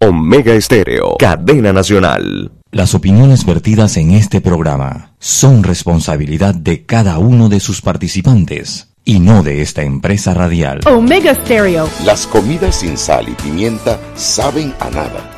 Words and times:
Omega 0.00 0.54
Estéreo, 0.54 1.16
cadena 1.18 1.72
nacional. 1.72 2.52
Las 2.70 2.94
opiniones 2.94 3.44
vertidas 3.44 3.96
en 3.96 4.12
este 4.12 4.40
programa 4.40 5.14
son 5.18 5.64
responsabilidad 5.64 6.54
de 6.54 6.86
cada 6.86 7.18
uno 7.18 7.48
de 7.48 7.58
sus 7.58 7.82
participantes 7.82 8.90
y 9.04 9.18
no 9.18 9.42
de 9.42 9.60
esta 9.60 9.82
empresa 9.82 10.34
radial. 10.34 10.82
Omega 10.86 11.34
Stereo. 11.34 11.88
Las 12.04 12.28
comidas 12.28 12.76
sin 12.76 12.96
sal 12.96 13.28
y 13.28 13.32
pimienta 13.32 13.98
saben 14.14 14.72
a 14.78 14.88
nada. 14.90 15.28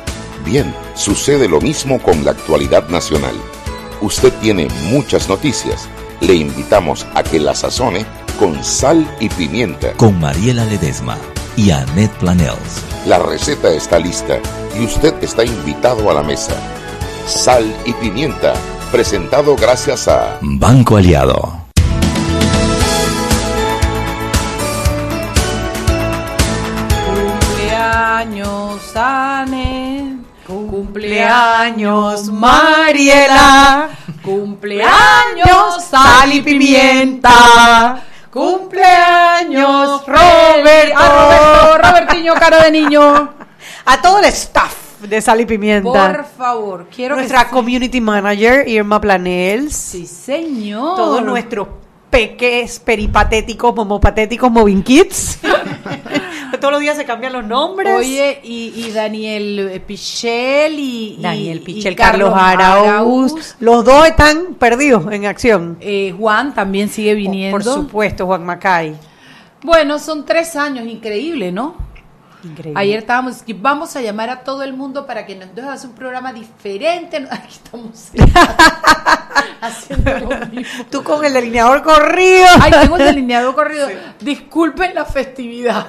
Bien, 0.45 0.71
sucede 0.93 1.49
lo 1.49 1.59
mismo 1.59 1.99
con 1.99 2.23
la 2.23 2.29
actualidad 2.29 2.87
nacional. 2.89 3.33
Usted 3.99 4.31
tiene 4.41 4.67
muchas 4.91 5.27
noticias. 5.27 5.89
Le 6.19 6.35
invitamos 6.35 7.07
a 7.15 7.23
que 7.23 7.39
la 7.39 7.55
sazone 7.55 8.05
con 8.37 8.63
sal 8.63 9.09
y 9.19 9.27
pimienta. 9.29 9.93
Con 9.93 10.19
Mariela 10.19 10.65
Ledesma 10.65 11.17
y 11.55 11.71
Annette 11.71 12.13
Planels. 12.19 12.83
La 13.05 13.19
receta 13.19 13.69
está 13.71 13.99
lista 13.99 14.39
y 14.77 14.85
usted 14.85 15.13
está 15.23 15.43
invitado 15.43 16.09
a 16.09 16.13
la 16.13 16.23
mesa. 16.23 16.53
Sal 17.27 17.65
y 17.85 17.93
pimienta, 17.93 18.53
presentado 18.91 19.55
gracias 19.55 20.07
a 20.07 20.37
Banco 20.41 20.97
Aliado. 20.97 21.61
Cumpleaños, 27.05 28.95
Anne. 28.95 30.17
Cumpleaños, 30.45 32.31
Mariela. 32.31 33.89
Cumpleaños, 34.21 35.83
sal 35.89 36.33
y 36.33 36.41
pimienta. 36.41 38.03
Cumpleaños, 38.31 40.05
Robert. 40.07 40.93
Ah, 40.95 41.73
Roberto, 41.75 41.89
Robertiño, 41.89 42.33
cara 42.35 42.63
de 42.63 42.71
niño. 42.71 43.33
A 43.85 44.01
todo 44.01 44.19
el 44.19 44.25
staff 44.25 45.01
de 45.01 45.21
Sal 45.21 45.41
y 45.41 45.45
Pimienta. 45.45 46.13
Por 46.13 46.25
favor, 46.25 46.87
quiero 46.95 47.15
Nuestra 47.15 47.45
que... 47.45 47.51
community 47.51 47.99
manager, 47.99 48.67
Irma 48.67 49.01
Planels. 49.01 49.75
Sí, 49.75 50.07
señor. 50.07 50.95
Todos 50.95 51.23
nuestros 51.23 51.67
peques 52.11 52.79
peripatéticos, 52.79 53.73
momopatéticos, 53.73 54.51
moving 54.51 54.83
kids. 54.83 55.39
Todos 56.59 56.73
los 56.73 56.81
días 56.81 56.95
se 56.95 57.05
cambian 57.05 57.33
los 57.33 57.43
nombres. 57.43 57.97
Oye, 57.97 58.39
y, 58.43 58.73
y 58.75 58.91
Daniel 58.91 59.69
eh, 59.71 59.79
Pichel 59.79 60.77
y... 60.77 61.17
Daniel 61.19 61.57
y 61.57 61.61
Pichel, 61.61 61.95
Carlos 61.95 62.31
Araúz. 62.35 62.87
Araúz. 62.87 63.55
Los 63.59 63.83
dos 63.83 64.05
están 64.05 64.53
perdidos 64.59 65.11
en 65.11 65.25
acción. 65.25 65.77
Eh, 65.79 66.13
Juan 66.15 66.53
también 66.53 66.89
sigue 66.89 67.15
viniendo. 67.15 67.57
Por 67.57 67.63
supuesto, 67.63 68.27
Juan 68.27 68.45
Macay. 68.45 68.95
Bueno, 69.63 69.97
son 69.97 70.25
tres 70.25 70.55
años, 70.55 70.85
increíble, 70.85 71.51
¿no? 71.51 71.75
Increíble. 72.43 72.79
Ayer 72.79 72.99
estábamos, 72.99 73.43
que 73.43 73.53
vamos 73.53 73.95
a 73.95 74.01
llamar 74.01 74.29
a 74.29 74.43
todo 74.43 74.63
el 74.63 74.73
mundo 74.73 75.05
para 75.05 75.25
que 75.25 75.35
nos 75.35 75.53
deje 75.53 75.67
hacer 75.69 75.89
un 75.89 75.95
programa 75.95 76.33
diferente. 76.33 77.17
Aquí 77.31 77.53
estamos 77.63 78.11
haciendo 79.61 80.19
lo 80.19 80.45
mismo. 80.47 80.85
Tú 80.89 81.03
con 81.03 81.23
el 81.23 81.33
delineador 81.33 81.81
corrido. 81.83 82.47
Ay, 82.59 82.71
tengo 82.71 82.97
el 82.97 83.05
delineado 83.05 83.53
corrido. 83.55 83.87
Disculpen 84.19 84.95
la 84.95 85.05
festividad. 85.05 85.87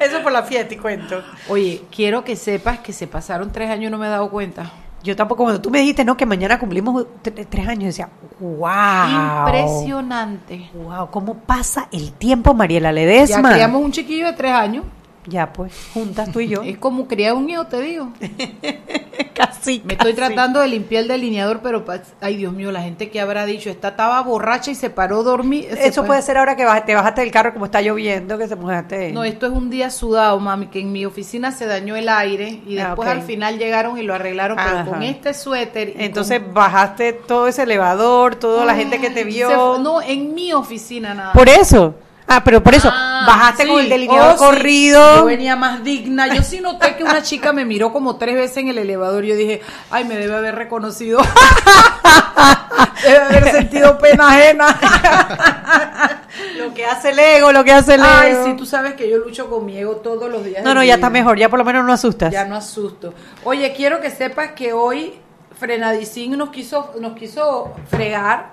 Eso 0.00 0.22
por 0.22 0.32
la 0.32 0.42
fiesta 0.42 0.74
y 0.74 0.76
cuento. 0.78 1.22
Oye, 1.48 1.82
quiero 1.94 2.24
que 2.24 2.36
sepas 2.36 2.78
que 2.80 2.92
se 2.92 3.06
pasaron 3.06 3.50
tres 3.52 3.70
años 3.70 3.88
y 3.88 3.90
no 3.90 3.98
me 3.98 4.06
he 4.06 4.10
dado 4.10 4.30
cuenta. 4.30 4.70
Yo 5.02 5.14
tampoco, 5.14 5.44
cuando 5.44 5.60
tú 5.60 5.70
me 5.70 5.78
dijiste, 5.80 6.04
no, 6.04 6.16
que 6.16 6.26
mañana 6.26 6.58
cumplimos 6.58 7.06
tre- 7.22 7.46
tres 7.48 7.68
años, 7.68 7.84
decía, 7.84 8.08
wow. 8.40 9.46
Impresionante. 9.46 10.68
Wow, 10.74 11.10
¿cómo 11.12 11.34
pasa 11.34 11.86
el 11.92 12.12
tiempo, 12.12 12.54
Mariela 12.54 12.88
Ya 12.88 12.92
Ledesma? 12.92 13.52
criamos 13.52 13.82
un 13.84 13.92
chiquillo 13.92 14.26
de 14.26 14.32
tres 14.32 14.50
años. 14.52 14.84
Ya, 15.26 15.52
pues, 15.52 15.72
juntas 15.92 16.30
tú 16.32 16.40
y 16.40 16.48
yo. 16.48 16.62
Es 16.64 16.78
como 16.78 17.08
criar 17.08 17.34
un 17.34 17.50
hijo, 17.50 17.66
te 17.66 17.80
digo. 17.80 18.12
casi, 19.34 19.82
Me 19.84 19.94
estoy 19.94 20.14
tratando 20.14 20.60
de 20.60 20.68
limpiar 20.68 21.02
el 21.02 21.08
delineador, 21.08 21.60
pero, 21.62 21.84
ay 22.20 22.36
Dios 22.36 22.52
mío, 22.52 22.72
la 22.72 22.82
gente 22.82 23.10
que 23.10 23.20
habrá 23.20 23.44
dicho, 23.44 23.68
esta 23.70 23.88
estaba 23.88 24.20
borracha 24.22 24.70
y 24.70 24.74
se 24.74 24.88
paró 24.90 25.20
a 25.20 25.22
dormir. 25.24 25.68
Se 25.72 25.88
Eso 25.88 26.04
puede 26.04 26.22
ser 26.22 26.38
ahora 26.38 26.56
que 26.56 26.64
te 26.86 26.94
bajaste 26.94 27.20
del 27.22 27.30
carro 27.30 27.52
como 27.52 27.66
está 27.66 27.80
lloviendo, 27.82 28.38
que 28.38 28.48
se 28.48 28.56
mojaste. 28.56 29.12
No, 29.12 29.24
esto 29.24 29.46
es 29.46 29.52
un 29.52 29.68
día 29.68 29.90
sudado, 29.90 30.38
mami, 30.40 30.68
que 30.68 30.80
en 30.80 30.92
mi 30.92 31.04
oficina 31.04 31.50
se 31.52 31.66
dañó 31.66 31.96
el 31.96 32.08
aire 32.08 32.60
y 32.66 32.78
Ah, 32.78 32.86
después 32.88 33.08
al 33.08 33.22
final 33.22 33.58
llegaron 33.58 33.98
y 33.98 34.02
lo 34.02 34.14
arreglaron, 34.14 34.58
Ajá. 34.58 34.82
pero 34.84 34.90
con 34.90 35.02
este 35.02 35.34
suéter. 35.34 35.88
y 35.90 35.94
Entonces 36.04 36.40
con- 36.40 36.54
bajaste 36.54 37.12
todo 37.12 37.48
ese 37.48 37.64
elevador, 37.64 38.36
toda 38.36 38.64
la 38.64 38.74
gente 38.74 39.00
que 39.00 39.10
te 39.10 39.24
vio. 39.24 39.48
fue- 39.50 39.78
no, 39.82 40.00
en 40.00 40.34
mi 40.34 40.52
oficina 40.52 41.14
nada. 41.14 41.32
Por 41.32 41.48
eso. 41.48 41.94
Ah, 42.28 42.42
pero 42.44 42.60
por 42.62 42.74
eso, 42.74 42.90
Ah, 42.92 43.24
bajaste 43.26 43.62
sí. 43.64 43.68
con 43.68 43.80
el 43.80 43.88
delineador 43.88 44.30
Oh, 44.34 44.38
sí. 44.38 44.44
corrido. 44.44 45.16
Yo 45.18 45.24
venía 45.26 45.54
más 45.54 45.84
digna. 45.84 46.26
Yo 46.34 46.42
sí 46.42 46.60
noté 46.60 46.96
que 46.96 47.04
una 47.04 47.22
chica 47.22 47.52
me 47.52 47.64
miró 47.64 47.92
como 47.92 48.16
tres 48.16 48.34
veces 48.34 48.56
en 48.58 48.68
el 48.68 48.78
elevador. 48.78 49.22
Yo 49.24 49.36
dije, 49.36 49.60
ay, 49.90 50.04
me 50.04 50.16
debe 50.16 50.34
haber 50.34 50.56
reconocido. 50.56 51.20
debe 53.04 53.18
haber 53.18 53.50
sentido 53.52 53.98
pena 53.98 54.28
ajena. 54.28 54.76
Lo 56.58 56.74
que 56.74 56.84
hace 56.84 57.10
el 57.10 57.18
ego, 57.18 57.52
lo 57.52 57.64
que 57.64 57.72
hace 57.72 57.94
el 57.94 58.00
ego. 58.00 58.08
ay, 58.10 58.36
sí, 58.44 58.54
tú 58.56 58.66
sabes 58.66 58.94
que 58.94 59.08
yo 59.08 59.18
lucho 59.18 59.48
con 59.48 59.64
mi 59.64 59.78
ego 59.78 59.96
todos 59.96 60.30
los 60.30 60.44
días. 60.44 60.62
No, 60.64 60.74
no, 60.74 60.80
ya 60.80 60.84
vida. 60.84 60.94
está 60.96 61.10
mejor, 61.10 61.38
ya 61.38 61.48
por 61.48 61.58
lo 61.58 61.64
menos 61.64 61.84
no 61.84 61.92
asustas. 61.92 62.30
Ya 62.32 62.44
no 62.44 62.56
asusto. 62.56 63.14
Oye, 63.44 63.72
quiero 63.74 64.00
que 64.00 64.10
sepas 64.10 64.52
que 64.52 64.72
hoy 64.72 65.14
Frenadicín 65.58 66.36
nos 66.36 66.50
quiso, 66.50 66.92
nos 67.00 67.14
quiso 67.16 67.72
fregar. 67.90 68.52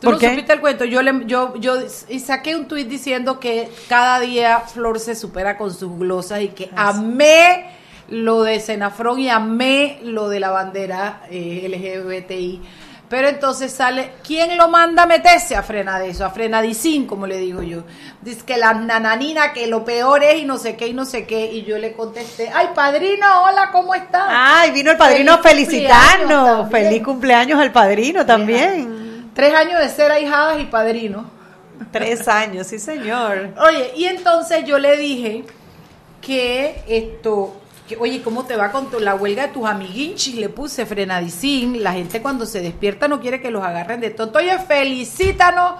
¿Tú 0.00 0.06
¿Por 0.06 0.14
no 0.14 0.18
qué? 0.18 0.30
supiste 0.30 0.52
el 0.52 0.60
cuento? 0.60 0.84
Yo, 0.84 1.02
le, 1.02 1.26
yo, 1.26 1.56
yo 1.56 1.76
y 2.08 2.20
saqué 2.20 2.54
un 2.54 2.68
tuit 2.68 2.86
diciendo 2.86 3.40
que 3.40 3.68
cada 3.88 4.20
día 4.20 4.60
Flor 4.60 5.00
se 5.00 5.16
supera 5.16 5.58
con 5.58 5.74
sus 5.74 5.98
glosas 5.98 6.42
y 6.42 6.48
que 6.48 6.70
amé 6.76 7.70
lo 8.08 8.42
de 8.42 8.60
Senafrón 8.60 9.18
y 9.18 9.28
amé 9.28 9.98
lo 10.02 10.28
de 10.28 10.40
la 10.40 10.50
bandera 10.50 11.22
eh, 11.30 11.68
LGBTI. 11.68 12.60
Pero 13.08 13.28
entonces 13.28 13.72
sale, 13.72 14.12
¿quién 14.22 14.58
lo 14.58 14.68
manda 14.68 15.04
a 15.04 15.06
meterse 15.06 15.56
a 15.56 15.62
frena 15.62 15.98
de 15.98 16.10
eso? 16.10 16.26
A 16.26 16.30
frenadicín, 16.30 17.06
como 17.06 17.26
le 17.26 17.38
digo 17.38 17.62
yo. 17.62 17.84
Dice 18.20 18.42
que 18.44 18.58
la 18.58 18.74
nananina, 18.74 19.54
que 19.54 19.66
lo 19.66 19.82
peor 19.82 20.22
es 20.22 20.42
y 20.42 20.44
no 20.44 20.58
sé 20.58 20.76
qué 20.76 20.88
y 20.88 20.92
no 20.92 21.06
sé 21.06 21.26
qué. 21.26 21.46
Y 21.52 21.64
yo 21.64 21.78
le 21.78 21.94
contesté, 21.94 22.50
ay, 22.54 22.68
padrino, 22.74 23.26
hola, 23.44 23.70
¿cómo 23.72 23.94
estás? 23.94 24.26
Ay, 24.28 24.72
vino 24.72 24.90
el 24.90 24.98
padrino 24.98 25.32
a 25.32 25.38
felicitarnos. 25.38 26.70
Feliz 26.70 27.02
cumpleaños 27.02 27.58
al 27.58 27.72
padrino 27.72 28.26
también. 28.26 29.07
Tres 29.38 29.54
años 29.54 29.78
de 29.78 29.88
ser 29.88 30.10
ahijadas 30.10 30.60
y 30.60 30.64
padrino. 30.64 31.24
Tres 31.92 32.26
años, 32.26 32.66
sí, 32.66 32.80
señor. 32.80 33.50
Oye, 33.64 33.92
y 33.96 34.06
entonces 34.06 34.64
yo 34.64 34.80
le 34.80 34.96
dije 34.96 35.44
que 36.20 36.82
esto, 36.88 37.54
que, 37.88 37.96
oye, 37.98 38.20
¿cómo 38.20 38.46
te 38.46 38.56
va 38.56 38.72
con 38.72 38.90
tu- 38.90 38.98
la 38.98 39.14
huelga 39.14 39.46
de 39.46 39.52
tus 39.52 39.64
amiguinchis? 39.64 40.34
Le 40.34 40.48
puse 40.48 40.86
frenadicín. 40.86 41.84
La 41.84 41.92
gente 41.92 42.20
cuando 42.20 42.46
se 42.46 42.60
despierta 42.60 43.06
no 43.06 43.20
quiere 43.20 43.40
que 43.40 43.52
los 43.52 43.62
agarren 43.62 44.00
de 44.00 44.10
tonto. 44.10 44.40
Oye, 44.40 44.58
felicítanos, 44.58 45.74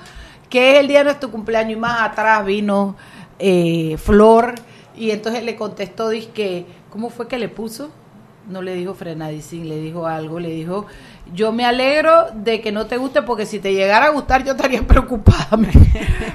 que 0.49 0.75
es 0.75 0.79
el 0.79 0.87
día 0.87 0.99
de 0.99 1.07
nuestro 1.07 1.29
cumpleaños. 1.33 1.73
Y 1.73 1.81
más 1.81 2.01
atrás 2.03 2.45
vino 2.47 2.95
eh, 3.41 3.97
Flor. 3.99 4.55
Y 4.97 5.11
entonces 5.11 5.43
le 5.43 5.57
contestó, 5.57 6.11
que 6.33 6.65
¿cómo 6.91 7.11
fue 7.11 7.27
que 7.27 7.39
le 7.41 7.49
puso? 7.49 7.91
No 8.49 8.63
le 8.63 8.75
dijo 8.77 8.95
frenadicín, 8.95 9.69
le 9.69 9.79
dijo 9.79 10.07
algo, 10.07 10.39
le 10.39 10.51
dijo, 10.51 10.87
yo 11.35 11.53
me 11.53 11.65
alegro 11.67 12.27
de 12.35 12.61
que 12.61 12.73
no 12.73 12.87
te 12.87 12.97
guste 12.97 13.23
porque 13.23 13.45
si 13.47 13.59
te 13.59 13.73
llegara 13.75 14.07
a 14.07 14.11
gustar 14.11 14.45
yo 14.45 14.53
estaría 14.53 14.83
preocupada. 14.87 15.49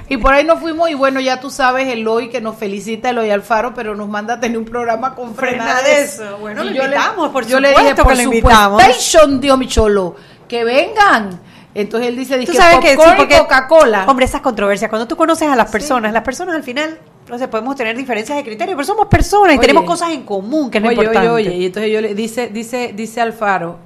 y 0.08 0.16
por 0.16 0.32
ahí 0.34 0.44
nos 0.44 0.60
fuimos 0.60 0.90
y 0.90 0.94
bueno, 0.94 1.20
ya 1.20 1.40
tú 1.40 1.50
sabes, 1.50 1.88
Eloy 1.88 2.28
que 2.30 2.40
nos 2.40 2.56
felicita, 2.56 3.10
Eloy 3.10 3.30
Alfaro, 3.30 3.74
pero 3.74 3.94
nos 3.94 4.08
manda 4.08 4.34
a 4.34 4.40
tener 4.40 4.58
un 4.58 4.64
programa 4.64 5.14
con 5.14 5.34
Frena 5.34 5.64
Frena 5.64 5.82
de 5.82 5.90
de 5.90 6.02
eso. 6.02 6.38
Bueno, 6.38 6.62
Y 6.64 6.68
lo 6.68 6.72
yo 6.74 6.82
le- 6.82 6.94
invitamos, 6.94 7.28
por 7.30 7.46
yo 7.46 7.60
le 7.60 7.68
dije, 7.70 7.80
supuesto 7.80 8.04
por 8.04 8.16
lo 8.16 8.22
invitamos. 8.22 8.82
supuestation, 8.82 9.40
Dios 9.40 9.58
mi 9.58 9.66
cholo, 9.68 10.16
que 10.48 10.64
vengan. 10.64 11.40
Entonces 11.76 12.08
él 12.10 12.16
dice, 12.16 12.38
Tú 12.38 12.52
que 12.52 12.56
sabes 12.58 12.78
que 12.78 12.90
sí, 12.94 13.10
porque 13.16 13.36
Coca-Cola. 13.36 14.04
Hombre, 14.06 14.26
esas 14.26 14.40
controversias, 14.42 14.88
cuando 14.88 15.08
tú 15.08 15.16
conoces 15.16 15.48
a 15.48 15.56
las 15.56 15.68
personas, 15.72 16.12
las 16.12 16.22
personas 16.22 16.54
al 16.54 16.62
final, 16.62 17.00
no 17.28 17.36
sé, 17.36 17.48
podemos 17.48 17.74
tener 17.74 17.96
diferencias 17.96 18.38
de 18.38 18.44
criterio, 18.44 18.76
pero 18.76 18.86
somos 18.86 19.08
personas 19.08 19.54
y 19.56 19.58
Oye. 19.58 19.66
tenemos 19.66 19.84
cosas 19.84 20.10
en 20.12 20.22
común, 20.22 20.70
que 20.70 20.78
es 20.78 20.82
lo 20.84 20.90
oye, 20.90 20.96
importante. 20.98 21.28
Oye, 21.30 21.48
oye, 21.48 21.56
y 21.58 21.66
entonces 21.66 21.90
yo 21.90 22.00
le 22.00 22.14
dice, 22.14 22.46
dice, 22.52 22.92
dice 22.94 23.20
Alfaro, 23.20 23.78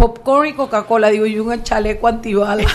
popcorn 0.00 0.48
y 0.48 0.52
Coca-Cola, 0.54 1.10
digo 1.10 1.26
yo, 1.26 1.44
un 1.44 1.62
chaleco 1.62 2.08
antibala. 2.08 2.64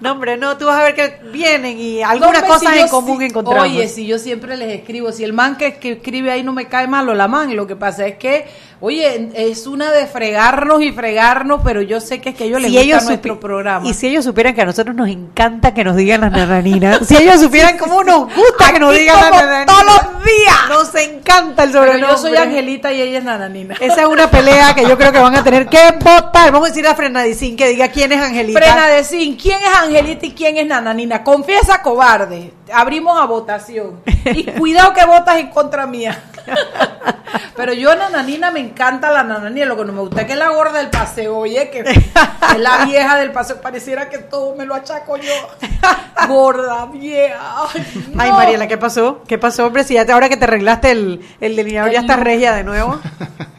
No, 0.00 0.12
hombre, 0.12 0.36
no, 0.36 0.58
tú 0.58 0.66
vas 0.66 0.80
a 0.80 0.82
ver 0.82 0.94
que 0.94 1.20
vienen 1.32 1.78
y 1.78 2.02
algunas 2.02 2.42
cosas 2.42 2.74
si 2.74 2.78
en 2.80 2.88
común 2.88 3.20
sí- 3.20 3.24
encontramos. 3.26 3.62
Oye, 3.62 3.88
si 3.88 4.06
yo 4.06 4.18
siempre 4.18 4.54
les 4.58 4.68
escribo, 4.80 5.12
si 5.12 5.24
el 5.24 5.32
man 5.32 5.56
que, 5.56 5.76
que 5.78 5.92
escribe 5.92 6.30
ahí 6.30 6.42
no 6.42 6.52
me 6.52 6.66
cae 6.66 6.86
mal 6.86 7.08
o 7.08 7.14
la 7.14 7.26
man, 7.26 7.56
lo 7.56 7.66
que 7.66 7.74
pasa 7.74 8.06
es 8.06 8.16
que, 8.18 8.46
oye, 8.80 9.30
es 9.34 9.66
una 9.66 9.90
de 9.92 10.06
fregarnos 10.06 10.82
y 10.82 10.92
fregarnos, 10.92 11.60
pero 11.64 11.82
yo 11.82 12.00
sé 12.00 12.20
que 12.20 12.30
es 12.30 12.36
que 12.36 12.44
ellos 12.44 12.60
les 12.60 12.70
si 12.70 12.76
gusta 12.76 12.86
ellos 12.86 13.04
nuestro 13.04 13.40
programa. 13.40 13.88
Y 13.88 13.94
si 13.94 14.08
ellos 14.08 14.24
supieran 14.24 14.54
que 14.54 14.62
a 14.62 14.66
nosotros 14.66 14.94
nos 14.94 15.08
encanta 15.08 15.74
que 15.74 15.84
nos 15.84 15.96
digan 15.96 16.20
las 16.22 16.32
nananinas, 16.32 17.06
si 17.06 17.16
ellos 17.16 17.40
supieran 17.40 17.78
cómo 17.78 18.02
nos 18.02 18.34
gusta 18.34 18.72
que 18.72 18.78
nos 18.78 18.94
digan 18.94 19.20
las 19.20 19.30
nananinas. 19.30 19.66
todos 19.66 19.84
los 19.84 20.24
días. 20.24 20.56
Nos 20.68 20.94
encanta 20.94 21.64
el 21.64 21.72
sobrenombre. 21.72 22.08
yo 22.08 22.18
soy 22.18 22.36
Angelita 22.36 22.92
y 22.92 23.02
ella 23.02 23.18
es 23.18 23.24
Nananina. 23.24 23.76
Esa 23.80 24.02
es 24.02 24.06
una 24.06 24.30
pelea 24.30 24.74
que 24.74 24.82
yo 24.82 24.96
creo 24.96 25.12
que 25.12 25.18
van 25.18 25.34
a 25.34 25.44
tener 25.44 25.66
que 25.66 25.78
votar. 26.00 26.52
Vamos 26.52 26.68
a 26.68 26.70
decir 26.70 26.86
a 26.86 26.94
Frenadicín 26.94 27.56
que 27.56 27.68
diga 27.68 27.88
quién 27.88 28.12
es 28.12 28.20
Angelita. 28.20 28.58
Frena 28.58 28.88
de 28.88 29.04
sin 29.04 29.36
quién 29.36 29.58
es 29.60 29.76
Angelita 29.82 30.26
y 30.26 30.32
quién 30.32 30.56
es 30.56 30.66
Nananina. 30.66 31.22
Confiesa, 31.22 31.82
cobarde. 31.82 32.52
Abrimos 32.72 33.20
a 33.20 33.26
votación. 33.26 34.00
Y 34.24 34.44
cuidado 34.58 34.92
que 34.92 35.04
votas 35.04 35.38
en 35.38 35.48
contra 35.48 35.86
mía. 35.86 36.22
Pero 37.56 37.72
yo, 37.72 37.94
nananina, 37.94 38.50
me 38.50 38.60
encanta 38.60 39.10
la 39.10 39.22
nananina. 39.22 39.66
Lo 39.66 39.76
que 39.76 39.84
no 39.84 39.92
me 39.92 40.00
gusta 40.00 40.22
es 40.22 40.26
que 40.26 40.32
es 40.32 40.38
la 40.38 40.50
gorda 40.50 40.78
del 40.78 40.90
paseo, 40.90 41.38
oye, 41.38 41.70
que 41.70 41.80
es 41.80 42.58
la 42.58 42.84
vieja 42.86 43.16
del 43.16 43.32
paseo. 43.32 43.60
Pareciera 43.60 44.08
que 44.08 44.18
todo 44.18 44.54
me 44.56 44.66
lo 44.66 44.74
achaco 44.74 45.16
yo. 45.16 45.32
Gorda, 46.28 46.86
vieja. 46.86 47.38
Ay, 47.74 47.86
Ay, 48.16 48.30
no. 48.30 48.36
Mariela, 48.36 48.66
¿qué 48.66 48.78
pasó? 48.78 49.22
¿Qué 49.26 49.36
pasó, 49.36 49.66
hombre? 49.66 49.84
Si 49.84 49.94
ya 49.94 50.06
te, 50.06 50.12
ahora 50.12 50.28
que 50.28 50.36
te 50.36 50.44
arreglaste 50.44 50.90
el, 50.90 51.20
el 51.40 51.56
delineador, 51.56 51.92
ya 51.92 52.00
estás 52.00 52.20
regia 52.20 52.54
de 52.54 52.64
nuevo. 52.64 52.98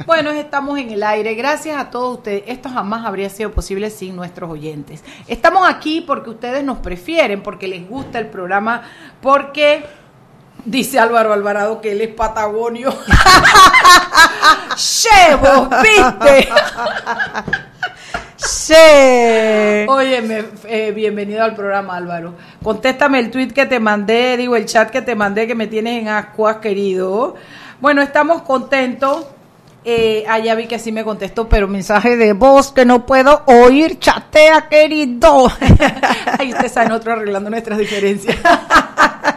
Bueno, 0.06 0.32
estamos 0.32 0.80
en 0.80 0.90
el 0.92 1.04
aire. 1.04 1.36
Gracias 1.36 1.78
a 1.78 1.90
todos 1.90 2.18
ustedes. 2.18 2.44
Esto 2.48 2.70
jamás 2.70 3.06
habría 3.06 3.30
sido 3.30 3.52
posible 3.52 3.90
sin 3.90 4.16
nuestros 4.16 4.50
oyentes. 4.50 5.04
Estamos 5.28 5.68
aquí 5.68 6.02
porque 6.02 6.30
ustedes 6.30 6.64
nos 6.64 6.80
prefieren, 6.80 7.44
porque 7.44 7.68
les 7.68 7.88
gusta 7.88 8.20
el 8.20 8.28
programa, 8.28 8.84
porque 9.22 9.86
dice 10.66 11.00
Álvaro 11.00 11.32
Alvarado 11.32 11.80
que 11.80 11.92
él 11.94 12.02
es 12.02 12.10
patagonio. 12.10 12.94
¡Chevo! 14.76 15.70
¿Viste? 15.82 16.50
Sí. 18.38 18.74
Óyeme, 19.88 20.46
eh, 20.66 20.92
bienvenido 20.94 21.44
al 21.44 21.56
programa, 21.56 21.96
Álvaro. 21.96 22.34
Contéstame 22.62 23.20
el 23.20 23.32
tweet 23.32 23.50
que 23.50 23.66
te 23.66 23.80
mandé, 23.80 24.38
digo, 24.38 24.56
el 24.56 24.66
chat 24.66 24.90
que 24.90 25.02
te 25.02 25.16
mandé 25.16 25.48
que 25.48 25.56
me 25.56 25.68
tienes 25.68 26.02
en 26.02 26.10
ascuas, 26.10 26.58
querido. 26.58 27.36
Bueno, 27.80 28.02
estamos 28.02 28.42
contentos. 28.42 29.28
Eh, 29.88 30.26
ah, 30.28 30.40
ya 30.40 30.56
vi 30.56 30.66
que 30.66 30.80
sí 30.80 30.92
me 30.92 31.04
contestó, 31.04 31.48
pero 31.48 31.68
mensaje 31.68 32.18
de 32.18 32.34
voz 32.34 32.72
que 32.72 32.86
no 32.86 33.06
puedo 33.06 33.44
oír, 33.46 34.00
chatea, 34.00 34.68
querido. 34.68 35.48
Ahí 36.40 36.52
ustedes 36.52 36.72
saben, 36.72 36.90
nosotros 36.90 37.18
arreglando 37.18 37.52
nuestras 37.52 37.78
diferencias. 37.78 38.36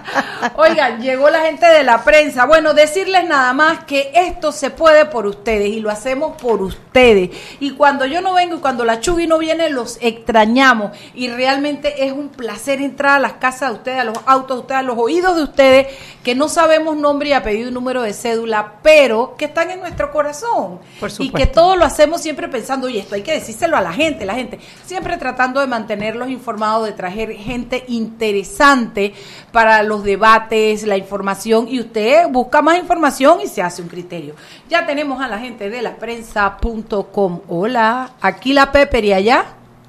Oigan, 0.56 1.00
llegó 1.00 1.30
la 1.30 1.40
gente 1.40 1.66
de 1.66 1.84
la 1.84 2.04
prensa. 2.04 2.46
Bueno, 2.46 2.74
decirles 2.74 3.24
nada 3.26 3.52
más 3.52 3.84
que 3.84 4.10
esto 4.14 4.52
se 4.52 4.70
puede 4.70 5.06
por 5.06 5.26
ustedes 5.26 5.68
y 5.68 5.80
lo 5.80 5.90
hacemos 5.90 6.40
por 6.40 6.62
ustedes. 6.62 7.30
Y 7.60 7.72
cuando 7.72 8.06
yo 8.06 8.20
no 8.20 8.34
vengo 8.34 8.56
y 8.56 8.60
cuando 8.60 8.84
la 8.84 9.00
Chubi 9.00 9.26
no 9.26 9.38
viene, 9.38 9.70
los 9.70 9.98
extrañamos. 10.00 10.96
Y 11.14 11.28
realmente 11.28 12.06
es 12.06 12.12
un 12.12 12.28
placer 12.28 12.80
entrar 12.80 13.16
a 13.16 13.20
las 13.20 13.34
casas 13.34 13.70
de 13.70 13.76
ustedes, 13.76 14.00
a 14.00 14.04
los 14.04 14.18
autos 14.26 14.56
de 14.56 14.60
ustedes, 14.62 14.78
a 14.80 14.82
los 14.82 14.98
oídos 14.98 15.36
de 15.36 15.42
ustedes, 15.42 15.86
que 16.28 16.34
no 16.34 16.50
sabemos 16.50 16.94
nombre 16.94 17.30
y 17.30 17.32
apellido 17.32 17.70
y 17.70 17.72
número 17.72 18.02
de 18.02 18.12
cédula, 18.12 18.74
pero 18.82 19.34
que 19.38 19.46
están 19.46 19.70
en 19.70 19.80
nuestro 19.80 20.12
corazón. 20.12 20.78
Por 21.00 21.10
y 21.20 21.30
que 21.30 21.46
todo 21.46 21.74
lo 21.74 21.86
hacemos 21.86 22.20
siempre 22.20 22.48
pensando, 22.48 22.86
oye, 22.86 22.98
esto 22.98 23.14
hay 23.14 23.22
que 23.22 23.32
decírselo 23.32 23.78
a 23.78 23.80
la 23.80 23.94
gente, 23.94 24.26
la 24.26 24.34
gente. 24.34 24.58
Siempre 24.84 25.16
tratando 25.16 25.58
de 25.58 25.66
mantenerlos 25.66 26.28
informados, 26.28 26.84
de 26.84 26.92
traer 26.92 27.32
gente 27.32 27.82
interesante 27.88 29.14
para 29.52 29.82
los 29.82 30.04
debates, 30.04 30.86
la 30.86 30.98
información, 30.98 31.66
y 31.66 31.80
usted 31.80 32.28
busca 32.28 32.60
más 32.60 32.76
información 32.76 33.40
y 33.40 33.46
se 33.46 33.62
hace 33.62 33.80
un 33.80 33.88
criterio. 33.88 34.34
Ya 34.68 34.84
tenemos 34.84 35.22
a 35.22 35.28
la 35.28 35.38
gente 35.38 35.70
de 35.70 35.80
la 35.80 35.96
prensa.com. 35.96 37.40
Hola, 37.48 38.10
aquí 38.20 38.52
la 38.52 38.70
Pepper 38.70 39.02
y 39.02 39.12
allá. 39.14 39.46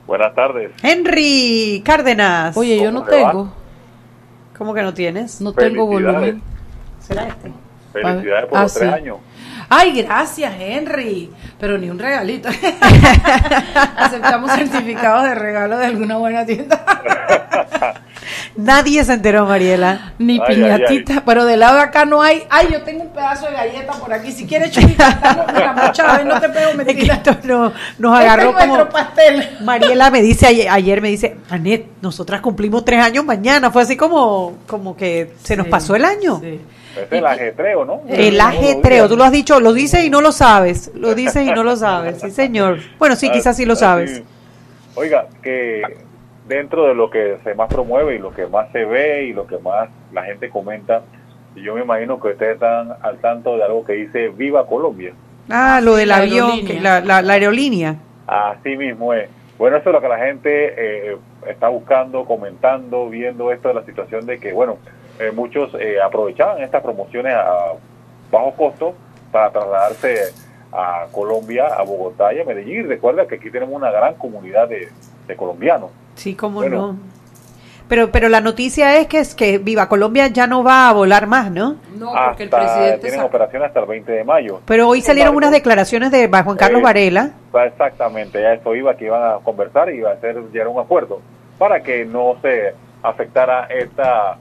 Buenas 0.08 0.34
tardes. 0.34 0.72
Henry 0.82 1.84
Cárdenas. 1.84 2.56
Oye, 2.56 2.78
yo 2.78 2.94
¿Cómo 2.94 3.06
no 3.06 3.12
va? 3.12 3.59
¿Cómo 4.60 4.74
que 4.76 4.82
no 4.84 4.94
tienes? 4.94 5.42
no 5.42 5.54
tengo 5.54 5.88
volumen. 5.88 6.42
¿Será 7.00 7.28
este? 7.30 7.52
Felicidades 7.94 8.46
por 8.50 8.58
Ah, 8.60 8.64
los 8.64 8.74
tres 8.76 8.90
sí. 8.90 8.94
años. 8.96 9.18
Ay, 9.70 10.02
gracias, 10.02 10.54
Henry. 10.60 11.30
Pero 11.60 11.78
ni 11.78 11.90
un 11.90 12.00
regalito. 12.00 12.50
Aceptamos 13.98 14.52
certificados 14.52 15.24
de 15.26 15.36
regalo 15.36 15.78
de 15.78 15.86
alguna 15.86 16.18
buena 16.18 16.46
tienda. 16.46 16.84
Nadie 18.56 19.04
se 19.04 19.14
enteró, 19.14 19.46
Mariela. 19.46 20.14
Ni 20.20 20.34
Ay, 20.34 20.42
ay, 20.48 20.56
piñatita, 20.56 21.24
pero 21.26 21.46
del 21.46 21.60
lado 21.62 21.76
de 21.78 21.82
acá 21.84 22.06
no 22.06 22.22
hay. 22.22 22.44
Ay, 22.50 22.70
yo 22.72 22.82
tengo 22.82 23.04
un 23.04 23.10
pedazo 23.10 23.46
de 23.46 23.54
galleta 23.54 23.94
por 23.94 24.12
aquí. 24.12 24.32
Si 24.32 24.46
quieres, 24.46 24.72
chulita, 24.72 25.18
la 25.54 26.24
no 26.24 26.40
te 26.42 26.50
pego 26.50 26.70
Es 26.72 26.78
que 26.78 26.84
mentira. 26.86 27.14
esto 27.16 27.38
no- 27.44 27.72
nos 28.00 28.20
Este 28.20 28.30
agarró 28.30 28.50
es 28.50 28.56
nuestro 28.56 28.78
como... 28.78 28.90
pastel. 28.90 29.58
Mariela 29.62 30.12
me 30.12 30.22
dice 30.22 30.48
ayer, 30.48 30.68
ayer 30.70 31.02
me 31.02 31.10
dice, 31.10 31.38
Anet, 31.50 31.86
nosotras 32.02 32.42
cumplimos 32.42 32.84
tres 32.84 33.02
años 33.04 33.24
mañana. 33.24 33.72
Fue 33.72 33.84
así 33.84 33.96
como, 33.96 34.58
como 34.68 34.96
que 34.98 35.34
se 35.44 35.56
nos 35.56 35.68
pasó 35.68 35.96
el 35.96 36.06
año. 36.06 36.40
sí. 36.42 36.60
Es 36.98 37.12
el 37.12 37.26
ajetreo, 37.26 37.86
¿no? 37.86 38.02
El 38.08 38.40
ajetreo, 38.42 39.08
tú 39.08 39.16
lo 39.18 39.24
has 39.24 39.32
dicho, 39.32 39.60
lo 39.60 39.74
dices 39.74 40.04
y 40.04 40.10
no 40.10 40.22
lo 40.22 40.32
sabes. 40.32 40.92
Lo 40.96 41.14
dices 41.16 41.46
y 41.48 41.52
no 41.52 41.64
lo 41.64 41.76
sabes. 41.76 42.20
Sí, 42.22 42.32
señor. 42.32 42.80
Bueno, 42.98 43.16
sí, 43.16 43.30
quizás 43.30 43.56
sí 43.58 43.66
lo 43.66 43.74
Así- 43.74 43.80
sabes. 43.82 44.24
Oiga, 44.96 45.28
que 45.44 45.82
dentro 46.48 46.88
de 46.88 46.96
lo 46.96 47.10
que 47.10 47.38
se 47.44 47.54
más 47.54 47.68
promueve 47.70 48.16
y 48.16 48.20
lo 48.20 48.34
que 48.34 48.48
más 48.48 48.72
se 48.72 48.84
ve 48.86 49.26
y 49.26 49.34
lo 49.34 49.46
que 49.46 49.58
más 49.60 49.90
la 50.12 50.24
gente 50.24 50.50
comenta, 50.50 51.04
yo 51.56 51.76
me 51.76 51.82
imagino 51.82 52.20
que 52.20 52.30
ustedes 52.30 52.56
están 52.56 52.94
al 53.02 53.18
tanto 53.20 53.56
de 53.56 53.64
algo 53.64 53.86
que 53.86 53.94
dice 53.94 54.30
Viva 54.30 54.66
Colombia. 54.66 55.14
Ah, 55.50 55.80
lo 55.84 55.96
del 55.96 56.10
la 56.10 56.18
avión, 56.18 56.52
aerolínea. 56.52 56.82
la, 56.82 57.02
la, 57.02 57.22
la 57.22 57.34
aerolínea. 57.34 57.96
Así 58.28 58.76
mismo 58.78 59.14
es. 59.14 59.30
Bueno, 59.58 59.78
eso 59.78 59.90
es 59.90 59.94
lo 59.94 60.02
que 60.02 60.08
la 60.08 60.18
gente 60.18 60.74
eh, 61.12 61.18
está 61.48 61.68
buscando, 61.70 62.26
comentando, 62.26 63.10
viendo 63.10 63.52
esto 63.52 63.68
de 63.70 63.74
la 63.76 63.84
situación 63.84 64.26
de 64.26 64.40
que, 64.40 64.54
bueno, 64.54 64.78
eh, 65.20 65.32
muchos 65.32 65.74
eh, 65.80 66.02
aprovechaban 66.02 66.62
estas 66.62 66.82
promociones 66.82 67.36
a 67.36 67.74
bajo 68.32 68.54
costo 68.54 68.94
para 69.32 69.52
trasladarse 69.52 70.34
a 70.72 71.08
Colombia, 71.12 71.68
a 71.68 71.84
Bogotá 71.84 72.34
y 72.34 72.40
a 72.40 72.46
Medellín. 72.46 72.80
Y 72.80 72.84
recuerda 72.84 73.28
que 73.28 73.36
aquí 73.36 73.50
tenemos 73.52 73.76
una 73.76 73.92
gran 73.92 74.16
comunidad 74.16 74.68
de, 74.68 74.90
de 75.28 75.36
colombianos. 75.36 75.92
Sí, 76.16 76.36
cómo 76.36 76.60
Bueno. 76.60 76.94
no. 76.94 77.20
Pero, 77.90 78.12
pero 78.12 78.30
la 78.30 78.40
noticia 78.40 78.98
es 78.98 79.08
que 79.08 79.18
es 79.18 79.34
que 79.34 79.58
Viva 79.58 79.90
Colombia 79.90 80.28
ya 80.28 80.46
no 80.46 80.64
va 80.64 80.90
a 80.90 80.94
volar 80.94 81.26
más, 81.26 81.50
¿no? 81.50 81.78
No, 81.98 82.14
porque 82.28 82.44
el 82.44 82.50
presidente 82.50 83.00
tienen 83.00 83.22
operación 83.22 83.64
hasta 83.64 83.80
el 83.80 83.88
20 83.88 84.12
de 84.12 84.24
mayo. 84.24 84.62
Pero 84.66 84.88
hoy 84.88 85.02
salieron 85.02 85.30
embargo, 85.30 85.48
unas 85.48 85.52
declaraciones 85.52 86.12
de 86.12 86.28
Juan 86.28 86.56
Carlos 86.56 86.82
eh, 86.82 86.84
Varela. 86.84 87.32
Exactamente, 87.66 88.40
ya 88.44 88.54
eso 88.54 88.76
iba, 88.76 88.94
que 88.96 89.06
iban 89.06 89.24
a 89.24 89.40
conversar 89.44 89.92
y 89.92 89.98
iba 89.98 90.12
a 90.12 90.14
hacer 90.14 90.40
llegar 90.52 90.68
a 90.68 90.70
un 90.70 90.80
acuerdo 90.80 91.20
para 91.58 91.82
que 91.82 92.06
no 92.06 92.36
se 92.44 92.76
afectara 93.02 93.66
esta 93.66 94.38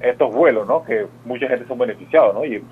estos 0.00 0.32
vuelos, 0.34 0.66
¿no? 0.66 0.84
Que 0.84 1.06
mucha 1.24 1.48
gente 1.48 1.66
son 1.66 1.78
beneficiados, 1.78 2.34
¿no? 2.34 2.44
Y, 2.44 2.62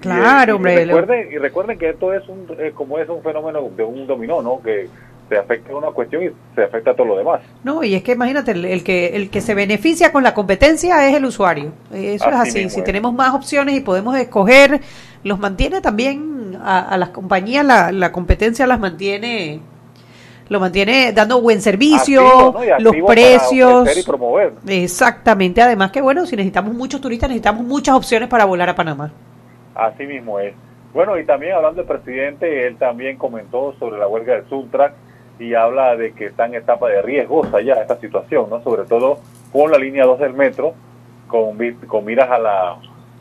Claro, 0.00 0.52
y, 0.52 0.56
hombre, 0.56 0.74
Y 0.74 0.84
recuerden, 0.84 1.32
y 1.32 1.38
recuerden 1.38 1.76
que 1.78 1.88
esto 1.90 2.14
es 2.14 2.28
un, 2.28 2.46
eh, 2.58 2.70
como 2.72 2.98
es 2.98 3.08
un 3.08 3.20
fenómeno 3.22 3.68
de 3.76 3.82
un 3.82 4.06
dominó, 4.06 4.42
¿no? 4.42 4.60
Que 4.62 4.88
se 5.28 5.36
afecta 5.36 5.72
a 5.72 5.76
una 5.76 5.88
cuestión 5.90 6.22
y 6.22 6.30
se 6.54 6.62
afecta 6.62 6.92
a 6.92 6.94
todo 6.94 7.06
lo 7.08 7.16
demás. 7.18 7.40
No, 7.64 7.82
y 7.82 7.94
es 7.94 8.02
que 8.04 8.12
imagínate, 8.12 8.52
el, 8.52 8.64
el 8.64 8.84
que 8.84 9.08
el 9.16 9.28
que 9.28 9.40
se 9.40 9.54
beneficia 9.54 10.12
con 10.12 10.22
la 10.22 10.34
competencia 10.34 11.08
es 11.08 11.16
el 11.16 11.24
usuario. 11.24 11.72
Eso 11.92 12.30
es 12.30 12.36
Así 12.36 12.50
así. 12.50 12.58
mismo 12.58 12.70
Si 12.70 12.80
es. 12.80 12.84
tenemos 12.84 13.12
más 13.12 13.34
opciones 13.34 13.74
y 13.76 13.80
podemos 13.80 14.16
escoger, 14.16 14.80
los 15.24 15.38
mantiene 15.40 15.80
también 15.80 16.56
a, 16.62 16.78
a 16.80 16.96
las 16.96 17.08
compañías, 17.10 17.64
la, 17.66 17.90
la 17.92 18.12
competencia 18.12 18.66
las 18.68 18.78
mantiene, 18.80 19.60
lo 20.48 20.60
mantiene 20.60 21.12
dando 21.12 21.40
buen 21.40 21.60
servicio, 21.60 22.26
Activo, 22.26 22.52
¿no? 22.52 22.64
Y 22.64 22.82
los 22.82 22.96
para 22.96 23.06
precios. 23.06 23.98
y 23.98 24.02
promover. 24.02 24.52
Exactamente. 24.66 25.60
Además 25.60 25.90
que 25.90 26.00
bueno, 26.00 26.26
si 26.26 26.36
necesitamos 26.36 26.74
muchos 26.74 27.00
turistas, 27.00 27.28
necesitamos 27.28 27.64
muchas 27.64 27.94
opciones 27.94 28.28
para 28.28 28.44
volar 28.44 28.68
a 28.68 28.74
Panamá. 28.74 29.12
Así 29.74 30.06
mismo 30.06 30.40
es. 30.40 30.54
Bueno, 30.94 31.18
y 31.18 31.24
también 31.24 31.54
hablando 31.54 31.82
del 31.82 31.86
presidente, 31.86 32.66
él 32.66 32.76
también 32.76 33.18
comentó 33.18 33.74
sobre 33.78 33.98
la 33.98 34.08
huelga 34.08 34.34
del 34.34 34.48
Suntrack 34.48 34.94
y 35.38 35.54
habla 35.54 35.96
de 35.96 36.12
que 36.12 36.26
está 36.26 36.46
en 36.46 36.54
etapa 36.54 36.88
de 36.88 37.02
riesgosa 37.02 37.60
ya 37.60 37.74
esta 37.74 37.96
situación, 38.00 38.48
¿no? 38.50 38.62
Sobre 38.62 38.84
todo 38.84 39.18
con 39.52 39.70
la 39.70 39.78
línea 39.78 40.04
2 40.04 40.18
del 40.18 40.32
metro, 40.32 40.74
con, 41.28 41.56
con 41.86 42.04
miras 42.04 42.30
a 42.30 42.38
la, 42.38 42.70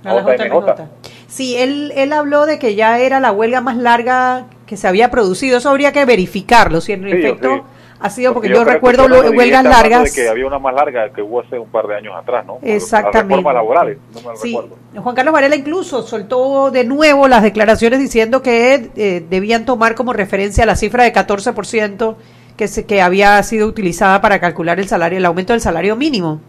A 0.03 0.13
la 0.13 0.35
JMJ. 0.35 0.83
Sí, 1.27 1.57
él, 1.57 1.91
él 1.95 2.13
habló 2.13 2.45
de 2.45 2.57
que 2.57 2.73
ya 2.75 2.99
era 2.99 3.19
la 3.19 3.31
huelga 3.31 3.61
más 3.61 3.77
larga 3.77 4.45
que 4.67 4.77
se 4.77 4.87
había 4.87 5.09
producido. 5.09 5.57
Eso 5.57 5.69
habría 5.69 5.91
que 5.91 6.05
verificarlo, 6.05 6.81
si 6.81 6.93
en 6.93 7.03
Sí, 7.03 7.11
efecto 7.11 7.55
sí. 7.55 7.61
ha 7.99 8.09
sido, 8.11 8.33
porque, 8.33 8.49
yo, 8.49 8.63
que 8.63 8.73
recuerdo 8.73 9.05
huelgas 9.31 9.63
largas. 9.63 10.13
De 10.13 10.21
que 10.21 10.29
había 10.29 10.45
una 10.45 10.59
más 10.59 10.75
larga 10.75 11.09
que 11.11 11.21
hubo 11.23 11.41
hace 11.41 11.57
un 11.57 11.69
par 11.69 11.87
de 11.87 11.95
años 11.95 12.13
atrás, 12.15 12.45
¿no? 12.45 12.59
Las 12.61 12.71
Exactamente. 12.71 13.29
reformas 13.35 13.53
laborales, 13.55 13.97
no 14.13 14.21
me 14.21 14.27
lo 14.27 14.35
Sí, 14.37 14.53
recuerdo. 14.55 14.75
Juan 15.01 15.15
Carlos 15.15 15.33
Varela 15.33 15.55
incluso 15.55 16.03
soltó 16.03 16.69
de 16.69 16.83
nuevo 16.83 17.27
las 17.27 17.41
declaraciones 17.41 17.99
diciendo 17.99 18.41
que 18.43 18.91
eh, 18.95 19.25
debían 19.27 19.65
tomar 19.65 19.95
como 19.95 20.13
referencia 20.13 20.65
la 20.65 20.75
cifra 20.75 21.03
de 21.05 21.13
14% 21.13 22.15
que, 22.57 22.67
se, 22.67 22.85
que 22.85 23.01
había 23.01 23.41
sido 23.43 23.67
utilizada 23.67 24.19
para 24.21 24.39
calcular 24.39 24.79
el 24.79 24.87
salario, 24.87 25.17
el 25.17 25.25
aumento 25.25 25.53
del 25.53 25.61
salario 25.61 25.95
mínimo. 25.95 26.41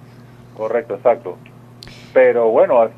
Correcto, 0.56 0.94
exacto. 0.94 1.36
Pero 2.12 2.48
bueno, 2.48 2.88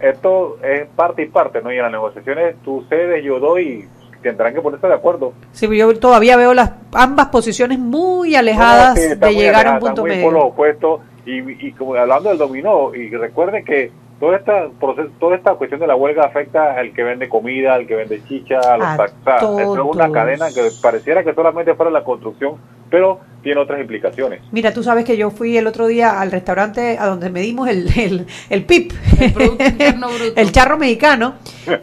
esto 0.00 0.58
es 0.62 0.88
parte 0.94 1.22
y 1.22 1.26
parte, 1.26 1.62
¿no? 1.62 1.72
Y 1.72 1.76
en 1.76 1.82
las 1.82 1.92
negociaciones 1.92 2.56
tú 2.64 2.84
cedes, 2.88 3.24
yo 3.24 3.38
doy 3.38 3.88
tendrán 4.22 4.54
que 4.54 4.60
ponerse 4.60 4.86
de 4.86 4.94
acuerdo. 4.94 5.32
Sí, 5.52 5.66
yo 5.76 5.98
todavía 5.98 6.36
veo 6.36 6.54
las 6.54 6.72
ambas 6.92 7.26
posiciones 7.28 7.78
muy 7.78 8.34
alejadas 8.36 8.96
No, 8.96 9.00
sí, 9.00 9.08
está 9.12 9.26
de 9.26 9.32
muy 9.32 9.42
llegar 9.42 9.66
a 9.66 9.72
un 9.74 9.78
punto 9.80 10.04
medio. 10.04 10.24
por 10.24 10.32
los 10.32 10.44
opuestos 10.44 11.00
y, 11.26 11.66
y 11.68 11.72
como 11.72 11.94
hablando 11.94 12.28
del 12.30 12.38
dominó 12.38 12.94
y 12.94 13.10
recuerden 13.10 13.64
que 13.64 13.90
toda 14.20 14.36
esta 14.36 14.68
proceso, 14.80 15.10
toda 15.18 15.36
esta 15.36 15.54
cuestión 15.54 15.80
de 15.80 15.86
la 15.86 15.96
huelga 15.96 16.24
afecta 16.24 16.74
al 16.78 16.92
que 16.92 17.02
vende 17.02 17.28
comida, 17.28 17.74
al 17.74 17.86
que 17.86 17.94
vende 17.94 18.22
chicha, 18.26 18.58
a 18.58 18.76
los 18.76 18.86
A 18.86 19.04
esto 19.04 19.60
es 19.60 19.94
una 19.94 20.10
cadena 20.10 20.48
que 20.48 20.68
pareciera 20.82 21.22
que 21.24 21.34
solamente 21.34 21.74
fuera 21.74 21.90
la 21.90 22.04
construcción 22.04 22.56
pero 22.90 23.20
tiene 23.42 23.60
otras 23.60 23.80
implicaciones. 23.80 24.40
Mira, 24.50 24.72
tú 24.72 24.82
sabes 24.82 25.04
que 25.04 25.16
yo 25.16 25.30
fui 25.30 25.56
el 25.56 25.66
otro 25.66 25.86
día 25.86 26.20
al 26.20 26.30
restaurante 26.32 26.98
a 26.98 27.06
donde 27.06 27.30
medimos 27.30 27.68
el, 27.68 27.88
el, 27.98 28.26
el 28.50 28.64
PIB, 28.64 28.92
El 29.20 29.32
Producto 29.32 29.64
Interno 29.64 30.08
Bruto. 30.18 30.32
el 30.40 30.52
charro 30.52 30.76
mexicano, 30.76 31.34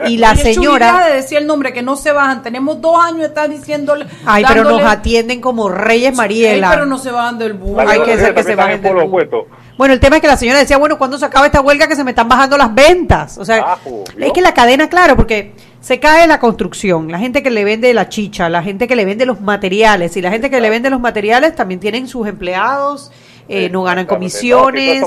y 0.08 0.18
la 0.18 0.36
señora... 0.36 1.08
de 1.08 1.16
decir 1.16 1.38
el 1.38 1.48
nombre, 1.48 1.74
que 1.74 1.82
no 1.82 1.96
se 1.96 2.12
bajan. 2.12 2.44
Tenemos 2.44 2.82
dos 2.82 2.98
años, 3.00 3.22
está 3.22 3.48
diciéndole. 3.48 4.06
Ay, 4.26 4.44
pero 4.48 4.64
nos 4.64 4.82
atienden 4.82 5.42
como 5.42 5.70
reyes 5.70 6.12
Ey, 6.12 6.16
Mariela. 6.18 6.70
pero 6.70 6.86
no 6.86 6.98
se 6.98 7.12
bajan 7.12 7.38
del 7.38 7.54
bus. 7.54 7.80
Hay 7.80 8.02
que 8.02 8.18
ser 8.18 8.34
que 8.36 8.44
se 8.44 8.56
bajen 8.56 8.82
del 8.82 8.96
bus. 9.08 9.26
Bueno, 9.78 9.94
el 9.94 10.00
tema 10.00 10.18
es 10.18 10.22
que 10.22 10.28
la 10.28 10.38
señora 10.38 10.60
decía, 10.60 10.78
bueno, 10.78 10.98
¿cuándo 10.98 11.18
se 11.18 11.26
acaba 11.26 11.46
esta 11.46 11.62
huelga 11.62 11.88
que 11.88 11.96
se 11.96 12.04
me 12.04 12.12
están 12.12 12.30
bajando 12.30 12.58
las 12.58 12.74
ventas? 12.74 13.38
O 13.38 13.44
sea, 13.44 13.78
es 14.18 14.32
que 14.32 14.42
la 14.42 14.54
cadena, 14.54 14.88
claro, 14.88 15.16
porque 15.16 15.54
se 15.82 16.00
cae 16.00 16.28
la 16.28 16.40
construcción, 16.40 17.12
la 17.12 17.20
gente 17.20 17.44
que 17.44 17.52
le 17.52 17.64
vende 17.66 17.94
la 17.94 18.08
chicha, 18.08 18.48
la 18.50 18.64
gente 18.64 18.88
que 18.88 18.96
le 18.96 19.04
vende 19.04 19.26
los 19.26 19.42
materiales, 19.42 20.16
y 20.16 20.22
la 20.22 20.32
gente 20.32 20.50
que 20.50 20.62
le 20.62 20.70
vende 20.70 20.90
los 20.90 21.02
materiales 21.02 21.56
también 21.56 21.80
tienen 21.82 22.08
sus 22.08 22.26
empleados, 22.28 23.12
eh, 23.50 23.70
no 23.70 23.84
ganan 23.84 24.06
comisiones. 24.06 25.04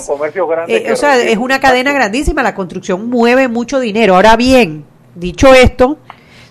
eh, 0.68 0.92
o 0.92 0.96
sea, 0.96 1.18
es 1.18 1.38
una 1.38 1.56
un 1.56 1.60
cadena 1.60 1.92
grandísima, 1.92 2.42
la 2.42 2.54
construcción 2.54 3.08
mueve 3.08 3.48
mucho 3.48 3.80
dinero. 3.80 4.14
Ahora 4.16 4.36
bien, 4.36 4.84
dicho 5.14 5.52
esto, 5.54 5.98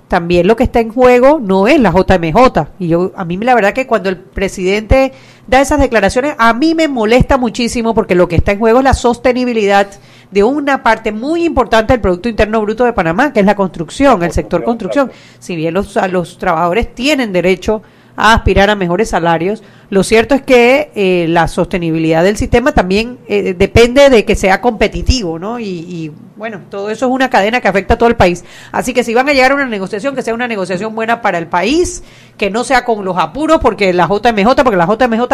también 0.07 0.47
lo 0.47 0.55
que 0.55 0.63
está 0.63 0.79
en 0.79 0.89
juego 0.89 1.39
no 1.41 1.67
es 1.67 1.79
la 1.79 1.91
JMJ. 1.91 2.67
Y 2.79 2.87
yo, 2.87 3.11
a 3.15 3.25
mí 3.25 3.37
la 3.37 3.55
verdad 3.55 3.73
que 3.73 3.87
cuando 3.87 4.09
el 4.09 4.17
presidente 4.17 5.11
da 5.47 5.61
esas 5.61 5.79
declaraciones, 5.79 6.35
a 6.37 6.53
mí 6.53 6.75
me 6.75 6.87
molesta 6.87 7.37
muchísimo 7.37 7.93
porque 7.93 8.15
lo 8.15 8.27
que 8.27 8.37
está 8.37 8.53
en 8.53 8.59
juego 8.59 8.79
es 8.79 8.83
la 8.83 8.93
sostenibilidad 8.93 9.87
de 10.31 10.43
una 10.43 10.83
parte 10.83 11.11
muy 11.11 11.45
importante 11.45 11.93
del 11.93 12.01
Producto 12.01 12.29
Interno 12.29 12.61
Bruto 12.61 12.85
de 12.85 12.93
Panamá, 12.93 13.31
que 13.31 13.39
es 13.39 13.45
la 13.45 13.55
construcción, 13.55 14.23
el 14.23 14.31
sector 14.31 14.63
construcción. 14.63 15.07
construcción, 15.07 15.41
Si 15.41 15.55
bien 15.55 15.73
los, 15.73 15.97
a 15.97 16.07
los 16.07 16.37
trabajadores 16.37 16.93
tienen 16.93 17.31
derecho 17.31 17.81
a 18.17 18.33
aspirar 18.33 18.69
a 18.69 18.75
mejores 18.75 19.09
salarios, 19.09 19.63
lo 19.89 20.03
cierto 20.03 20.33
es 20.35 20.41
que 20.41 20.91
eh, 20.95 21.27
la 21.29 21.47
sostenibilidad 21.47 22.23
del 22.23 22.35
sistema 22.35 22.71
también 22.73 23.19
eh, 23.27 23.53
depende 23.53 24.09
de 24.09 24.25
que 24.25 24.35
sea 24.35 24.59
competitivo, 24.59 25.37
¿no? 25.39 25.59
Y, 25.59 26.11
bueno, 26.35 26.61
todo 26.69 26.89
eso 26.89 27.05
es 27.05 27.11
una 27.11 27.29
cadena 27.29 27.61
que 27.61 27.67
afecta 27.67 27.93
a 27.93 27.97
todo 27.97 28.09
el 28.09 28.15
país. 28.15 28.43
Así 28.71 28.93
que 28.93 29.03
si 29.03 29.13
van 29.13 29.29
a 29.29 29.33
llegar 29.33 29.51
a 29.51 29.55
una 29.55 29.67
negociación, 29.67 30.15
que 30.15 30.23
sea 30.23 30.33
una 30.33 30.47
negociación 30.47 30.95
buena 30.95 31.21
para 31.21 31.37
el 31.37 31.47
país, 31.47 32.03
que 32.37 32.49
no 32.49 32.63
sea 32.63 32.83
con 32.83 33.05
los 33.05 33.17
apuros, 33.17 33.59
porque 33.61 33.93
la 33.93 34.07
JMJ, 34.07 34.55
porque 34.63 34.77
la 34.77 34.87
JMJ 34.87 35.27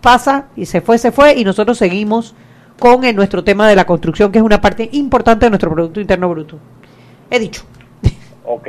pasa 0.00 0.46
y 0.56 0.66
se 0.66 0.80
fue, 0.80 0.96
se 0.98 1.10
fue, 1.12 1.34
y 1.34 1.44
nosotros 1.44 1.76
seguimos 1.76 2.34
con 2.78 3.04
el- 3.04 3.16
nuestro 3.16 3.42
tema 3.42 3.68
de 3.68 3.74
la 3.74 3.84
construcción, 3.84 4.30
que 4.30 4.38
es 4.38 4.44
una 4.44 4.60
parte 4.60 4.88
importante 4.92 5.46
de 5.46 5.50
nuestro 5.50 5.72
Producto 5.72 6.00
Interno 6.00 6.28
Bruto. 6.28 6.58
He 7.30 7.40
dicho. 7.40 7.64
Ok. 8.44 8.68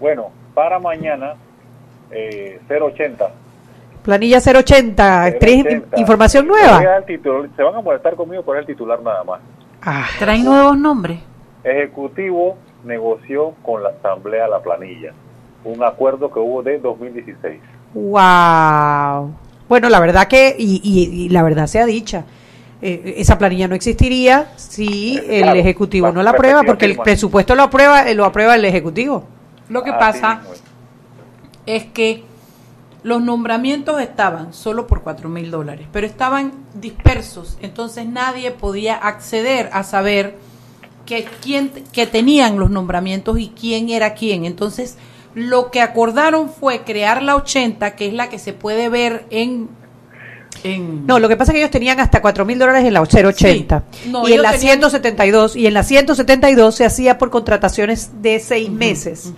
Bueno, 0.00 0.30
para 0.54 0.78
mañana, 0.78 1.34
eh, 2.14 2.60
080. 2.68 3.28
Planilla 4.02 4.38
080, 4.38 5.34
¿tres 5.40 5.64
080. 5.64 6.00
información 6.00 6.46
nueva? 6.46 7.02
titular- 7.06 7.48
se 7.56 7.62
van 7.62 7.74
a 7.74 7.80
molestar 7.80 8.14
conmigo 8.14 8.42
por 8.42 8.56
el 8.56 8.66
titular 8.66 9.00
nada 9.02 9.24
más. 9.24 9.40
Ah, 9.82 10.06
Traen 10.18 10.44
nuevos 10.44 10.76
nombres. 10.78 11.18
Ejecutivo 11.62 12.56
negoció 12.84 13.52
con 13.62 13.82
la 13.82 13.90
Asamblea 13.90 14.46
la 14.48 14.60
planilla. 14.60 15.12
Un 15.64 15.82
acuerdo 15.82 16.30
que 16.30 16.38
hubo 16.38 16.62
de 16.62 16.78
2016. 16.78 17.58
wow. 17.94 19.34
Bueno, 19.66 19.88
la 19.88 19.98
verdad 19.98 20.28
que, 20.28 20.54
y, 20.58 20.80
y- 20.84 21.24
y 21.24 21.28
la 21.30 21.42
verdad 21.42 21.66
sea 21.66 21.86
dicha, 21.86 22.24
eh, 22.82 23.14
esa 23.16 23.38
planilla 23.38 23.66
no 23.66 23.74
existiría 23.74 24.52
si 24.56 25.16
Eh, 25.16 25.38
el 25.38 25.42
claro, 25.44 25.58
Ejecutivo 25.58 26.12
no 26.12 26.22
la 26.22 26.30
aprueba, 26.30 26.62
porque 26.64 26.84
el 26.84 26.96
presupuesto 26.98 27.54
lo 27.54 27.62
aprueba, 27.62 28.04
lo 28.12 28.26
aprueba 28.26 28.56
el 28.56 28.64
Ejecutivo. 28.66 29.24
Lo 29.70 29.82
que 29.82 29.92
pasa 29.92 30.42
es. 31.66 31.84
que 31.84 32.24
los 33.02 33.20
nombramientos 33.20 34.00
estaban 34.00 34.54
solo 34.54 34.86
por 34.86 35.02
cuatro 35.02 35.28
mil 35.28 35.50
dólares, 35.50 35.86
pero 35.92 36.06
estaban 36.06 36.52
dispersos, 36.74 37.58
entonces 37.60 38.06
nadie 38.06 38.50
podía 38.50 38.94
acceder 38.94 39.68
a 39.74 39.82
saber 39.82 40.38
que, 41.04 41.26
quién, 41.42 41.70
que 41.92 42.06
tenían 42.06 42.58
los 42.58 42.70
nombramientos 42.70 43.38
y 43.38 43.48
quién 43.48 43.90
era 43.90 44.14
quién. 44.14 44.44
Entonces, 44.44 44.96
lo 45.34 45.70
que 45.70 45.80
acordaron 45.80 46.48
fue 46.48 46.82
crear 46.82 47.22
la 47.22 47.36
80, 47.36 47.94
que 47.96 48.08
es 48.08 48.14
la 48.14 48.28
que 48.28 48.38
se 48.38 48.52
puede 48.52 48.88
ver 48.88 49.26
en... 49.30 49.68
en 50.62 51.06
No, 51.06 51.18
lo 51.18 51.28
que 51.28 51.36
pasa 51.36 51.52
es 51.52 51.54
que 51.54 51.60
ellos 51.60 51.70
tenían 51.70 52.00
hasta 52.00 52.20
4 52.22 52.44
mil 52.44 52.58
dólares 52.58 52.84
en 52.84 52.92
la 52.94 53.00
080 53.02 53.82
Sí. 53.92 54.08
No, 54.10 54.28
y 54.28 54.32
en 54.34 54.42
la 54.42 54.52
tenían- 54.52 54.78
172 54.78 55.56
y 55.56 55.66
en 55.66 55.74
la 55.74 55.82
172 55.82 56.74
se 56.74 56.84
hacía 56.84 57.18
por 57.18 57.30
contrataciones 57.30 58.22
de 58.22 58.38
seis 58.40 58.70
meses, 58.70 59.32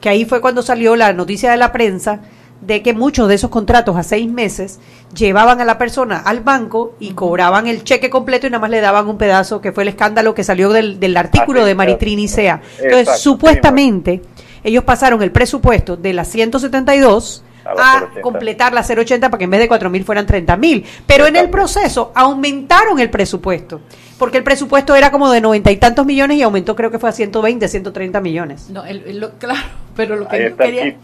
que 0.00 0.08
ahí 0.08 0.24
fue 0.24 0.40
cuando 0.40 0.62
salió 0.62 0.96
la 0.96 1.12
noticia 1.12 1.50
de 1.50 1.56
la 1.56 1.72
prensa 1.72 2.20
de 2.60 2.82
que 2.82 2.92
muchos 2.92 3.26
de 3.26 3.34
esos 3.36 3.48
contratos 3.50 3.96
a 3.96 4.02
seis 4.02 4.30
meses 4.30 4.78
llevaban 5.16 5.62
a 5.62 5.64
la 5.64 5.78
persona 5.78 6.18
al 6.18 6.40
banco 6.40 6.94
y 7.00 7.12
cobraban 7.12 7.66
el 7.66 7.84
cheque 7.84 8.10
completo 8.10 8.46
y 8.46 8.50
nada 8.50 8.60
más 8.60 8.70
le 8.70 8.82
daban 8.82 9.08
un 9.08 9.16
pedazo, 9.16 9.62
que 9.62 9.72
fue 9.72 9.82
el 9.84 9.88
escándalo 9.88 10.34
que 10.34 10.44
salió 10.44 10.68
del, 10.70 11.00
del 11.00 11.16
artículo 11.16 11.60
Así, 11.60 11.68
de 11.68 11.74
Maritrini. 11.74 12.28
Sea. 12.28 12.60
Entonces, 12.76 13.00
Exacto, 13.00 13.20
supuestamente, 13.22 14.20
ellos 14.62 14.84
pasaron 14.84 15.22
el 15.22 15.32
presupuesto 15.32 15.96
de 15.96 16.12
la 16.12 16.24
172 16.26 17.42
A 17.64 17.74
la 17.74 17.92
a 17.92 17.96
080. 18.04 18.20
completar 18.22 18.72
la 18.72 18.82
080 18.82 19.28
para 19.28 19.38
que 19.38 19.44
en 19.44 19.50
vez 19.50 19.60
de 19.60 19.68
4 19.68 19.90
mil 19.90 20.04
fueran 20.04 20.26
30 20.26 20.56
mil. 20.56 20.84
Pero 21.06 21.26
en 21.26 21.36
el 21.36 21.50
proceso 21.50 22.12
aumentaron 22.14 22.98
el 23.00 23.10
presupuesto, 23.10 23.80
porque 24.18 24.38
el 24.38 24.44
presupuesto 24.44 24.94
era 24.94 25.10
como 25.10 25.30
de 25.30 25.40
noventa 25.40 25.70
y 25.70 25.76
tantos 25.76 26.06
millones 26.06 26.36
y 26.38 26.42
aumentó 26.42 26.74
creo 26.76 26.90
que 26.90 26.98
fue 26.98 27.08
a 27.10 27.12
120, 27.12 27.68
130 27.68 28.20
millones. 28.20 28.70
No, 28.70 28.84
el- 28.84 29.04
el- 29.06 29.20
lo- 29.20 29.32
claro, 29.38 29.60
pero 29.96 30.16
lo 30.16 30.26
que 30.28 30.36
Ahí 30.36 30.48
yo 30.50 30.56
quería... 30.56 30.96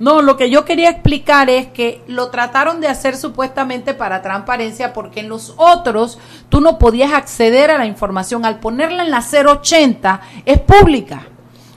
No, 0.00 0.20
lo 0.20 0.36
que 0.36 0.50
yo 0.50 0.64
quería 0.64 0.90
explicar 0.90 1.48
es 1.48 1.66
que 1.68 2.02
lo 2.08 2.28
trataron 2.30 2.80
de 2.80 2.88
hacer 2.88 3.16
supuestamente 3.16 3.94
para 3.94 4.20
transparencia 4.20 4.92
porque 4.92 5.20
en 5.20 5.28
los 5.28 5.54
otros 5.58 6.18
tú 6.48 6.60
no 6.60 6.76
podías 6.78 7.12
acceder 7.12 7.70
a 7.70 7.78
la 7.78 7.86
información. 7.86 8.44
Al 8.44 8.58
ponerla 8.58 9.04
en 9.04 9.12
la 9.12 9.20
080 9.22 10.20
es 10.44 10.58
pública. 10.58 11.26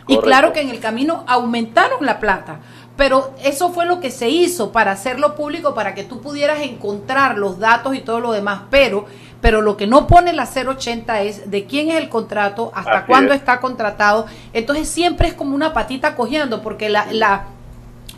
Y 0.08 0.18
claro 0.20 0.54
que 0.54 0.62
en 0.62 0.70
el 0.70 0.80
camino 0.80 1.24
aumentaron 1.28 2.04
la 2.04 2.20
plata. 2.20 2.62
Pero 2.98 3.34
eso 3.44 3.72
fue 3.72 3.86
lo 3.86 4.00
que 4.00 4.10
se 4.10 4.30
hizo 4.30 4.72
para 4.72 4.92
hacerlo 4.92 5.36
público, 5.36 5.74
para 5.74 5.94
que 5.94 6.04
tú 6.04 6.22
pudieras 6.22 6.62
encontrar 6.62 7.38
los 7.38 7.60
datos 7.60 7.94
y 7.96 8.00
todo 8.00 8.22
lo 8.22 8.32
demás. 8.32 8.62
Pero, 8.70 9.06
pero 9.42 9.62
lo 9.62 9.76
que 9.76 9.86
no 9.86 10.08
pone 10.08 10.32
la 10.32 10.46
080 10.48 11.22
es 11.22 11.52
de 11.52 11.66
quién 11.66 11.90
es 11.90 11.98
el 11.98 12.08
contrato, 12.08 12.72
hasta 12.74 13.00
Así 13.00 13.08
cuándo 13.08 13.34
es. 13.34 13.40
está 13.40 13.60
contratado. 13.60 14.28
Entonces 14.54 14.88
siempre 14.88 15.28
es 15.28 15.34
como 15.34 15.56
una 15.56 15.74
patita 15.74 16.16
cojeando, 16.16 16.62
porque 16.62 16.88
la, 16.88 17.08
la, 17.12 17.48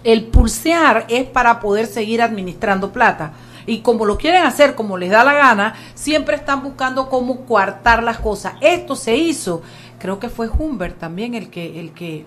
el 0.03 0.25
pulsear 0.25 1.05
es 1.09 1.25
para 1.25 1.59
poder 1.59 1.87
seguir 1.87 2.21
administrando 2.21 2.91
plata. 2.91 3.33
Y 3.65 3.79
como 3.79 4.05
lo 4.05 4.17
quieren 4.17 4.43
hacer, 4.43 4.75
como 4.75 4.97
les 4.97 5.09
da 5.09 5.23
la 5.25 5.33
gana, 5.33 5.73
siempre 5.95 6.35
están 6.35 6.63
buscando 6.63 7.09
cómo 7.09 7.41
coartar 7.41 8.01
las 8.03 8.19
cosas. 8.19 8.53
Esto 8.61 8.95
se 8.95 9.17
hizo, 9.17 9.61
creo 9.99 10.19
que 10.19 10.29
fue 10.29 10.47
Humbert 10.47 10.97
también 10.99 11.33
el 11.33 11.49
que, 11.49 11.79
el 11.79 11.91
que, 11.91 12.25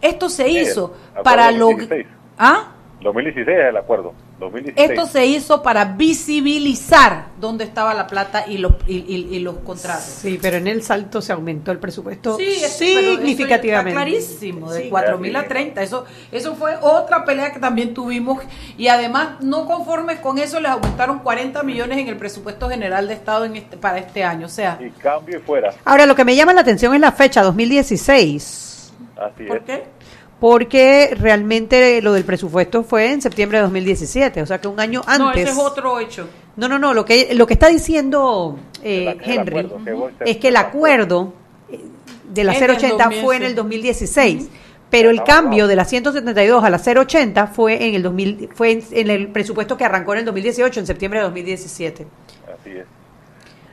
esto 0.00 0.28
se 0.28 0.44
Sí, 0.44 0.58
hizo 0.58 0.94
para 1.24 1.50
lograr, 1.50 1.88
2016. 1.88 2.06
¿ah? 2.38 2.72
2016 3.00 3.56
es 3.58 3.64
el 3.68 3.76
acuerdo. 3.76 4.12
2016. 4.40 4.90
Esto 4.90 5.06
se 5.06 5.26
hizo 5.26 5.62
para 5.62 5.84
visibilizar 5.84 7.26
dónde 7.40 7.64
estaba 7.64 7.92
la 7.94 8.06
plata 8.06 8.44
y 8.46 8.58
los, 8.58 8.72
y, 8.86 8.98
y- 8.98 9.34
y 9.34 9.38
los 9.40 9.56
contratos. 9.58 10.04
Sí, 10.04 10.38
pero 10.40 10.56
en 10.58 10.68
el 10.68 10.82
salto 10.84 11.20
se 11.20 11.32
aumentó 11.32 11.72
el 11.72 11.78
presupuesto 11.78 12.36
Sí, 12.36 12.44
eso 12.62 12.68
significativamente. 12.78 13.90
Está 13.90 14.04
clarísimo, 14.04 14.72
de 14.72 14.82
Sí. 14.84 14.88
4 14.90 15.18
mil 15.18 15.34
a 15.36 15.46
30. 15.48 15.82
Eso, 15.82 16.04
eso 16.30 16.54
fue 16.54 16.76
otra 16.80 17.24
pelea 17.24 17.52
que 17.52 17.58
también 17.58 17.94
tuvimos. 17.94 18.38
Y 18.76 18.86
además, 18.88 19.40
no 19.40 19.66
conformes 19.66 20.20
con 20.20 20.38
eso, 20.38 20.60
les 20.60 20.70
aumentaron 20.70 21.18
40 21.20 21.62
millones 21.64 21.98
en 21.98 22.08
el 22.08 22.16
presupuesto 22.16 22.68
general 22.68 23.08
de 23.08 23.14
Estado 23.14 23.44
en 23.44 23.56
este, 23.56 23.76
para 23.76 23.98
este 23.98 24.22
año. 24.22 24.46
O 24.46 24.50
sea, 24.50 24.78
Y 24.80 24.90
cambio 24.90 25.38
y 25.38 25.40
fuera. 25.40 25.74
Ahora, 25.84 26.06
lo 26.06 26.14
que 26.14 26.24
me 26.24 26.36
llama 26.36 26.52
la 26.52 26.60
atención 26.60 26.94
es 26.94 27.00
la 27.00 27.10
fecha, 27.12 27.42
2016. 27.42 28.66
Así 29.18 29.44
¿por 29.44 29.58
es. 29.58 29.62
qué? 29.64 29.84
Porque 30.40 31.16
realmente 31.18 32.00
lo 32.00 32.12
del 32.12 32.24
presupuesto 32.24 32.84
fue 32.84 33.10
en 33.12 33.20
septiembre 33.20 33.58
de 33.58 33.62
2017, 33.64 34.40
o 34.42 34.46
sea 34.46 34.60
que 34.60 34.68
un 34.68 34.78
año 34.78 35.02
antes. 35.06 35.18
No, 35.18 35.32
ese 35.32 35.50
es 35.50 35.58
otro 35.58 35.98
hecho. 35.98 36.28
No, 36.56 36.68
no, 36.68 36.78
no, 36.78 36.94
lo 36.94 37.04
que, 37.04 37.34
lo 37.34 37.46
que 37.46 37.54
está 37.54 37.68
diciendo 37.68 38.56
eh, 38.82 39.02
El- 39.02 39.08
el 39.08 39.30
Henry 39.38 39.58
acuerdo 39.58 39.84
que 39.84 39.92
vos- 39.92 40.12
es 40.24 40.36
que 40.36 40.48
el 40.48 40.56
acuerdo 40.56 41.32
eh, 41.70 41.80
de 42.32 42.44
la 42.44 42.52
Es 42.52 42.60
del 42.60 42.70
080 42.70 43.10
fue 43.22 43.36
en 43.36 43.42
el 43.44 43.54
2016. 43.56 44.34
2016, 44.38 44.64
pero 44.90 45.10
el 45.10 45.22
cambio 45.24 45.66
de 45.66 45.74
la 45.76 45.84
172 45.84 46.62
a 46.64 46.70
la 46.70 46.78
080 46.78 47.48
fue 47.48 47.88
en 47.88 47.94
el 47.96 48.02
2000, 48.04 48.48
fue 48.54 48.70
en, 48.72 48.82
en 48.92 49.10
el 49.10 49.28
presupuesto 49.28 49.76
que 49.76 49.84
arrancó 49.84 50.12
en 50.14 50.20
el 50.20 50.24
2018, 50.26 50.80
en 50.80 50.86
septiembre 50.86 51.18
de 51.20 51.24
2017. 51.24 52.06
Así 52.60 52.70
es. 52.70 52.84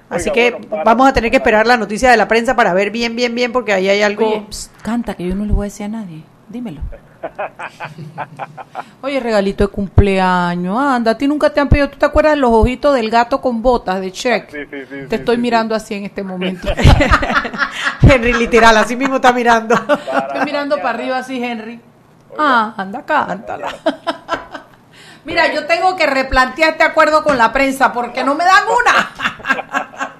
Así 0.09 0.29
Oiga, 0.29 0.33
que 0.33 0.51
bueno, 0.51 0.67
para- 0.69 0.83
vamos 0.83 1.07
a 1.09 1.13
tener 1.13 1.31
que 1.31 1.37
esperar 1.37 1.65
la 1.65 1.77
noticia 1.77 2.11
de 2.11 2.17
la 2.17 2.27
prensa 2.27 2.55
para 2.55 2.73
ver 2.73 2.91
bien, 2.91 3.15
bien, 3.15 3.33
bien, 3.33 3.51
porque 3.51 3.73
ahí 3.73 3.89
hay 3.89 4.01
algo... 4.01 4.27
Oye, 4.27 4.45
psst, 4.49 4.81
canta, 4.81 5.13
que 5.15 5.27
yo 5.27 5.35
no 5.35 5.45
le 5.45 5.53
voy 5.53 5.65
a 5.65 5.69
decir 5.69 5.85
a 5.85 5.89
nadie. 5.89 6.23
Dímelo. 6.47 6.81
Oye, 9.01 9.19
regalito 9.19 9.65
de 9.65 9.71
cumpleaños. 9.73 10.77
Anda, 10.77 11.11
a 11.11 11.17
ti 11.17 11.27
nunca 11.27 11.51
te 11.51 11.59
han 11.59 11.67
pedido. 11.69 11.89
¿Tú 11.89 11.97
te 11.97 12.05
acuerdas 12.05 12.33
de 12.33 12.37
los 12.37 12.51
ojitos 12.51 12.93
del 12.93 13.09
gato 13.09 13.41
con 13.41 13.63
botas 13.63 13.99
de 13.99 14.11
check? 14.11 14.49
Sí, 14.51 14.57
sí, 14.69 14.77
sí, 14.81 14.95
te 15.09 15.09
sí, 15.09 15.15
estoy 15.15 15.35
sí, 15.37 15.41
mirando 15.41 15.73
así 15.73 15.95
en 15.95 16.05
este 16.05 16.23
momento. 16.23 16.67
Henry 18.01 18.33
literal, 18.33 18.77
así 18.77 18.95
mismo 18.95 19.15
está 19.15 19.33
mirando. 19.33 19.73
Estoy 19.75 20.45
mirando 20.45 20.75
para 20.77 20.89
arriba 20.91 21.17
así, 21.17 21.43
Henry. 21.43 21.81
Ah, 22.37 22.73
anda, 22.77 23.01
cántala. 23.03 23.69
Mira, 25.25 25.51
yo 25.53 25.65
tengo 25.65 25.95
que 25.95 26.05
replantear 26.05 26.71
este 26.71 26.83
acuerdo 26.83 27.23
con 27.23 27.37
la 27.37 27.51
prensa 27.51 27.91
porque 27.91 28.23
no 28.23 28.35
me 28.35 28.43
dan 28.45 28.63
una. 28.67 30.11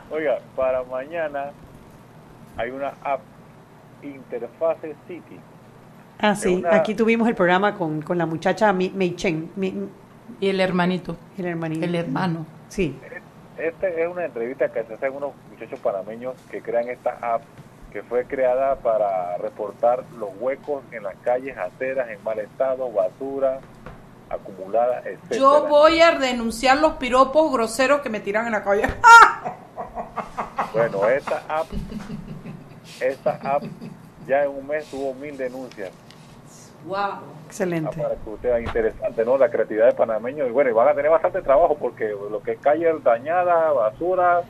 Oiga, 0.10 0.38
para 0.56 0.82
mañana 0.84 1.50
hay 2.56 2.70
una 2.70 2.94
app 3.02 3.20
Interface 4.02 4.94
City. 5.06 5.38
Ah, 6.18 6.34
sí. 6.34 6.54
una- 6.56 6.74
Aquí 6.76 6.94
tuvimos 6.94 7.28
el 7.28 7.34
programa 7.34 7.74
con, 7.74 8.00
con 8.02 8.16
la 8.18 8.26
muchacha 8.26 8.72
Mi- 8.72 8.90
Mei 8.90 9.14
Chen, 9.16 9.50
Mi- 9.56 9.88
Y 10.40 10.48
el 10.48 10.60
hermanito, 10.60 11.16
el 11.36 11.46
hermanito. 11.46 11.84
el 11.84 11.94
hermano. 11.94 12.46
Sí. 12.68 12.98
Esta 13.58 13.88
es 13.88 14.08
una 14.08 14.24
entrevista 14.24 14.68
que 14.72 14.82
se 14.84 14.94
hace 14.94 15.06
a 15.06 15.10
unos 15.10 15.32
muchachos 15.50 15.78
panameños 15.80 16.34
que 16.50 16.60
crean 16.62 16.88
esta 16.88 17.18
app 17.20 17.42
que 17.92 18.02
fue 18.02 18.24
creada 18.24 18.74
para 18.76 19.36
reportar 19.38 20.02
los 20.18 20.30
huecos 20.40 20.82
en 20.90 21.04
las 21.04 21.14
calles, 21.22 21.56
aceras 21.56 22.08
en 22.10 22.22
mal 22.24 22.38
estado, 22.40 22.90
basura 22.90 23.60
acumulada, 24.34 25.00
etcétera. 25.04 25.40
Yo 25.40 25.66
voy 25.66 26.00
a 26.00 26.12
denunciar 26.18 26.78
los 26.78 26.94
piropos 26.94 27.52
groseros 27.52 28.00
que 28.00 28.10
me 28.10 28.20
tiran 28.20 28.46
en 28.46 28.52
la 28.52 28.62
calle. 28.62 28.84
Bueno, 30.72 31.08
esta 31.08 31.40
app, 31.48 31.66
esta 33.00 33.38
app 33.44 33.62
ya 34.26 34.42
en 34.42 34.50
un 34.50 34.66
mes 34.66 34.84
tuvo 34.86 35.14
mil 35.14 35.36
denuncias. 35.36 35.90
Wow. 36.84 36.96
Ah, 36.96 37.20
Excelente. 37.46 37.96
para 37.96 38.16
que 38.16 38.28
usted 38.28 38.48
vea 38.50 38.60
interesante, 38.60 39.24
¿no? 39.24 39.38
La 39.38 39.48
creatividad 39.50 39.86
de 39.86 39.92
panameños. 39.92 40.48
Y 40.48 40.50
bueno, 40.50 40.70
y 40.70 40.72
van 40.72 40.88
a 40.88 40.94
tener 40.94 41.12
bastante 41.12 41.42
trabajo 41.42 41.76
porque 41.76 42.08
lo 42.08 42.42
que 42.42 42.52
es 42.52 42.60
calle 42.60 42.92
dañada, 43.04 43.70
basura, 43.70 44.42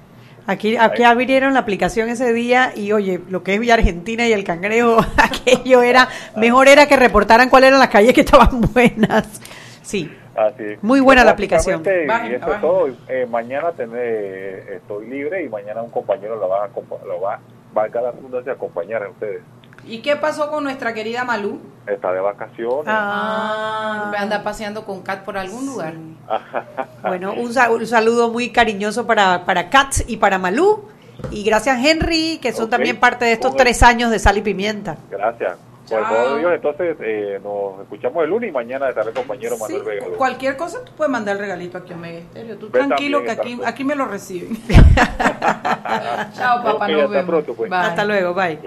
Aquí, 0.47 0.77
aquí 0.77 1.03
abrieron 1.05 1.55
la 1.55 1.61
aplicación 1.61 2.11
ese 2.11 2.35
día 2.35 2.73
y 2.77 2.93
oye, 2.93 3.19
lo 3.31 3.43
que 3.43 3.55
es 3.55 3.61
Villa 3.61 3.75
Argentina 3.75 4.29
y 4.29 4.33
el 4.33 4.45
cangrejo, 4.45 4.99
aquello 5.17 5.83
era, 5.83 6.09
mejor 6.37 6.69
era 6.69 6.87
que 6.87 6.97
reportaran 6.97 7.49
cuáles 7.49 7.69
eran 7.69 7.81
las 7.81 7.89
calles 7.89 8.13
que 8.13 8.21
estaban 8.21 8.61
buenas. 8.75 9.41
Sí, 9.85 10.11
Así. 10.35 10.65
Muy 10.83 10.99
buena 11.01 11.23
la 11.25 11.31
aplicación. 11.33 11.83
Y 11.87 12.35
eso 12.35 12.55
es 12.55 12.61
todo. 12.61 12.89
Eh, 13.09 13.27
mañana 13.31 13.71
tener, 13.73 14.73
estoy 14.73 15.07
libre 15.09 15.45
y 15.45 15.49
mañana 15.49 15.83
un 15.83 15.91
compañero 15.91 16.37
lo 16.37 16.49
va 16.49 16.65
a, 16.65 16.69
acompa- 16.69 17.05
lo 17.07 17.21
va, 17.21 17.39
valga 17.73 18.01
la 18.01 18.11
redundancia, 18.11 18.53
acompañar 18.55 19.03
a 19.05 19.11
ustedes. 19.11 19.43
¿Y 19.87 19.99
qué 20.01 20.17
pasó 20.17 20.51
con 20.51 20.65
nuestra 20.65 20.95
querida 20.95 21.25
Malú? 21.25 21.61
Está 21.87 22.13
de 22.13 22.21
vacaciones. 22.21 22.87
Ah, 22.89 24.11
anda 24.17 24.43
paseando 24.43 24.85
con 24.85 25.03
Kat 25.03 25.23
por 25.25 25.37
algún 25.37 25.67
lugar. 25.67 25.93
bueno, 27.03 27.35
un, 27.35 27.53
sa- 27.53 27.71
un 27.71 27.87
saludo 27.87 28.31
muy 28.31 28.51
cariñoso 28.51 29.07
para, 29.07 29.45
para 29.45 29.69
Katz 29.69 30.05
y 30.09 30.17
para 30.17 30.39
Malú. 30.39 30.85
Y 31.31 31.45
gracias 31.45 31.85
Henry, 31.85 32.39
que 32.41 32.53
son 32.53 32.71
también 32.71 32.99
parte 32.99 33.25
de 33.27 33.33
estos 33.33 33.55
tres 33.57 33.83
años 33.83 34.11
de 34.11 34.19
Sal 34.19 34.39
y 34.39 34.41
Pimienta. 34.43 34.97
Gracias. 35.11 35.57
Por 35.89 35.99
el 35.99 36.05
favor 36.07 36.35
de 36.35 36.39
Dios, 36.41 36.53
entonces 36.55 36.97
eh, 37.01 37.41
nos 37.43 37.81
escuchamos 37.83 38.25
el 38.25 38.31
lunes 38.31 38.49
y 38.49 38.53
mañana 38.53 38.89
estará 38.89 39.09
el 39.11 39.15
compañero 39.15 39.55
Sí, 39.57 39.61
Manuel 39.63 39.83
Vega. 39.83 40.07
cualquier 40.17 40.57
cosa 40.57 40.83
tú 40.85 40.93
puedes 40.97 41.11
mandar 41.11 41.37
el 41.37 41.41
regalito 41.43 41.77
aquí 41.79 41.93
a 41.93 41.97
Omega 41.97 42.19
Estéreo. 42.19 42.57
Tú 42.57 42.71
Ve 42.71 42.79
tranquilo 42.79 43.23
que 43.23 43.31
aquí, 43.31 43.59
aquí 43.65 43.85
me 43.85 43.95
lo 43.95 44.07
reciben. 44.07 44.57
Chao, 44.69 46.63
papá, 46.63 46.87
Ok, 46.87 46.91
nos 46.91 47.03
hasta 47.03 47.07
vemos. 47.09 47.27
pronto, 47.27 47.55
pues. 47.55 47.71
Bye. 47.71 47.79
Hasta 47.81 48.05
luego, 48.05 48.33
bye. 48.35 48.59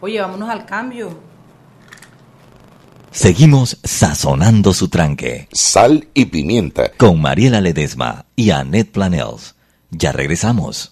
Oye, 0.00 0.20
vámonos 0.20 0.48
al 0.50 0.66
cambio. 0.66 1.10
Seguimos 3.12 3.78
sazonando 3.84 4.72
su 4.72 4.88
tranque 4.88 5.46
Sal 5.52 6.08
y 6.14 6.26
pimienta. 6.26 6.90
con 6.96 7.20
Mariela 7.20 7.60
Ledesma 7.60 8.24
y 8.36 8.50
Annette 8.50 8.90
Planels. 8.90 9.54
Ya 9.90 10.12
regresamos. 10.12 10.91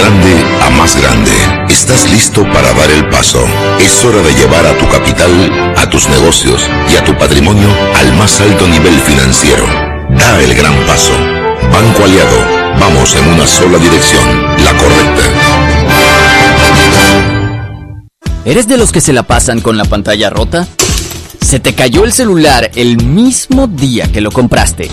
De 0.00 0.06
grande 0.06 0.46
a 0.62 0.70
más 0.70 0.96
grande, 0.96 1.30
estás 1.68 2.10
listo 2.10 2.42
para 2.54 2.72
dar 2.72 2.90
el 2.90 3.06
paso. 3.10 3.44
Es 3.78 4.02
hora 4.02 4.22
de 4.22 4.32
llevar 4.32 4.64
a 4.64 4.78
tu 4.78 4.88
capital, 4.88 5.74
a 5.76 5.90
tus 5.90 6.08
negocios 6.08 6.62
y 6.90 6.96
a 6.96 7.04
tu 7.04 7.14
patrimonio 7.18 7.68
al 7.96 8.16
más 8.16 8.40
alto 8.40 8.66
nivel 8.66 8.98
financiero. 9.00 9.66
Da 10.08 10.40
el 10.40 10.54
gran 10.54 10.74
paso. 10.86 11.12
Banco 11.70 12.04
Aliado, 12.04 12.38
vamos 12.80 13.14
en 13.14 13.28
una 13.28 13.46
sola 13.46 13.76
dirección, 13.76 14.42
la 14.64 14.74
correcta. 14.78 15.22
¿Eres 18.46 18.66
de 18.68 18.78
los 18.78 18.92
que 18.92 19.02
se 19.02 19.12
la 19.12 19.24
pasan 19.24 19.60
con 19.60 19.76
la 19.76 19.84
pantalla 19.84 20.30
rota? 20.30 20.66
¿Se 21.42 21.60
te 21.60 21.74
cayó 21.74 22.04
el 22.04 22.14
celular 22.14 22.70
el 22.74 23.04
mismo 23.04 23.66
día 23.66 24.10
que 24.10 24.22
lo 24.22 24.30
compraste? 24.30 24.88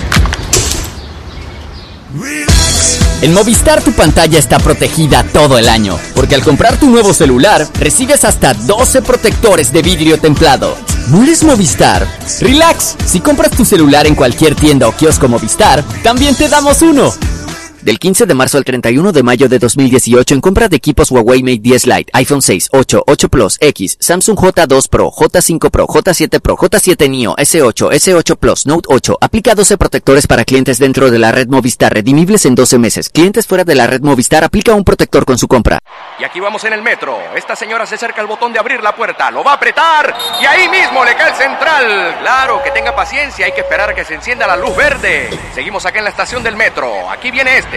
En 3.20 3.34
Movistar 3.34 3.82
tu 3.82 3.94
pantalla 3.94 4.38
está 4.38 4.60
protegida 4.60 5.24
todo 5.24 5.58
el 5.58 5.70
año, 5.70 5.98
porque 6.14 6.36
al 6.36 6.44
comprar 6.44 6.80
tu 6.80 6.88
nuevo 6.88 7.16
celular 7.16 7.68
recibes 7.80 8.24
hasta 8.24 8.54
12 8.54 9.02
protectores 9.02 9.74
de 9.74 9.82
vidrio 9.82 10.20
templado. 10.20 10.78
¿No 11.08 11.24
eres 11.24 11.44
Movistar? 11.44 12.08
Relax, 12.42 12.96
si 13.08 13.20
compras 13.20 13.52
tu 13.52 13.66
celular 13.66 14.06
en 14.06 14.14
cualquier 14.14 14.54
tienda 14.54 14.88
o 14.88 14.96
kiosco 14.96 15.28
Movistar, 15.28 15.84
también 16.04 16.36
te 16.36 16.48
damos 16.48 16.84
uno. 16.84 17.12
Del 17.88 18.00
15 18.00 18.26
de 18.26 18.34
marzo 18.34 18.58
al 18.58 18.66
31 18.66 19.14
de 19.14 19.24
mayo 19.24 19.48
de 19.48 19.60
2018 19.60 20.34
en 20.34 20.42
compra 20.42 20.68
de 20.68 20.76
equipos 20.76 21.10
Huawei 21.10 21.42
Mate 21.42 21.60
10 21.60 21.88
Lite, 21.88 22.12
iPhone 22.12 22.42
6, 22.42 22.72
8, 22.74 23.04
8 23.08 23.30
Plus, 23.30 23.58
X, 23.62 23.96
Samsung 24.02 24.38
J2 24.38 24.90
Pro, 24.90 25.10
J5 25.10 25.70
Pro, 25.70 25.88
J7 25.88 26.42
Pro, 26.42 26.58
J7 26.58 27.10
Neo, 27.10 27.34
S8, 27.38 27.94
S8 27.94 28.36
Plus, 28.36 28.66
Note 28.66 28.90
8. 28.90 29.18
Aplica 29.22 29.56
12 29.56 29.78
protectores 29.78 30.28
para 30.28 30.44
clientes 30.44 30.80
dentro 30.80 31.10
de 31.10 31.18
la 31.18 31.32
red 31.32 31.48
Movistar, 31.48 31.94
redimibles 31.94 32.46
en 32.46 32.56
12 32.56 32.78
meses. 32.78 33.08
Clientes 33.08 33.48
fuera 33.48 33.64
de 33.64 33.76
la 33.76 33.88
red 33.88 34.02
Movistar 34.02 34.44
aplica 34.44 34.74
un 34.74 34.84
protector 34.84 35.24
con 35.24 35.38
su 35.38 35.48
compra. 35.48 35.80
Y 36.20 36.26
aquí 36.26 36.42
vamos 36.42 36.66
en 36.66 36.74
el 36.74 36.82
metro. 36.82 37.18
Esta 37.38 37.56
señora 37.56 37.86
se 37.86 37.96
acerca 37.96 38.20
al 38.20 38.28
botón 38.28 38.52
de 38.52 38.60
abrir 38.60 38.84
la 38.84 38.94
puerta, 38.98 39.32
lo 39.32 39.46
va 39.46 39.52
a 39.52 39.56
apretar 39.56 40.14
y 40.42 40.46
ahí 40.46 40.68
mismo 40.68 41.06
le 41.06 41.16
cae 41.16 41.30
el 41.30 41.38
central. 41.38 42.18
Claro, 42.20 42.62
que 42.64 42.72
tenga 42.72 42.94
paciencia, 42.94 43.46
hay 43.46 43.54
que 43.54 43.62
esperar 43.62 43.92
a 43.92 43.96
que 43.96 44.04
se 44.04 44.16
encienda 44.16 44.46
la 44.46 44.58
luz 44.58 44.76
verde. 44.76 45.30
Seguimos 45.56 45.86
acá 45.86 46.00
en 46.00 46.04
la 46.04 46.10
estación 46.10 46.44
del 46.44 46.58
metro. 46.58 47.10
Aquí 47.10 47.32
viene 47.32 47.60
este, 47.60 47.77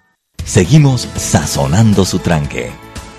Seguimos 0.45 1.07
sazonando 1.15 2.03
su 2.03 2.19
tranque. 2.19 2.71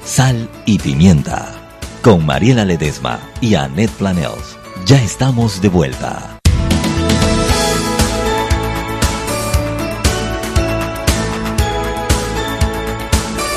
Sal 0.04 0.50
y 0.66 0.78
pimienta. 0.78 1.54
Con 2.02 2.26
Mariela 2.26 2.64
Ledesma 2.64 3.20
y 3.40 3.54
Annette 3.54 3.92
Planels. 3.92 4.58
Ya 4.84 5.00
estamos 5.02 5.62
de 5.62 5.68
vuelta. 5.68 6.38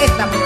Estamos 0.03 0.37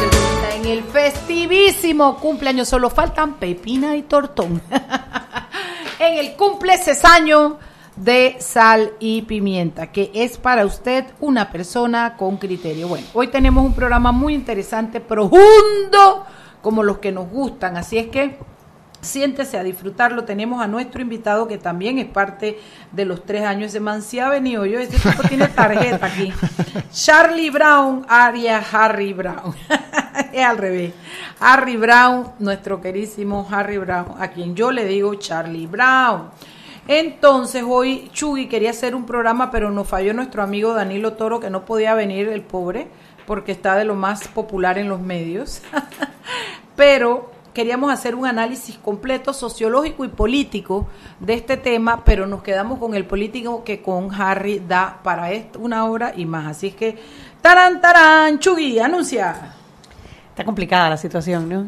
en 0.56 0.66
el 0.66 0.84
festivísimo 0.86 2.18
cumpleaños. 2.18 2.70
Solo 2.70 2.90
faltan 2.90 3.36
Pepina 3.36 3.96
y 3.96 4.04
Tortón. 4.04 4.62
en 6.00 6.18
el 6.18 6.36
cumple 6.36 6.78
cesaño 6.78 7.60
de 8.00 8.38
sal 8.40 8.94
y 9.00 9.24
pimienta, 9.24 9.92
que 9.92 10.10
es 10.14 10.38
para 10.38 10.66
usted 10.66 11.06
una 11.20 11.52
persona 11.52 12.16
con 12.18 12.38
criterio. 12.38 12.88
Bueno, 12.88 13.06
hoy 13.14 13.28
tenemos 13.28 13.66
un 13.66 13.74
programa 13.74 14.12
muy 14.12 14.34
interesante, 14.34 15.02
profundo, 15.02 16.26
como 16.62 16.82
los 16.82 17.00
que 17.00 17.12
nos 17.12 17.30
gustan. 17.30 17.76
Así 17.76 17.98
es 17.98 18.08
que 18.08 18.38
siéntese 19.02 19.58
a 19.58 19.64
disfrutarlo. 19.64 20.24
Tenemos 20.24 20.62
a 20.62 20.68
nuestro 20.68 21.02
invitado 21.02 21.48
que 21.48 21.58
también 21.58 22.00
es 22.00 22.06
parte 22.06 22.58
de 22.94 23.04
los 23.04 23.26
tres 23.26 23.44
años 23.44 23.74
de 23.74 23.82
Man. 23.82 24.02
Si 24.02 24.20
ha 24.20 24.30
venido 24.30 24.66
yo, 24.66 24.80
este 24.80 24.98
tipo 24.98 25.22
tiene 25.28 25.48
tarjeta 25.50 26.06
aquí. 26.06 26.32
Charlie 26.94 27.50
Brown, 27.50 28.06
Aria 28.08 28.64
Harry 28.72 29.12
Brown. 29.12 29.54
es 30.34 30.46
al 30.46 30.58
revés. 30.58 30.94
Harry 31.42 31.76
Brown, 31.76 32.32
nuestro 32.40 32.80
querísimo 32.80 33.46
Harry 33.52 33.78
Brown, 33.78 34.16
a 34.20 34.30
quien 34.30 34.56
yo 34.56 34.72
le 34.72 34.86
digo 34.86 35.16
Charlie 35.16 35.68
Brown. 35.68 36.30
Entonces 36.92 37.64
hoy 37.68 38.10
Chugui 38.14 38.48
quería 38.48 38.72
hacer 38.72 38.96
un 38.96 39.06
programa, 39.06 39.52
pero 39.52 39.70
nos 39.70 39.88
falló 39.88 40.12
nuestro 40.16 40.42
amigo 40.42 40.74
Danilo 40.74 41.14
Toro, 41.14 41.40
que 41.40 41.52
no 41.52 41.64
podía 41.64 41.94
venir, 41.94 42.28
el 42.30 42.42
pobre, 42.42 42.88
porque 43.28 43.52
está 43.52 43.76
de 43.76 43.86
lo 43.86 43.94
más 43.94 44.28
popular 44.28 44.80
en 44.80 44.90
los 44.90 45.00
medios. 45.00 45.62
pero 46.76 47.30
queríamos 47.54 47.94
hacer 47.94 48.16
un 48.16 48.26
análisis 48.26 48.76
completo 48.76 49.34
sociológico 49.34 50.04
y 50.04 50.08
político 50.08 50.88
de 51.20 51.36
este 51.36 51.58
tema, 51.58 52.04
pero 52.04 52.26
nos 52.26 52.42
quedamos 52.42 52.80
con 52.80 52.96
el 52.96 53.06
político 53.06 53.64
que 53.64 53.84
con 53.84 54.12
Harry 54.12 54.58
da 54.58 55.00
para 55.04 55.32
esto 55.32 55.60
una 55.60 55.86
hora 55.86 56.14
y 56.18 56.26
más. 56.26 56.48
Así 56.48 56.70
es 56.70 56.74
que, 56.74 56.98
tarán, 57.40 57.82
tarán, 57.82 58.40
Chugui, 58.40 58.80
anuncia. 58.80 59.54
Está 60.30 60.44
complicada 60.44 60.90
la 60.90 60.98
situación, 60.98 61.50
¿no? 61.50 61.68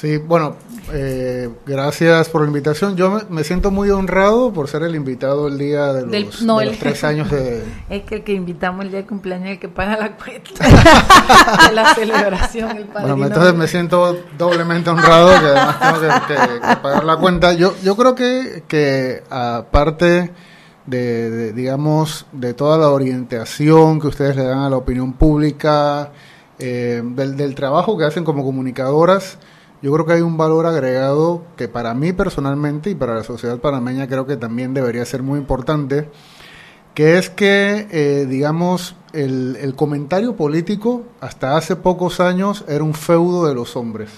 Sí, 0.00 0.16
bueno, 0.16 0.56
eh, 0.94 1.50
gracias 1.66 2.30
por 2.30 2.40
la 2.40 2.46
invitación. 2.46 2.96
Yo 2.96 3.10
me, 3.10 3.20
me 3.28 3.44
siento 3.44 3.70
muy 3.70 3.90
honrado 3.90 4.50
por 4.50 4.66
ser 4.66 4.82
el 4.82 4.94
invitado 4.94 5.46
el 5.48 5.58
día 5.58 5.92
de 5.92 6.02
los, 6.02 6.10
Del- 6.10 6.30
de 6.30 6.46
no, 6.46 6.60
los 6.62 6.72
el- 6.72 6.78
tres 6.78 7.04
años 7.04 7.30
de... 7.30 7.62
Es 7.90 8.04
que 8.04 8.14
el 8.16 8.24
que 8.24 8.32
invitamos 8.32 8.86
el 8.86 8.90
día 8.92 9.00
de 9.00 9.06
cumpleaños 9.06 9.48
es 9.48 9.52
el 9.54 9.58
que 9.60 9.68
paga 9.68 9.98
la 9.98 10.16
cuenta 10.16 10.50
de 11.68 11.74
la 11.74 11.94
celebración, 11.94 12.76
el. 12.78 12.84
Bueno, 12.84 13.26
entonces 13.26 13.54
me 13.54 13.68
siento 13.68 14.16
doblemente 14.38 14.88
honrado 14.88 15.28
que 15.38 15.46
además 15.48 15.78
tengo 15.78 16.00
que, 16.00 16.34
que- 16.34 16.60
que 16.68 16.76
pagar 16.76 17.04
la 17.04 17.16
cuenta. 17.18 17.52
Yo, 17.52 17.74
yo 17.82 17.94
creo 17.94 18.14
que, 18.14 18.62
que 18.66 19.22
aparte 19.28 20.30
de, 20.86 21.30
de, 21.30 21.52
digamos, 21.52 22.24
de 22.32 22.54
toda 22.54 22.78
la 22.78 22.88
orientación 22.88 24.00
que 24.00 24.06
ustedes 24.06 24.34
le 24.34 24.44
dan 24.44 24.60
a 24.60 24.70
la 24.70 24.78
opinión 24.78 25.12
pública, 25.12 26.10
eh, 26.58 27.02
del, 27.04 27.36
del 27.36 27.54
trabajo 27.54 27.98
que 27.98 28.04
hacen 28.04 28.24
como 28.24 28.42
comunicadoras, 28.44 29.36
yo 29.82 29.92
creo 29.92 30.06
que 30.06 30.12
hay 30.14 30.20
un 30.20 30.36
valor 30.36 30.66
agregado 30.66 31.42
que 31.56 31.68
para 31.68 31.94
mí 31.94 32.12
personalmente 32.12 32.90
y 32.90 32.94
para 32.94 33.14
la 33.14 33.24
sociedad 33.24 33.58
panameña 33.58 34.06
creo 34.06 34.26
que 34.26 34.36
también 34.36 34.74
debería 34.74 35.04
ser 35.04 35.22
muy 35.22 35.38
importante, 35.38 36.08
que 36.94 37.18
es 37.18 37.30
que, 37.30 37.86
eh, 37.90 38.26
digamos, 38.28 38.96
el, 39.12 39.56
el 39.60 39.74
comentario 39.74 40.36
político 40.36 41.04
hasta 41.20 41.56
hace 41.56 41.76
pocos 41.76 42.20
años 42.20 42.64
era 42.68 42.84
un 42.84 42.94
feudo 42.94 43.46
de 43.46 43.54
los 43.54 43.76
hombres. 43.76 44.10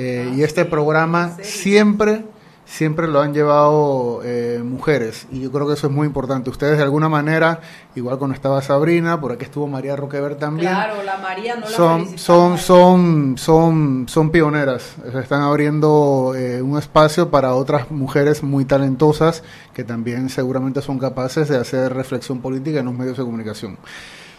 Eh, 0.00 0.32
y 0.36 0.42
este 0.44 0.64
programa 0.64 1.36
siempre, 1.42 2.24
siempre 2.68 3.08
lo 3.08 3.20
han 3.20 3.32
llevado 3.32 4.20
eh, 4.22 4.60
mujeres. 4.62 5.26
Y 5.32 5.40
yo 5.40 5.50
creo 5.50 5.66
que 5.66 5.72
eso 5.72 5.86
es 5.86 5.92
muy 5.92 6.06
importante. 6.06 6.50
Ustedes 6.50 6.76
de 6.76 6.84
alguna 6.84 7.08
manera, 7.08 7.60
igual 7.94 8.18
cuando 8.18 8.34
estaba 8.34 8.60
Sabrina, 8.60 9.20
por 9.20 9.32
aquí 9.32 9.46
estuvo 9.46 9.66
María 9.66 9.96
Roquever 9.96 10.36
también. 10.36 10.70
Claro, 10.70 11.02
la 11.02 11.16
María 11.16 11.56
no 11.56 11.62
la 11.62 11.70
son, 11.70 12.18
son, 12.18 12.58
son, 12.58 13.38
son, 13.38 14.06
son 14.08 14.30
pioneras. 14.30 14.94
Están 15.14 15.40
abriendo 15.40 16.34
eh, 16.36 16.60
un 16.60 16.78
espacio 16.78 17.30
para 17.30 17.54
otras 17.54 17.90
mujeres 17.90 18.42
muy 18.42 18.66
talentosas 18.66 19.42
que 19.72 19.82
también 19.82 20.28
seguramente 20.28 20.82
son 20.82 20.98
capaces 20.98 21.48
de 21.48 21.56
hacer 21.56 21.94
reflexión 21.94 22.40
política 22.40 22.80
en 22.80 22.86
los 22.86 22.94
medios 22.94 23.16
de 23.16 23.24
comunicación. 23.24 23.78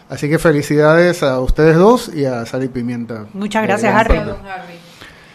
Así 0.07 0.27
que 0.29 0.39
felicidades 0.39 1.21
a 1.21 1.39
ustedes 1.39 1.77
dos 1.77 2.11
y 2.13 2.25
a 2.25 2.45
Sal 2.45 2.63
y 2.63 2.67
Pimienta. 2.67 3.25
Muchas 3.33 3.63
gracias, 3.63 3.93
Harry. 3.93 4.19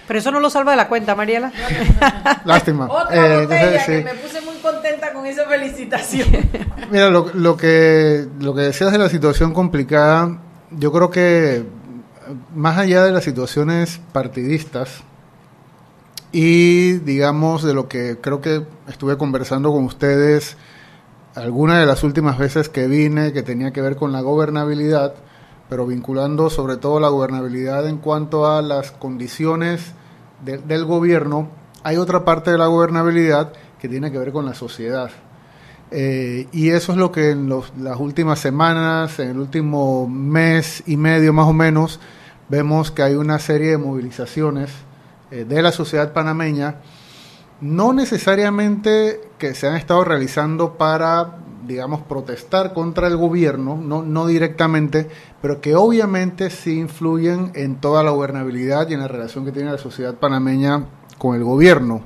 Pero 0.06 0.18
eso 0.18 0.30
no 0.30 0.40
lo 0.40 0.50
salva 0.50 0.72
de 0.72 0.76
la 0.76 0.88
cuenta, 0.88 1.14
Mariela. 1.14 1.50
Lástima. 2.44 2.86
Otra 2.86 3.14
Eh, 3.16 3.42
botella 3.42 3.62
entonces, 3.64 3.86
que 3.86 3.98
sí. 3.98 4.04
me 4.04 4.14
puse 4.14 4.40
muy 4.42 4.56
contenta 4.56 5.12
con 5.12 5.26
esa 5.26 5.44
felicitación. 5.46 6.28
Mira, 6.90 7.08
lo, 7.10 7.30
lo 7.34 7.56
que 7.56 8.26
lo 8.40 8.54
que 8.54 8.62
decías 8.62 8.92
de 8.92 8.98
la 8.98 9.08
situación 9.08 9.54
complicada, 9.54 10.38
yo 10.70 10.92
creo 10.92 11.10
que 11.10 11.64
más 12.54 12.78
allá 12.78 13.04
de 13.04 13.12
las 13.12 13.24
situaciones 13.24 14.00
partidistas 14.12 15.02
y 16.32 16.92
digamos 17.00 17.62
de 17.62 17.74
lo 17.74 17.88
que 17.88 18.18
creo 18.20 18.40
que 18.40 18.62
estuve 18.88 19.16
conversando 19.16 19.70
con 19.72 19.84
ustedes 19.84 20.56
algunas 21.34 21.80
de 21.80 21.86
las 21.86 22.02
últimas 22.02 22.38
veces 22.38 22.68
que 22.68 22.86
vine 22.86 23.32
que 23.32 23.42
tenía 23.42 23.72
que 23.72 23.80
ver 23.80 23.96
con 23.96 24.12
la 24.12 24.20
gobernabilidad, 24.20 25.14
pero 25.68 25.86
vinculando 25.86 26.50
sobre 26.50 26.76
todo 26.76 27.00
la 27.00 27.08
gobernabilidad 27.08 27.88
en 27.88 27.98
cuanto 27.98 28.46
a 28.46 28.62
las 28.62 28.90
condiciones 28.92 29.92
de- 30.44 30.58
del 30.58 30.84
gobierno, 30.84 31.48
hay 31.82 31.96
otra 31.96 32.24
parte 32.24 32.50
de 32.50 32.58
la 32.58 32.66
gobernabilidad 32.66 33.52
que 33.80 33.88
tiene 33.88 34.10
que 34.10 34.18
ver 34.18 34.32
con 34.32 34.46
la 34.46 34.54
sociedad. 34.54 35.10
Eh, 35.90 36.48
y 36.52 36.70
eso 36.70 36.92
es 36.92 36.98
lo 36.98 37.12
que 37.12 37.30
en 37.30 37.48
las 37.48 38.00
últimas 38.00 38.38
semanas, 38.38 39.18
en 39.18 39.28
el 39.30 39.38
último 39.38 40.08
mes 40.08 40.82
y 40.86 40.96
medio 40.96 41.32
más 41.32 41.46
o 41.46 41.52
menos, 41.52 42.00
vemos 42.48 42.90
que 42.90 43.02
hay 43.02 43.14
una 43.14 43.38
serie 43.38 43.70
de 43.70 43.78
movilizaciones 43.78 44.70
eh, 45.30 45.44
de 45.44 45.62
la 45.62 45.72
sociedad 45.72 46.12
panameña, 46.12 46.76
no 47.60 47.92
necesariamente 47.92 49.20
que 49.38 49.54
se 49.54 49.68
han 49.68 49.76
estado 49.76 50.04
realizando 50.04 50.74
para, 50.74 51.38
digamos, 51.66 52.02
protestar 52.02 52.72
contra 52.72 53.06
el 53.06 53.16
gobierno, 53.16 53.76
no, 53.76 54.02
no 54.02 54.26
directamente, 54.26 55.08
pero 55.42 55.60
que 55.60 55.74
obviamente 55.74 56.50
sí 56.50 56.78
influyen 56.78 57.52
en 57.54 57.76
toda 57.76 58.02
la 58.02 58.10
gobernabilidad 58.10 58.88
y 58.88 58.94
en 58.94 59.00
la 59.00 59.08
relación 59.08 59.44
que 59.44 59.52
tiene 59.52 59.70
la 59.70 59.78
sociedad 59.78 60.14
panameña 60.14 60.86
con 61.18 61.36
el 61.36 61.44
gobierno 61.44 62.02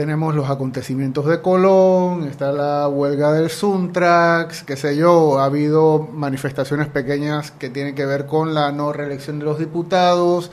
tenemos 0.00 0.34
los 0.34 0.48
acontecimientos 0.48 1.26
de 1.26 1.42
Colón, 1.42 2.24
está 2.24 2.52
la 2.52 2.88
huelga 2.88 3.32
del 3.32 3.50
Suntrax, 3.50 4.62
qué 4.62 4.74
sé 4.74 4.96
yo, 4.96 5.38
ha 5.38 5.44
habido 5.44 6.08
manifestaciones 6.10 6.88
pequeñas 6.88 7.50
que 7.50 7.68
tienen 7.68 7.94
que 7.94 8.06
ver 8.06 8.24
con 8.24 8.54
la 8.54 8.72
no 8.72 8.94
reelección 8.94 9.40
de 9.40 9.44
los 9.44 9.58
diputados, 9.58 10.50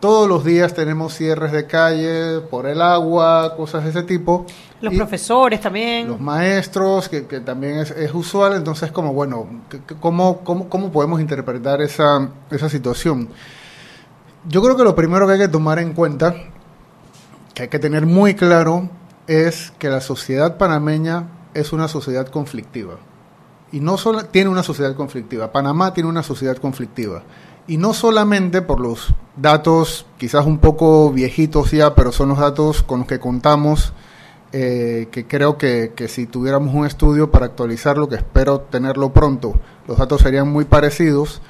todos 0.00 0.28
los 0.28 0.44
días 0.44 0.74
tenemos 0.74 1.14
cierres 1.14 1.52
de 1.52 1.66
calle 1.66 2.40
por 2.50 2.66
el 2.66 2.80
agua, 2.82 3.54
cosas 3.56 3.84
de 3.84 3.90
ese 3.90 4.02
tipo. 4.02 4.46
Los 4.80 4.94
Y 4.94 4.96
profesores 4.96 5.60
también. 5.60 6.08
los 6.08 6.20
maestros, 6.20 7.08
que, 7.08 7.26
que 7.26 7.40
también 7.40 7.78
es, 7.78 7.90
es 7.90 8.14
usual, 8.14 8.54
entonces 8.54 8.92
como, 8.92 9.12
bueno, 9.12 9.46
¿cómo, 10.00 10.38
cómo, 10.44 10.68
cómo 10.68 10.92
podemos 10.92 11.20
interpretar 11.20 11.80
esa, 11.82 12.28
esa 12.50 12.68
situación? 12.68 13.28
Yo 14.48 14.62
creo 14.62 14.76
que 14.76 14.84
lo 14.84 14.94
primero 14.94 15.26
que 15.26 15.32
hay 15.32 15.38
que 15.40 15.48
tomar 15.48 15.78
en 15.80 15.94
cuenta 15.94 16.34
que 17.54 17.62
hay 17.64 17.68
que 17.68 17.80
tener 17.80 18.06
muy 18.06 18.34
claro 18.34 18.88
es 19.26 19.72
que 19.78 19.88
la 19.88 20.00
sociedad 20.00 20.56
panameña 20.58 21.24
es 21.54 21.72
una 21.72 21.88
sociedad 21.88 22.28
conflictiva. 22.28 22.94
Y 23.72 23.80
no 23.80 23.98
solo 23.98 24.24
tiene 24.24 24.48
una 24.48 24.62
sociedad 24.62 24.94
conflictiva, 24.94 25.52
Panamá 25.52 25.92
tiene 25.92 26.08
una 26.08 26.22
sociedad 26.22 26.56
conflictiva. 26.56 27.22
Y 27.66 27.76
no 27.76 27.92
solamente 27.92 28.62
por 28.62 28.80
los 28.80 29.12
datos 29.36 30.06
quizás 30.16 30.46
un 30.46 30.58
poco 30.58 31.10
viejitos 31.12 31.72
ya, 31.72 31.94
pero 31.94 32.12
son 32.12 32.30
los 32.30 32.38
datos 32.38 32.82
con 32.82 33.00
los 33.00 33.08
que 33.08 33.18
contamos, 33.18 33.92
eh, 34.52 35.08
que 35.10 35.26
creo 35.26 35.58
que, 35.58 35.92
que 35.94 36.08
si 36.08 36.26
tuviéramos 36.26 36.74
un 36.74 36.86
estudio 36.86 37.30
para 37.30 37.46
actualizarlo, 37.46 38.08
que 38.08 38.16
espero 38.16 38.60
tenerlo 38.60 39.12
pronto, 39.12 39.54
los 39.86 39.98
datos 39.98 40.22
serían 40.22 40.48
muy 40.48 40.64
parecidos. 40.64 41.40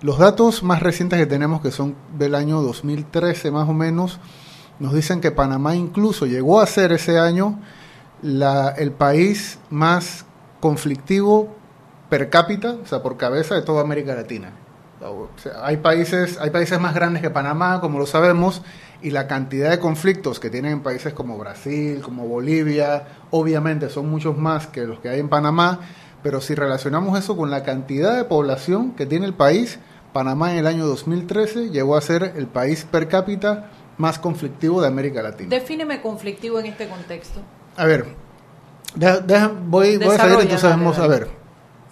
Los 0.00 0.18
datos 0.18 0.62
más 0.62 0.82
recientes 0.82 1.18
que 1.18 1.26
tenemos, 1.26 1.62
que 1.62 1.70
son 1.70 1.94
del 2.18 2.34
año 2.34 2.60
2013 2.60 3.50
más 3.52 3.68
o 3.68 3.72
menos, 3.72 4.18
nos 4.78 4.92
dicen 4.94 5.20
que 5.20 5.30
Panamá 5.30 5.76
incluso 5.76 6.26
llegó 6.26 6.60
a 6.60 6.66
ser 6.66 6.90
ese 6.92 7.18
año 7.18 7.60
la, 8.20 8.70
el 8.70 8.90
país 8.90 9.58
más 9.70 10.24
conflictivo 10.60 11.54
per 12.08 12.30
cápita, 12.30 12.76
o 12.82 12.86
sea, 12.86 13.02
por 13.02 13.16
cabeza 13.16 13.54
de 13.54 13.62
toda 13.62 13.80
América 13.80 14.14
Latina. 14.14 14.52
Hay, 15.62 15.78
países, 15.78 16.38
hay 16.40 16.50
países 16.50 16.78
más 16.80 16.94
grandes 16.94 17.22
que 17.22 17.30
Panamá, 17.30 17.80
como 17.80 17.98
lo 17.98 18.06
sabemos, 18.06 18.62
y 19.02 19.10
la 19.10 19.26
cantidad 19.26 19.70
de 19.70 19.78
conflictos 19.78 20.38
que 20.40 20.50
tienen 20.50 20.72
en 20.72 20.80
países 20.82 21.12
como 21.12 21.36
Brasil, 21.38 22.00
como 22.02 22.26
Bolivia, 22.26 23.06
obviamente 23.30 23.88
son 23.90 24.08
muchos 24.10 24.36
más 24.38 24.66
que 24.66 24.82
los 24.86 25.00
que 25.00 25.08
hay 25.08 25.20
en 25.20 25.28
Panamá, 25.28 25.80
pero 26.22 26.40
si 26.40 26.54
relacionamos 26.54 27.18
eso 27.18 27.36
con 27.36 27.50
la 27.50 27.62
cantidad 27.62 28.16
de 28.16 28.24
población 28.24 28.92
que 28.92 29.06
tiene 29.06 29.26
el 29.26 29.34
país, 29.34 29.78
Panamá 30.12 30.52
en 30.52 30.58
el 30.58 30.66
año 30.66 30.86
2013 30.86 31.70
llegó 31.70 31.96
a 31.96 32.00
ser 32.00 32.34
el 32.36 32.46
país 32.46 32.84
per 32.90 33.08
cápita 33.08 33.70
más 33.98 34.18
conflictivo 34.18 34.80
de 34.80 34.88
América 34.88 35.22
Latina. 35.22 35.50
Defíneme 35.50 36.00
conflictivo 36.00 36.58
en 36.60 36.66
este 36.66 36.86
contexto. 36.88 37.40
A 37.76 37.84
ver, 37.86 38.06
deja- 38.94 39.20
deja- 39.20 39.48
voy, 39.48 39.96
voy 39.96 40.06
a 40.06 40.10
Desarrolla, 40.10 40.42
entonces 40.42 40.70
vamos 40.70 40.98
a 40.98 41.06
ver. 41.06 41.28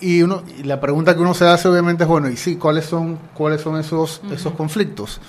Y, 0.00 0.22
uno, 0.22 0.42
y 0.58 0.62
la 0.62 0.80
pregunta 0.80 1.14
que 1.14 1.20
uno 1.20 1.34
se 1.34 1.46
hace 1.46 1.68
obviamente 1.68 2.04
es, 2.04 2.08
bueno, 2.08 2.28
¿y 2.30 2.36
sí, 2.36 2.56
cuáles 2.56 2.86
son, 2.86 3.18
cuáles 3.34 3.60
son 3.60 3.78
esos, 3.78 4.22
esos 4.30 4.52
conflictos? 4.54 5.20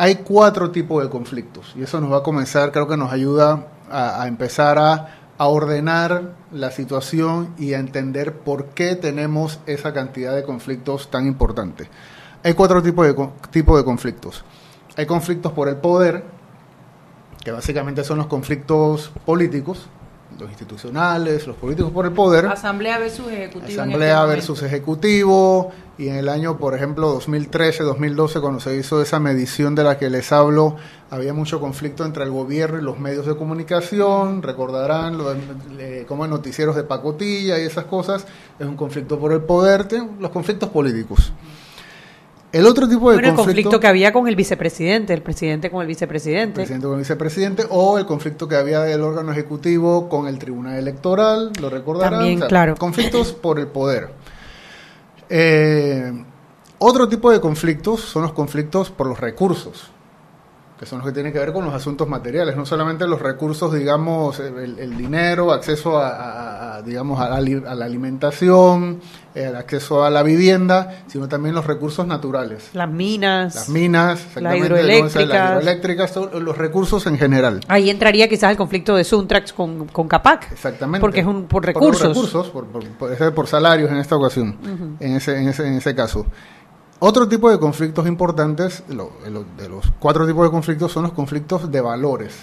Hay 0.00 0.16
cuatro 0.16 0.70
tipos 0.70 1.02
de 1.02 1.10
conflictos 1.10 1.74
y 1.76 1.82
eso 1.82 2.00
nos 2.00 2.12
va 2.12 2.18
a 2.18 2.22
comenzar, 2.22 2.70
creo 2.70 2.86
que 2.86 2.96
nos 2.96 3.12
ayuda 3.12 3.66
a, 3.90 4.28
empezar 4.28 4.78
a, 4.78 5.08
a 5.36 5.48
ordenar 5.48 6.36
la 6.52 6.70
situación 6.70 7.52
y 7.58 7.74
a 7.74 7.80
entender 7.80 8.32
por 8.32 8.66
qué 8.66 8.94
tenemos 8.94 9.58
esa 9.66 9.92
cantidad 9.92 10.36
de 10.36 10.44
conflictos 10.44 11.10
tan 11.10 11.26
importantes. 11.26 11.88
Hay 12.44 12.54
cuatro 12.54 12.80
tipos 12.80 13.06
de, 13.08 13.28
tipos 13.50 13.76
de 13.76 13.84
conflictos. 13.84 14.44
Hay 14.96 15.06
conflictos 15.06 15.50
por 15.52 15.68
el 15.68 15.78
poder, 15.78 16.22
que 17.42 17.50
básicamente 17.50 18.04
son 18.04 18.18
los 18.18 18.28
conflictos 18.28 19.10
políticos, 19.26 19.88
los 20.38 20.48
institucionales, 20.48 21.46
los 21.46 21.56
políticos 21.56 21.90
por 21.90 22.06
el 22.06 22.12
poder. 22.12 22.46
Asamblea 22.46 22.98
versus 22.98 23.30
Ejecutivo. 23.30 23.80
Asamblea 23.80 24.20
este 24.20 24.34
versus 24.34 24.62
Ejecutivo. 24.62 25.72
Y 25.96 26.08
en 26.08 26.14
el 26.14 26.28
año, 26.28 26.58
por 26.58 26.74
ejemplo, 26.76 27.08
2013, 27.08 27.82
2012, 27.82 28.40
cuando 28.40 28.60
se 28.60 28.76
hizo 28.76 29.02
esa 29.02 29.18
medición 29.18 29.74
de 29.74 29.82
la 29.82 29.98
que 29.98 30.08
les 30.10 30.30
hablo, 30.30 30.76
había 31.10 31.34
mucho 31.34 31.58
conflicto 31.58 32.04
entre 32.04 32.22
el 32.22 32.30
gobierno 32.30 32.78
y 32.78 32.82
los 32.82 33.00
medios 33.00 33.26
de 33.26 33.34
comunicación. 33.34 34.42
Recordarán 34.42 35.18
lo 35.18 35.34
de, 35.34 36.04
como 36.06 36.24
en 36.24 36.30
noticieros 36.30 36.76
de 36.76 36.84
pacotilla 36.84 37.58
y 37.58 37.62
esas 37.62 37.86
cosas. 37.86 38.26
Es 38.60 38.66
un 38.66 38.76
conflicto 38.76 39.18
por 39.18 39.32
el 39.32 39.40
poder, 39.40 39.88
los 40.20 40.30
conflictos 40.30 40.68
políticos. 40.68 41.32
El 42.50 42.66
otro 42.66 42.88
tipo 42.88 43.10
de 43.10 43.16
bueno, 43.16 43.28
conflicto, 43.28 43.40
el 43.42 43.46
conflicto 43.46 43.80
que 43.80 43.86
había 43.86 44.12
con 44.12 44.26
el 44.26 44.34
vicepresidente, 44.34 45.12
el 45.12 45.22
presidente 45.22 45.70
con 45.70 45.82
el 45.82 45.86
vicepresidente. 45.86 46.62
El 46.62 46.66
presidente 46.66 46.86
con 46.86 46.94
el 46.94 47.00
vicepresidente, 47.00 47.66
o 47.68 47.98
el 47.98 48.06
conflicto 48.06 48.48
que 48.48 48.56
había 48.56 48.80
del 48.80 49.02
órgano 49.02 49.32
ejecutivo 49.32 50.08
con 50.08 50.26
el 50.28 50.38
tribunal 50.38 50.78
electoral, 50.78 51.52
lo 51.60 51.68
recordarán. 51.68 52.20
También, 52.20 52.40
claro. 52.40 52.74
Conflictos 52.76 53.32
por 53.42 53.58
el 53.58 53.66
poder. 53.66 54.08
Eh, 55.28 56.24
otro 56.78 57.08
tipo 57.08 57.30
de 57.30 57.40
conflictos 57.40 58.00
son 58.00 58.22
los 58.22 58.32
conflictos 58.32 58.90
por 58.90 59.06
los 59.08 59.20
recursos 59.20 59.90
que 60.78 60.86
son 60.86 60.98
los 60.98 61.08
que 61.08 61.12
tienen 61.12 61.32
que 61.32 61.40
ver 61.40 61.52
con 61.52 61.64
los 61.64 61.74
asuntos 61.74 62.08
materiales, 62.08 62.56
no 62.56 62.64
solamente 62.64 63.06
los 63.08 63.20
recursos, 63.20 63.74
digamos, 63.74 64.38
el, 64.38 64.96
dinero, 64.96 65.52
acceso 65.52 65.98
a, 65.98 66.80
digamos, 66.84 67.20
a 67.20 67.28
la, 67.28 67.84
alimentación, 67.84 69.00
el 69.34 69.56
acceso 69.56 70.04
a 70.04 70.10
la 70.10 70.22
vivienda, 70.22 71.02
sino 71.08 71.28
también 71.28 71.56
los 71.56 71.66
recursos 71.66 72.06
naturales. 72.06 72.70
Las 72.74 72.88
minas. 72.88 73.56
Las 73.56 73.68
minas, 73.68 74.20
las 74.36 74.56
hidroeléctricas. 74.56 75.28
Las 75.28 75.50
hidroeléctricas, 75.50 76.16
los 76.16 76.56
recursos 76.56 77.06
en 77.06 77.18
general. 77.18 77.60
Ahí 77.66 77.90
entraría 77.90 78.28
quizás 78.28 78.52
el 78.52 78.56
conflicto 78.56 78.94
de 78.94 79.02
Suntrax 79.02 79.52
con, 79.52 79.88
con 79.88 80.06
Capac. 80.06 80.52
Exactamente. 80.52 81.00
Porque 81.00 81.20
es 81.20 81.26
un, 81.26 81.46
por 81.46 81.66
recursos. 81.66 82.16
Por 82.16 82.24
recursos, 82.24 82.50
por, 82.98 83.34
por, 83.34 83.46
salarios 83.48 83.90
en 83.90 83.96
esta 83.96 84.14
ocasión, 84.14 84.56
en, 85.00 85.16
ese, 85.16 85.38
en, 85.38 85.48
ese, 85.48 85.66
en 85.66 85.74
ese 85.74 85.94
caso. 85.94 86.24
Otro 87.00 87.28
tipo 87.28 87.48
de 87.48 87.60
conflictos 87.60 88.08
importantes, 88.08 88.82
de 88.88 88.94
los 88.96 89.84
cuatro 90.00 90.26
tipos 90.26 90.44
de 90.44 90.50
conflictos, 90.50 90.90
son 90.90 91.04
los 91.04 91.12
conflictos 91.12 91.70
de 91.70 91.80
valores, 91.80 92.34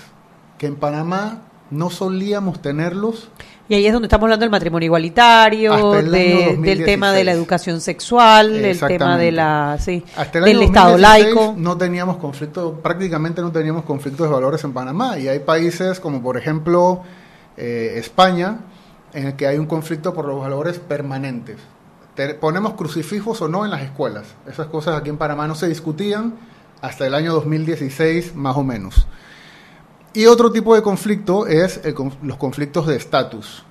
que 0.57 0.67
en 0.67 0.77
Panamá 0.77 1.41
no 1.71 1.89
solíamos 1.89 2.61
tenerlos. 2.61 3.29
Y 3.67 3.73
ahí 3.73 3.85
es 3.85 3.91
donde 3.91 4.05
estamos 4.05 4.23
hablando 4.23 4.43
del 4.43 4.51
matrimonio 4.51 4.85
igualitario, 4.85 5.91
del 5.91 6.85
tema 6.85 7.11
de 7.11 7.25
la 7.25 7.33
educación 7.33 7.81
sexual, 7.81 8.61
del 8.61 8.79
tema 8.79 9.17
de 9.17 9.33
la, 9.33 9.77
sí, 9.77 10.05
del 10.31 10.61
Estado 10.61 10.97
laico. 10.97 11.53
No 11.57 11.75
teníamos 11.75 12.15
conflictos, 12.15 12.75
prácticamente 12.81 13.41
no 13.41 13.51
teníamos 13.51 13.83
conflictos 13.83 14.25
de 14.25 14.33
valores 14.33 14.63
en 14.63 14.71
Panamá. 14.71 15.19
Y 15.19 15.27
hay 15.27 15.39
países 15.39 15.99
como 15.99 16.21
por 16.21 16.37
ejemplo 16.37 17.01
eh, 17.57 17.95
España, 17.97 18.59
en 19.13 19.27
el 19.27 19.35
que 19.35 19.47
hay 19.47 19.57
un 19.57 19.65
conflicto 19.65 20.13
por 20.13 20.25
los 20.25 20.39
valores 20.39 20.79
permanentes 20.79 21.57
ponemos 22.39 22.73
crucifijos 22.73 23.41
o 23.41 23.47
no 23.47 23.65
en 23.65 23.71
las 23.71 23.81
escuelas. 23.81 24.25
Esas 24.47 24.67
cosas 24.67 24.99
aquí 24.99 25.09
en 25.09 25.17
Panamá 25.17 25.47
no 25.47 25.55
se 25.55 25.67
discutían 25.67 26.35
hasta 26.81 27.07
el 27.07 27.15
año 27.15 27.33
2016 27.33 28.35
más 28.35 28.57
o 28.57 28.63
menos. 28.63 29.07
Y 30.13 30.27
otro 30.27 30.51
tipo 30.51 30.75
de 30.75 30.81
conflicto 30.81 31.45
es 31.45 31.81
los 32.21 32.37
conflictos 32.37 32.87
de 32.87 32.95
estatus. 32.95 33.65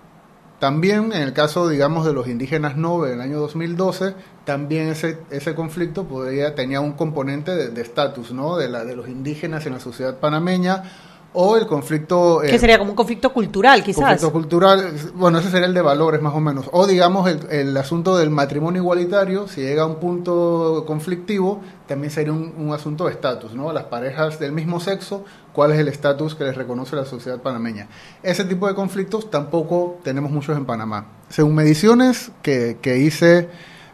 También 0.59 1.13
en 1.13 1.23
el 1.23 1.33
caso, 1.33 1.69
digamos, 1.69 2.07
de 2.07 2.13
los 2.13 2.29
indígenas 2.29 2.77
Nove 2.77 3.09
en 3.09 3.15
el 3.15 3.21
año 3.21 3.41
2012, 3.41 4.15
también 4.45 4.89
ese, 4.89 5.19
ese 5.31 5.55
conflicto 5.55 6.05
podría, 6.05 6.55
tenía 6.55 6.81
un 6.81 6.93
componente 6.93 7.71
de 7.71 7.81
estatus, 7.83 8.33
¿no? 8.33 8.57
De, 8.57 8.69
la, 8.69 8.85
de 8.85 8.95
los 8.95 9.09
indígenas 9.09 9.67
en 9.67 9.73
la 9.73 9.81
sociedad 9.81 10.19
panameña 10.21 10.85
o 11.35 11.57
el 11.57 11.67
conflicto... 11.67 12.41
que 12.41 12.55
eh, 12.55 12.59
sería 12.59 12.79
como 12.79 12.91
un 12.91 12.97
conflicto 12.97 13.33
cultural, 13.33 13.83
quizás. 13.83 14.03
Conflicto 14.03 14.33
cultural, 14.33 14.93
bueno, 15.15 15.39
ese 15.39 15.51
sería 15.51 15.67
el 15.67 15.75
de 15.75 15.83
valores 15.83 16.23
más 16.23 16.35
o 16.35 16.41
menos. 16.41 16.67
O 16.73 16.87
digamos 16.87 17.29
el, 17.29 17.41
el 17.51 17.77
asunto 17.77 18.17
del 18.17 18.31
matrimonio 18.31 18.81
igualitario, 18.81 19.49
si 19.49 19.61
llega 19.61 19.83
a 19.83 19.87
un 19.87 19.97
punto 19.97 20.85
conflictivo, 20.87 21.61
también 21.87 22.11
sería 22.11 22.33
un, 22.33 22.73
asunto 22.73 23.07
de 23.07 23.13
estatus, 23.13 23.53
¿no? 23.53 23.73
Las 23.73 23.85
parejas 23.85 24.39
del 24.39 24.53
mismo 24.53 24.81
sexo, 24.81 25.25
¿cuál 25.53 25.73
es 25.73 25.79
el 25.79 25.89
estatus 25.89 26.35
que 26.35 26.45
les 26.45 26.57
reconoce 26.57 26.97
la 26.97 27.05
sociedad 27.05 27.41
panameña? 27.41 27.89
Ese 28.23 28.45
tipo 28.45 28.67
de 28.67 28.75
conflictos 28.75 29.31
tampoco 29.31 29.99
tenemos 30.03 30.31
muchos 30.31 30.57
en 30.57 30.65
Panamá. 30.65 31.07
Según 31.29 31.55
mediciones 31.57 32.31
que, 32.43 32.79
que 32.81 32.99
hice 32.99 33.49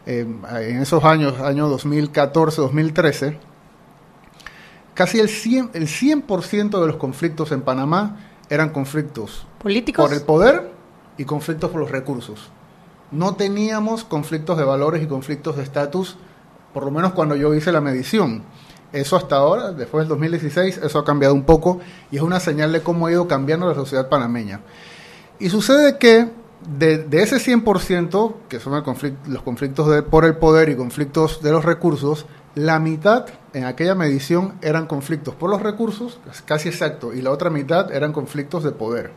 eh, 0.07 0.27
en 0.61 0.83
esos 0.83 1.05
años, 1.05 1.41
año 1.41 1.69
2014, 1.69 2.61
2013, 2.61 3.39
casi 5.01 5.19
el 5.19 5.29
100%, 5.29 5.71
el 5.73 5.89
100 5.89 6.71
de 6.73 6.87
los 6.87 6.97
conflictos 6.97 7.53
en 7.53 7.63
Panamá 7.63 8.19
eran 8.51 8.69
conflictos 8.69 9.47
políticos 9.59 10.05
por 10.05 10.15
el 10.15 10.21
poder 10.21 10.73
y 11.17 11.25
conflictos 11.25 11.71
por 11.71 11.81
los 11.81 11.91
recursos. 11.91 12.51
No 13.11 13.35
teníamos 13.35 14.05
conflictos 14.05 14.59
de 14.59 14.65
valores 14.65 15.03
y 15.03 15.07
conflictos 15.07 15.57
de 15.57 15.63
estatus, 15.63 16.19
por 16.75 16.85
lo 16.85 16.91
menos 16.91 17.15
cuando 17.15 17.35
yo 17.35 17.55
hice 17.55 17.73
la 17.73 17.81
medición. 17.81 18.43
Eso 18.93 19.17
hasta 19.17 19.37
ahora, 19.37 19.73
después 19.73 20.03
del 20.03 20.11
2016, 20.11 20.77
eso 20.77 20.99
ha 20.99 21.05
cambiado 21.07 21.33
un 21.33 21.45
poco 21.45 21.81
y 22.11 22.17
es 22.17 22.23
una 22.23 22.39
señal 22.39 22.71
de 22.71 22.83
cómo 22.83 23.07
ha 23.07 23.11
ido 23.11 23.27
cambiando 23.27 23.67
la 23.67 23.75
sociedad 23.75 24.11
panameña. 24.11 24.61
Y 25.39 25.49
sucede 25.49 25.97
que 25.97 26.29
de, 26.67 27.07
ese 27.13 27.37
100%, 27.37 28.35
que 28.49 28.61
son 28.61 28.73
los 29.27 29.43
conflictos 29.43 29.89
de, 29.89 30.03
por 30.03 30.25
el 30.25 30.37
poder 30.37 30.69
y 30.69 30.77
conflictos 30.77 31.43
de 31.43 31.53
los 31.53 31.65
recursos, 31.65 32.27
la 32.55 32.79
mitad 32.79 33.27
en 33.53 33.65
aquella 33.65 33.95
medición 33.95 34.55
eran 34.61 34.87
conflictos 34.87 35.35
por 35.35 35.51
los 35.51 35.63
recursos, 35.63 36.21
casi 36.45 36.69
exacto, 36.69 37.15
y 37.15 37.23
la 37.23 37.31
otra 37.31 37.51
mitad 37.51 37.93
eran 37.93 38.13
conflictos 38.13 38.65
de 38.65 38.73
poder. 38.73 39.13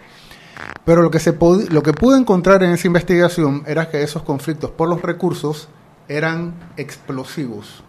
Pero 0.86 1.01
lo 1.01 1.10
que, 1.10 1.19
se 1.19 1.36
lo 1.69 1.84
que 1.84 1.93
pude 1.93 2.17
encontrar 2.17 2.63
en 2.63 2.71
esa 2.71 2.88
investigación 2.88 3.63
era 3.65 3.89
que 3.89 4.03
esos 4.03 4.23
conflictos 4.23 4.71
por 4.71 4.88
los 4.88 5.01
recursos 5.01 5.67
eran 6.08 6.53
explosivos 6.77 7.84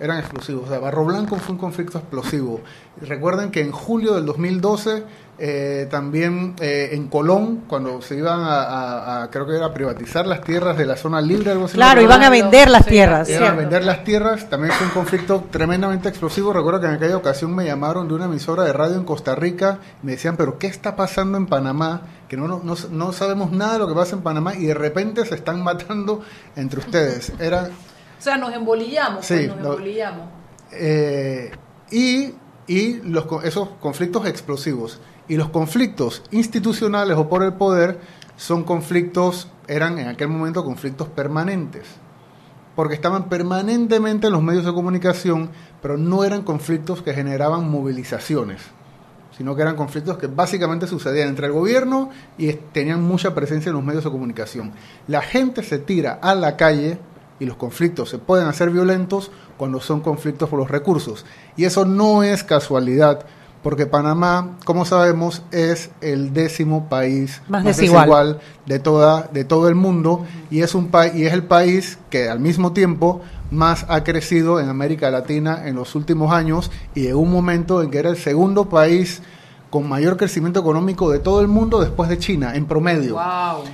eran 0.00 0.18
explosivos. 0.18 0.64
O 0.64 0.68
sea, 0.68 0.78
Barro 0.78 1.04
Blanco 1.04 1.36
fue 1.36 1.54
un 1.54 1.58
conflicto 1.58 1.98
explosivo. 1.98 2.60
Recuerden 3.00 3.50
que 3.50 3.60
en 3.60 3.72
julio 3.72 4.14
del 4.14 4.26
2012, 4.26 5.04
eh, 5.40 5.86
también 5.88 6.56
eh, 6.60 6.90
en 6.92 7.06
Colón, 7.08 7.64
cuando 7.68 8.02
se 8.02 8.16
iban 8.16 8.40
a, 8.42 9.28
creo 9.30 9.46
que 9.46 9.56
era 9.56 9.72
privatizar 9.72 10.26
las 10.26 10.42
tierras 10.42 10.76
de 10.76 10.84
la 10.84 10.96
zona 10.96 11.20
libre, 11.20 11.52
algo 11.52 11.66
así. 11.66 11.74
Claro, 11.74 12.00
iban 12.02 12.22
a 12.22 12.30
vender 12.30 12.68
las 12.68 12.86
tierras. 12.86 13.28
Iban 13.28 13.52
a 13.52 13.52
vender 13.52 13.84
las 13.84 14.02
tierras, 14.02 14.48
también 14.50 14.72
fue 14.72 14.88
un 14.88 14.92
conflicto 14.92 15.44
tremendamente 15.50 16.08
explosivo. 16.08 16.52
Recuerdo 16.52 16.80
que 16.80 16.86
en 16.86 16.94
aquella 16.94 17.16
ocasión 17.16 17.54
me 17.54 17.64
llamaron 17.64 18.08
de 18.08 18.14
una 18.14 18.24
emisora 18.24 18.64
de 18.64 18.72
radio 18.72 18.96
en 18.96 19.04
Costa 19.04 19.34
Rica, 19.34 19.78
me 20.02 20.12
decían, 20.12 20.36
pero 20.36 20.58
¿qué 20.58 20.66
está 20.66 20.96
pasando 20.96 21.38
en 21.38 21.46
Panamá? 21.46 22.02
Que 22.28 22.36
no, 22.36 22.48
no, 22.48 22.74
no 22.90 23.12
sabemos 23.12 23.52
nada 23.52 23.74
de 23.74 23.78
lo 23.78 23.88
que 23.88 23.94
pasa 23.94 24.16
en 24.16 24.22
Panamá 24.22 24.54
y 24.56 24.66
de 24.66 24.74
repente 24.74 25.24
se 25.24 25.36
están 25.36 25.62
matando 25.62 26.22
entre 26.56 26.80
ustedes. 26.80 27.32
Era 27.38 27.70
o 28.18 28.20
sea, 28.20 28.36
nos 28.36 28.52
embolillamos, 28.52 29.24
pues, 29.24 29.48
nos 29.48 29.56
embolillamos. 29.58 30.26
Eh, 30.72 31.52
y 31.92 32.34
y 32.68 33.00
los, 33.00 33.24
esos 33.44 33.70
conflictos 33.80 34.26
explosivos. 34.26 35.00
Y 35.28 35.36
los 35.36 35.50
conflictos 35.50 36.22
institucionales 36.30 37.16
o 37.16 37.28
por 37.28 37.42
el 37.42 37.52
poder 37.52 38.00
son 38.36 38.64
conflictos, 38.64 39.48
eran 39.66 39.98
en 39.98 40.08
aquel 40.08 40.28
momento 40.28 40.64
conflictos 40.64 41.08
permanentes, 41.08 41.84
porque 42.74 42.94
estaban 42.94 43.28
permanentemente 43.28 44.28
en 44.28 44.32
los 44.32 44.42
medios 44.42 44.64
de 44.64 44.72
comunicación, 44.72 45.50
pero 45.82 45.98
no 45.98 46.24
eran 46.24 46.42
conflictos 46.42 47.02
que 47.02 47.12
generaban 47.12 47.68
movilizaciones, 47.68 48.62
sino 49.36 49.54
que 49.54 49.62
eran 49.62 49.76
conflictos 49.76 50.16
que 50.16 50.28
básicamente 50.28 50.86
sucedían 50.86 51.28
entre 51.28 51.46
el 51.46 51.52
gobierno 51.52 52.10
y 52.38 52.52
tenían 52.52 53.02
mucha 53.02 53.34
presencia 53.34 53.70
en 53.70 53.76
los 53.76 53.84
medios 53.84 54.04
de 54.04 54.10
comunicación. 54.10 54.72
La 55.08 55.20
gente 55.20 55.62
se 55.62 55.78
tira 55.78 56.18
a 56.22 56.34
la 56.34 56.56
calle 56.56 56.98
y 57.40 57.46
los 57.46 57.56
conflictos 57.56 58.08
se 58.08 58.18
pueden 58.18 58.48
hacer 58.48 58.70
violentos 58.70 59.30
cuando 59.56 59.80
son 59.80 60.00
conflictos 60.00 60.48
por 60.48 60.58
los 60.58 60.70
recursos. 60.70 61.24
Y 61.56 61.64
eso 61.64 61.84
no 61.84 62.22
es 62.22 62.42
casualidad, 62.44 63.26
porque 63.62 63.86
Panamá, 63.86 64.56
como 64.64 64.84
sabemos, 64.84 65.42
es 65.50 65.90
el 66.00 66.32
décimo 66.32 66.88
país 66.88 67.42
más, 67.48 67.64
desigual. 67.64 68.40
de, 68.66 68.78
toda, 68.78 69.28
de 69.32 69.44
todo 69.44 69.68
el 69.68 69.74
mundo 69.74 70.24
y 70.50 70.62
es, 70.62 70.74
un 70.74 70.90
y 71.14 71.24
es 71.24 71.32
el 71.32 71.44
país 71.44 71.98
que 72.10 72.28
al 72.28 72.40
mismo 72.40 72.72
tiempo 72.72 73.20
más 73.50 73.86
ha 73.88 74.04
crecido 74.04 74.60
en 74.60 74.68
América 74.68 75.10
Latina 75.10 75.66
en 75.66 75.74
los 75.74 75.94
últimos 75.94 76.32
años 76.32 76.70
y 76.94 77.06
en 77.06 77.16
un 77.16 77.30
momento 77.30 77.82
en 77.82 77.90
que 77.90 77.98
era 77.98 78.10
el 78.10 78.16
segundo 78.16 78.68
país 78.68 79.22
con 79.70 79.88
mayor 79.88 80.16
crecimiento 80.16 80.60
económico 80.60 81.10
de 81.10 81.18
todo 81.18 81.40
el 81.40 81.48
mundo 81.48 81.80
después 81.80 82.08
de 82.08 82.18
China, 82.18 82.54
en 82.54 82.66
promedio. 82.66 83.18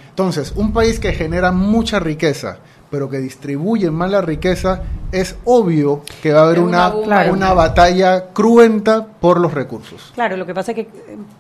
Entonces, 0.09 0.53
un 0.57 0.73
país 0.73 0.99
que 0.99 1.13
genera 1.13 1.53
mucha 1.53 2.01
riqueza, 2.01 2.59
pero 2.95 3.11
que 3.11 3.19
distribuyen 3.19 3.93
mal 3.93 4.13
la 4.13 4.21
riqueza, 4.21 4.83
es 5.11 5.35
obvio 5.47 6.03
que 6.23 6.33
va 6.33 6.43
a 6.43 6.45
haber 6.45 6.61
una, 6.61 6.95
una, 6.95 7.53
batalla 7.53 8.27
cruenta 8.27 9.05
por 9.05 9.41
los 9.41 9.53
recursos. 9.53 10.13
Claro, 10.15 10.37
lo 10.37 10.47
que 10.47 10.55
pasa 10.55 10.71
es 10.71 10.77
que 10.77 10.89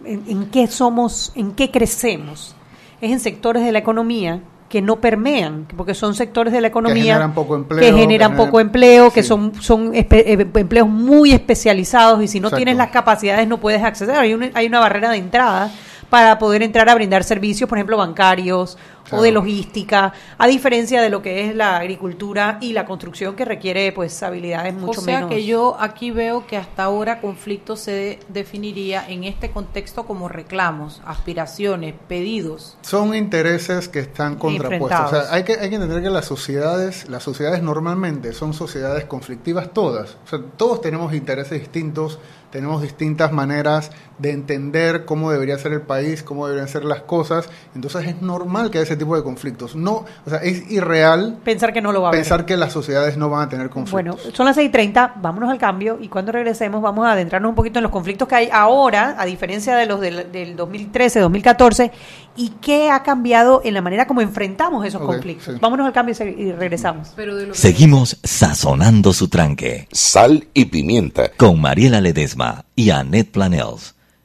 en, 0.04 0.46
qué 0.46 0.66
somos, 0.66 1.30
en 1.36 1.52
qué 1.52 1.70
crecemos, 1.70 2.56
es 3.00 3.12
en 3.12 3.20
sectores 3.20 3.64
de 3.64 3.70
la 3.70 3.78
economía 3.78 4.40
que 4.68 4.82
no 4.82 5.00
permean, 5.00 5.68
porque 5.76 5.94
son 5.94 6.16
sectores 6.16 6.52
de 6.52 6.60
la 6.60 6.66
economía 6.66 6.94
que 6.94 7.02
generan 7.10 7.34
poco 7.34 7.54
empleo, 7.54 7.80
que, 7.80 7.92
generan 7.92 8.36
poco 8.36 8.58
empleo, 8.58 9.12
que 9.12 9.22
son, 9.22 9.52
son 9.62 9.94
eh, 9.94 10.08
empleos 10.10 10.88
muy 10.88 11.30
especializados 11.30 12.20
y 12.20 12.26
si 12.26 12.40
no 12.40 12.50
tienes 12.50 12.76
las 12.76 12.90
capacidades 12.90 13.46
no 13.46 13.60
puedes 13.60 13.84
acceder. 13.84 14.16
Hay 14.16 14.34
una, 14.34 14.50
hay 14.54 14.66
una 14.66 14.80
barrera 14.80 15.10
de 15.10 15.18
entrada 15.18 15.70
para 16.10 16.38
poder 16.38 16.62
entrar 16.62 16.88
a 16.88 16.94
brindar 16.94 17.24
servicios, 17.24 17.68
por 17.68 17.78
ejemplo, 17.78 17.96
bancarios 17.96 18.76
o 19.10 19.22
de 19.22 19.32
logística, 19.32 20.12
a 20.38 20.46
diferencia 20.46 21.02
de 21.02 21.10
lo 21.10 21.22
que 21.22 21.48
es 21.48 21.54
la 21.54 21.76
agricultura 21.76 22.58
y 22.60 22.72
la 22.72 22.86
construcción 22.86 23.36
que 23.36 23.44
requiere 23.44 23.92
pues 23.92 24.22
habilidades 24.22 24.74
mucho 24.74 25.00
o 25.00 25.04
sea 25.04 25.16
menos. 25.16 25.30
que 25.30 25.44
yo 25.44 25.76
aquí 25.78 26.10
veo 26.10 26.46
que 26.46 26.56
hasta 26.56 26.84
ahora 26.84 27.20
conflicto 27.20 27.76
se 27.76 28.18
definiría 28.28 29.06
en 29.08 29.24
este 29.24 29.50
contexto 29.50 30.06
como 30.06 30.28
reclamos, 30.28 31.02
aspiraciones, 31.04 31.94
pedidos. 32.08 32.76
Son 32.82 33.14
intereses 33.14 33.88
que 33.88 34.00
están 34.00 34.36
contrapuestos. 34.36 35.06
O 35.06 35.08
sea, 35.10 35.34
hay 35.34 35.44
que, 35.44 35.52
hay 35.52 35.68
que 35.68 35.76
entender 35.76 36.02
que 36.02 36.10
las 36.10 36.24
sociedades, 36.24 37.08
las 37.08 37.22
sociedades 37.22 37.62
normalmente 37.62 38.32
son 38.32 38.54
sociedades 38.54 39.04
conflictivas 39.04 39.72
todas. 39.72 40.16
O 40.24 40.28
sea, 40.28 40.40
todos 40.56 40.80
tenemos 40.80 41.12
intereses 41.12 41.60
distintos, 41.60 42.18
tenemos 42.50 42.82
distintas 42.82 43.32
maneras 43.32 43.90
de 44.18 44.30
entender 44.30 45.04
cómo 45.04 45.30
debería 45.32 45.58
ser 45.58 45.72
el 45.72 45.80
país, 45.82 46.22
cómo 46.22 46.46
deberían 46.46 46.68
ser 46.68 46.84
las 46.84 47.00
cosas. 47.02 47.48
Entonces 47.74 48.06
es 48.06 48.22
normal 48.22 48.70
que 48.70 48.78
haya 48.78 48.84
ese 48.84 48.96
tipo 48.96 49.16
de 49.16 49.22
conflictos. 49.22 49.74
No, 49.74 50.04
o 50.24 50.30
sea, 50.30 50.38
es 50.38 50.70
irreal 50.70 51.38
Pensar 51.44 51.72
que 51.72 51.80
no 51.80 51.90
lo 51.92 52.00
va 52.02 52.08
a 52.08 52.10
haber. 52.10 52.20
pensar 52.20 52.46
que 52.46 52.56
las 52.56 52.72
sociedades 52.72 53.16
no 53.16 53.28
van 53.28 53.42
a 53.42 53.48
tener 53.48 53.68
Bueno, 53.70 54.12
conflictos. 54.12 54.36
son 54.36 54.46
las 54.46 54.56
6.30, 54.56 55.14
vámonos 55.20 55.50
al 55.50 55.58
cambio 55.58 55.98
y 56.00 56.08
cuando 56.08 56.30
regresemos 56.32 56.80
vamos 56.80 57.06
a 57.06 57.12
adentrarnos 57.12 57.48
un 57.48 57.54
poquito 57.56 57.78
en 57.80 57.82
los 57.84 57.92
conflictos 57.92 58.28
que 58.28 58.34
hay 58.36 58.48
ahora, 58.52 59.16
a 59.18 59.24
diferencia 59.24 59.74
de 59.76 59.86
los 59.86 60.00
del, 60.00 60.30
del 60.30 60.54
2013, 60.56 61.20
2014, 61.20 61.90
y 62.36 62.50
qué 62.60 62.90
ha 62.90 63.02
cambiado 63.02 63.62
en 63.64 63.74
la 63.74 63.82
manera 63.82 64.06
como 64.06 64.20
enfrentamos 64.20 64.86
esos 64.86 65.02
conflictos. 65.02 65.54
sí. 65.54 65.60
Vámonos 65.60 65.86
al 65.86 65.92
cambio 65.92 66.14
y 66.36 66.52
regresamos. 66.52 67.12
Pero 67.16 67.34
de 67.36 67.46
lo 67.46 67.52
que- 67.52 67.58
Seguimos 67.58 68.18
sazonando 68.22 69.12
su 69.12 69.28
tranque. 69.28 69.88
Sal 69.90 70.46
y 70.54 70.66
pimienta. 70.66 71.30
Con 71.36 71.60
Mariela 71.60 72.00
Ledesma 72.00 72.64
y 72.76 72.90
Annette 72.90 73.30
Planels. 73.32 73.94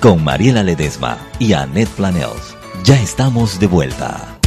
Con 0.00 0.22
Mariela 0.22 0.62
Ledesma 0.62 1.18
y 1.40 1.54
Annette 1.54 1.90
Planels. 1.90 2.56
Ya 2.84 3.02
estamos 3.02 3.58
de 3.58 3.66
vuelta. 3.66 4.38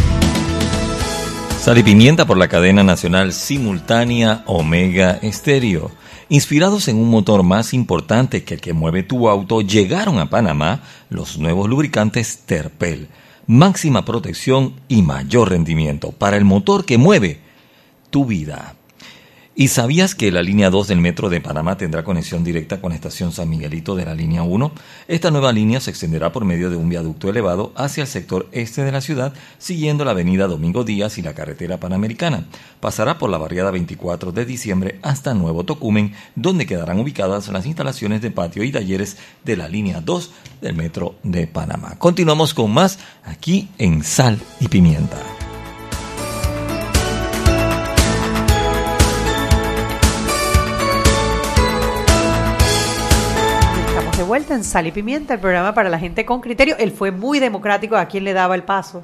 Sal 1.60 1.78
y 1.78 1.84
pimienta 1.84 2.26
por 2.26 2.38
la 2.38 2.48
cadena 2.48 2.84
nacional 2.84 3.34
simultánea 3.34 4.44
Omega 4.46 5.20
Estéreo. 5.22 5.92
Inspirados 6.30 6.88
en 6.88 6.96
un 6.96 7.10
motor 7.10 7.44
más 7.44 7.74
importante 7.74 8.46
que 8.46 8.54
el 8.54 8.62
que 8.62 8.72
mueve 8.72 9.04
tu 9.04 9.28
auto, 9.28 9.60
llegaron 9.60 10.20
a 10.20 10.30
Panamá 10.30 10.84
los 11.10 11.38
nuevos 11.38 11.68
lubricantes 11.68 12.44
Terpel. 12.46 13.10
Máxima 13.46 14.06
protección 14.06 14.76
y 14.88 15.02
mayor 15.02 15.50
rendimiento 15.50 16.14
para 16.14 16.38
el 16.38 16.46
motor 16.46 16.86
que 16.86 16.98
mueve 16.98 17.42
tu 18.10 18.24
vida. 18.24 18.76
¿Y 19.54 19.68
sabías 19.68 20.16
que 20.16 20.32
la 20.32 20.42
línea 20.42 20.70
2 20.70 20.88
del 20.88 21.02
metro 21.02 21.30
de 21.30 21.42
Panamá 21.42 21.76
tendrá 21.76 22.06
conexión 22.06 22.42
directa 22.42 22.80
con 22.80 22.92
la 22.92 22.96
estación 22.96 23.34
San 23.34 23.50
Miguelito 23.50 23.98
de 23.98 24.06
la 24.06 24.16
línea 24.16 24.44
1? 24.44 24.72
Esta 25.10 25.30
nueva 25.30 25.52
línea 25.52 25.82
se 25.82 25.90
extenderá 25.90 26.32
por 26.32 26.46
medio 26.46 26.70
de 26.70 26.78
un 26.78 26.88
viaducto 26.88 27.28
elevado 27.30 27.74
hacia 27.76 28.04
el 28.04 28.08
sector 28.08 28.48
este 28.54 28.86
de 28.86 28.94
la 28.94 29.02
ciudad, 29.02 29.34
siguiendo 29.58 30.06
la 30.06 30.12
avenida 30.12 30.48
Domingo 30.48 30.86
Díaz 30.86 31.18
y 31.18 31.22
la 31.22 31.34
carretera 31.34 31.82
panamericana. 31.82 32.46
Pasará 32.80 33.18
por 33.18 33.30
la 33.30 33.38
barriada 33.38 33.72
24 33.72 34.32
de 34.32 34.46
diciembre 34.46 35.00
hasta 35.02 35.34
Nuevo 35.34 35.66
Tocumen, 35.66 36.14
donde 36.36 36.66
quedarán 36.66 37.02
ubicadas 37.02 37.50
las 37.50 37.66
instalaciones 37.66 38.22
de 38.22 38.32
patio 38.32 38.64
y 38.64 38.72
talleres 38.72 39.18
de 39.44 39.58
la 39.58 39.68
línea 39.68 40.00
2 40.00 40.32
del 40.62 40.76
metro 40.76 41.16
de 41.24 41.48
Panamá. 41.48 42.00
Continuamos 42.00 42.54
con 42.54 42.72
más 42.72 43.00
aquí 43.26 43.68
en 43.78 44.02
Sal 44.06 44.40
y 44.62 44.70
Pimienta. 44.70 45.41
Vuelta 54.32 54.54
en 54.54 54.64
Sal 54.64 54.88
y 54.88 54.94
Pimienta, 54.94 55.34
el 55.34 55.42
programa 55.42 55.74
para 55.74 55.90
la 55.90 56.00
gente 56.00 56.26
con 56.26 56.40
criterio. 56.40 56.78
Él 56.80 56.94
fue 56.94 57.12
muy 57.12 57.40
democrático 57.40 57.98
a 57.98 58.06
quien 58.06 58.24
le 58.24 58.32
daba 58.32 58.56
el 58.56 58.64
paso. 58.64 59.04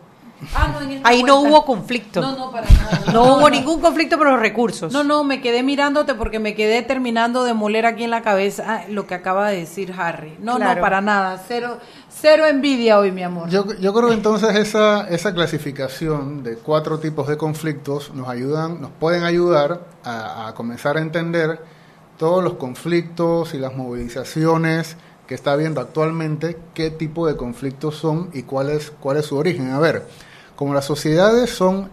Ah, 0.55 0.69
no, 0.71 0.81
en 0.81 0.91
esta 0.91 1.09
Ahí 1.09 1.21
no 1.21 1.41
hubo 1.41 1.65
conflicto. 1.65 2.21
No, 2.21 2.37
no, 2.37 2.49
para 2.49 2.65
nada. 2.69 3.11
No 3.11 3.35
hubo 3.35 3.49
ningún 3.49 3.81
conflicto 3.81 4.17
por 4.17 4.29
los 4.29 4.39
recursos. 4.39 4.93
No, 4.93 5.03
no, 5.03 5.25
me 5.25 5.41
quedé 5.41 5.63
mirándote 5.63 6.15
porque 6.15 6.39
me 6.39 6.55
quedé 6.55 6.81
terminando 6.81 7.43
de 7.43 7.53
moler 7.53 7.85
aquí 7.85 8.05
en 8.05 8.09
la 8.11 8.21
cabeza 8.21 8.63
ah, 8.69 8.83
lo 8.89 9.05
que 9.05 9.15
acaba 9.15 9.49
de 9.49 9.57
decir 9.57 9.93
Harry. 9.97 10.37
No, 10.39 10.55
Claro. 10.55 10.75
no, 10.75 10.81
para 10.81 11.01
nada. 11.01 11.43
Cero, 11.45 11.77
cero 12.07 12.45
envidia 12.45 12.97
hoy, 12.97 13.11
mi 13.11 13.23
amor. 13.23 13.49
Yo, 13.49 13.65
yo 13.81 13.93
creo 13.93 14.07
que 14.07 14.13
entonces 14.13 14.55
esa, 14.55 15.09
esa 15.09 15.33
clasificación 15.33 16.41
de 16.41 16.55
cuatro 16.55 16.99
tipos 16.99 17.27
de 17.27 17.35
conflictos 17.35 18.13
nos 18.13 18.29
ayudan, 18.29 18.79
nos 18.79 18.91
pueden 18.91 19.25
ayudar 19.25 19.81
a, 20.05 20.47
a 20.47 20.53
comenzar 20.53 20.95
a 20.95 21.01
entender 21.01 21.59
todos 22.17 22.41
los 22.41 22.53
conflictos 22.53 23.53
y 23.53 23.57
las 23.57 23.75
movilizaciones 23.75 24.95
que 25.27 25.35
está 25.35 25.51
habiendo 25.51 25.81
actualmente, 25.81 26.57
qué 26.73 26.89
tipo 26.89 27.27
de 27.27 27.35
conflictos 27.35 27.95
son 27.95 28.29
y 28.33 28.43
cuál 28.43 28.69
es, 28.69 28.91
cuál 28.91 29.17
es 29.17 29.25
su 29.25 29.35
origen. 29.35 29.71
A 29.71 29.79
ver, 29.79 30.07
como 30.55 30.73
las 30.73 30.85
sociedades 30.85 31.49
son 31.49 31.89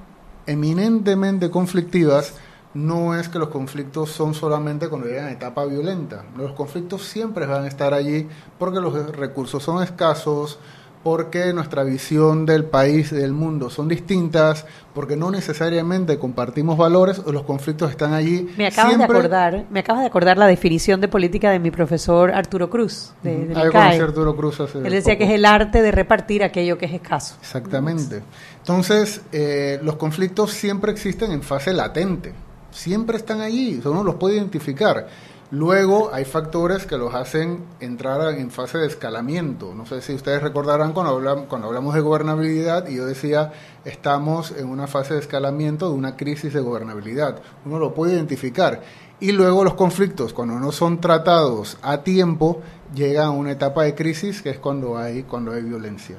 eminentemente 0.46 1.50
conflictivas, 1.50 2.34
no 2.74 3.14
es 3.14 3.28
que 3.28 3.38
los 3.38 3.48
conflictos 3.48 4.10
son 4.10 4.34
solamente 4.34 4.88
cuando 4.88 5.06
llegan 5.06 5.26
a 5.26 5.32
etapa 5.32 5.64
violenta. 5.64 6.24
Los 6.36 6.52
conflictos 6.52 7.02
siempre 7.02 7.46
van 7.46 7.64
a 7.64 7.68
estar 7.68 7.94
allí 7.94 8.28
porque 8.58 8.80
los 8.80 9.16
recursos 9.16 9.62
son 9.62 9.82
escasos, 9.82 10.58
porque 11.04 11.52
nuestra 11.52 11.84
visión 11.84 12.46
del 12.46 12.64
país 12.64 13.12
y 13.12 13.16
del 13.16 13.32
mundo 13.34 13.68
son 13.68 13.88
distintas, 13.88 14.64
porque 14.94 15.16
no 15.16 15.30
necesariamente 15.30 16.18
compartimos 16.18 16.78
valores, 16.78 17.20
o 17.26 17.30
los 17.30 17.42
conflictos 17.42 17.90
están 17.90 18.14
allí. 18.14 18.48
Me 18.56 18.66
acabas 18.66 18.96
de 18.96 19.04
acordar, 19.04 19.66
me 19.70 19.80
acabas 19.80 20.00
de 20.00 20.06
acordar 20.06 20.38
la 20.38 20.46
definición 20.46 21.02
de 21.02 21.08
política 21.08 21.50
de 21.50 21.58
mi 21.58 21.70
profesor 21.70 22.32
Arturo 22.32 22.70
Cruz, 22.70 23.12
de, 23.22 23.52
Ah, 23.54 23.66
ICAE. 23.66 23.70
conocí 23.70 24.00
a 24.00 24.04
Arturo 24.04 24.34
Cruz 24.34 24.60
hace 24.60 24.78
Él 24.78 24.90
decía 24.90 25.18
que 25.18 25.24
es 25.24 25.30
el 25.30 25.44
arte 25.44 25.82
de 25.82 25.92
repartir 25.92 26.42
aquello 26.42 26.78
que 26.78 26.86
es 26.86 26.92
escaso. 26.94 27.36
Exactamente. 27.38 28.22
Entonces, 28.58 29.20
eh, 29.30 29.78
los 29.82 29.96
conflictos 29.96 30.52
siempre 30.52 30.90
existen 30.90 31.32
en 31.32 31.42
fase 31.42 31.74
latente. 31.74 32.32
Siempre 32.70 33.18
están 33.18 33.42
allí, 33.42 33.80
uno 33.84 34.02
los 34.02 34.14
puede 34.14 34.36
identificar. 34.36 35.06
Luego 35.50 36.10
hay 36.12 36.24
factores 36.24 36.86
que 36.86 36.96
los 36.96 37.14
hacen 37.14 37.64
entrar 37.78 38.34
en 38.34 38.50
fase 38.50 38.78
de 38.78 38.86
escalamiento. 38.86 39.74
No 39.74 39.86
sé 39.86 40.00
si 40.00 40.14
ustedes 40.14 40.42
recordarán 40.42 40.92
cuando 40.92 41.12
hablamos, 41.12 41.46
cuando 41.46 41.68
hablamos 41.68 41.94
de 41.94 42.00
gobernabilidad 42.00 42.88
y 42.88 42.96
yo 42.96 43.06
decía, 43.06 43.52
estamos 43.84 44.52
en 44.52 44.68
una 44.68 44.86
fase 44.86 45.14
de 45.14 45.20
escalamiento 45.20 45.88
de 45.88 45.94
una 45.94 46.16
crisis 46.16 46.52
de 46.52 46.60
gobernabilidad. 46.60 47.40
Uno 47.64 47.78
lo 47.78 47.94
puede 47.94 48.14
identificar. 48.14 48.82
Y 49.20 49.32
luego 49.32 49.64
los 49.64 49.74
conflictos, 49.74 50.32
cuando 50.32 50.58
no 50.58 50.72
son 50.72 51.00
tratados 51.00 51.78
a 51.82 51.98
tiempo, 51.98 52.60
llegan 52.94 53.26
a 53.26 53.30
una 53.30 53.52
etapa 53.52 53.84
de 53.84 53.94
crisis 53.94 54.42
que 54.42 54.50
es 54.50 54.58
cuando 54.58 54.98
hay, 54.98 55.22
cuando 55.22 55.52
hay 55.52 55.62
violencia. 55.62 56.16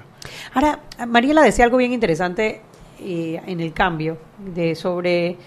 Ahora, 0.54 0.80
Mariela 1.08 1.44
decía 1.44 1.66
algo 1.66 1.78
bien 1.78 1.92
interesante 1.92 2.62
eh, 3.00 3.42
en 3.46 3.60
el 3.60 3.74
cambio 3.74 4.18
de 4.40 4.76
sobre 4.76 5.38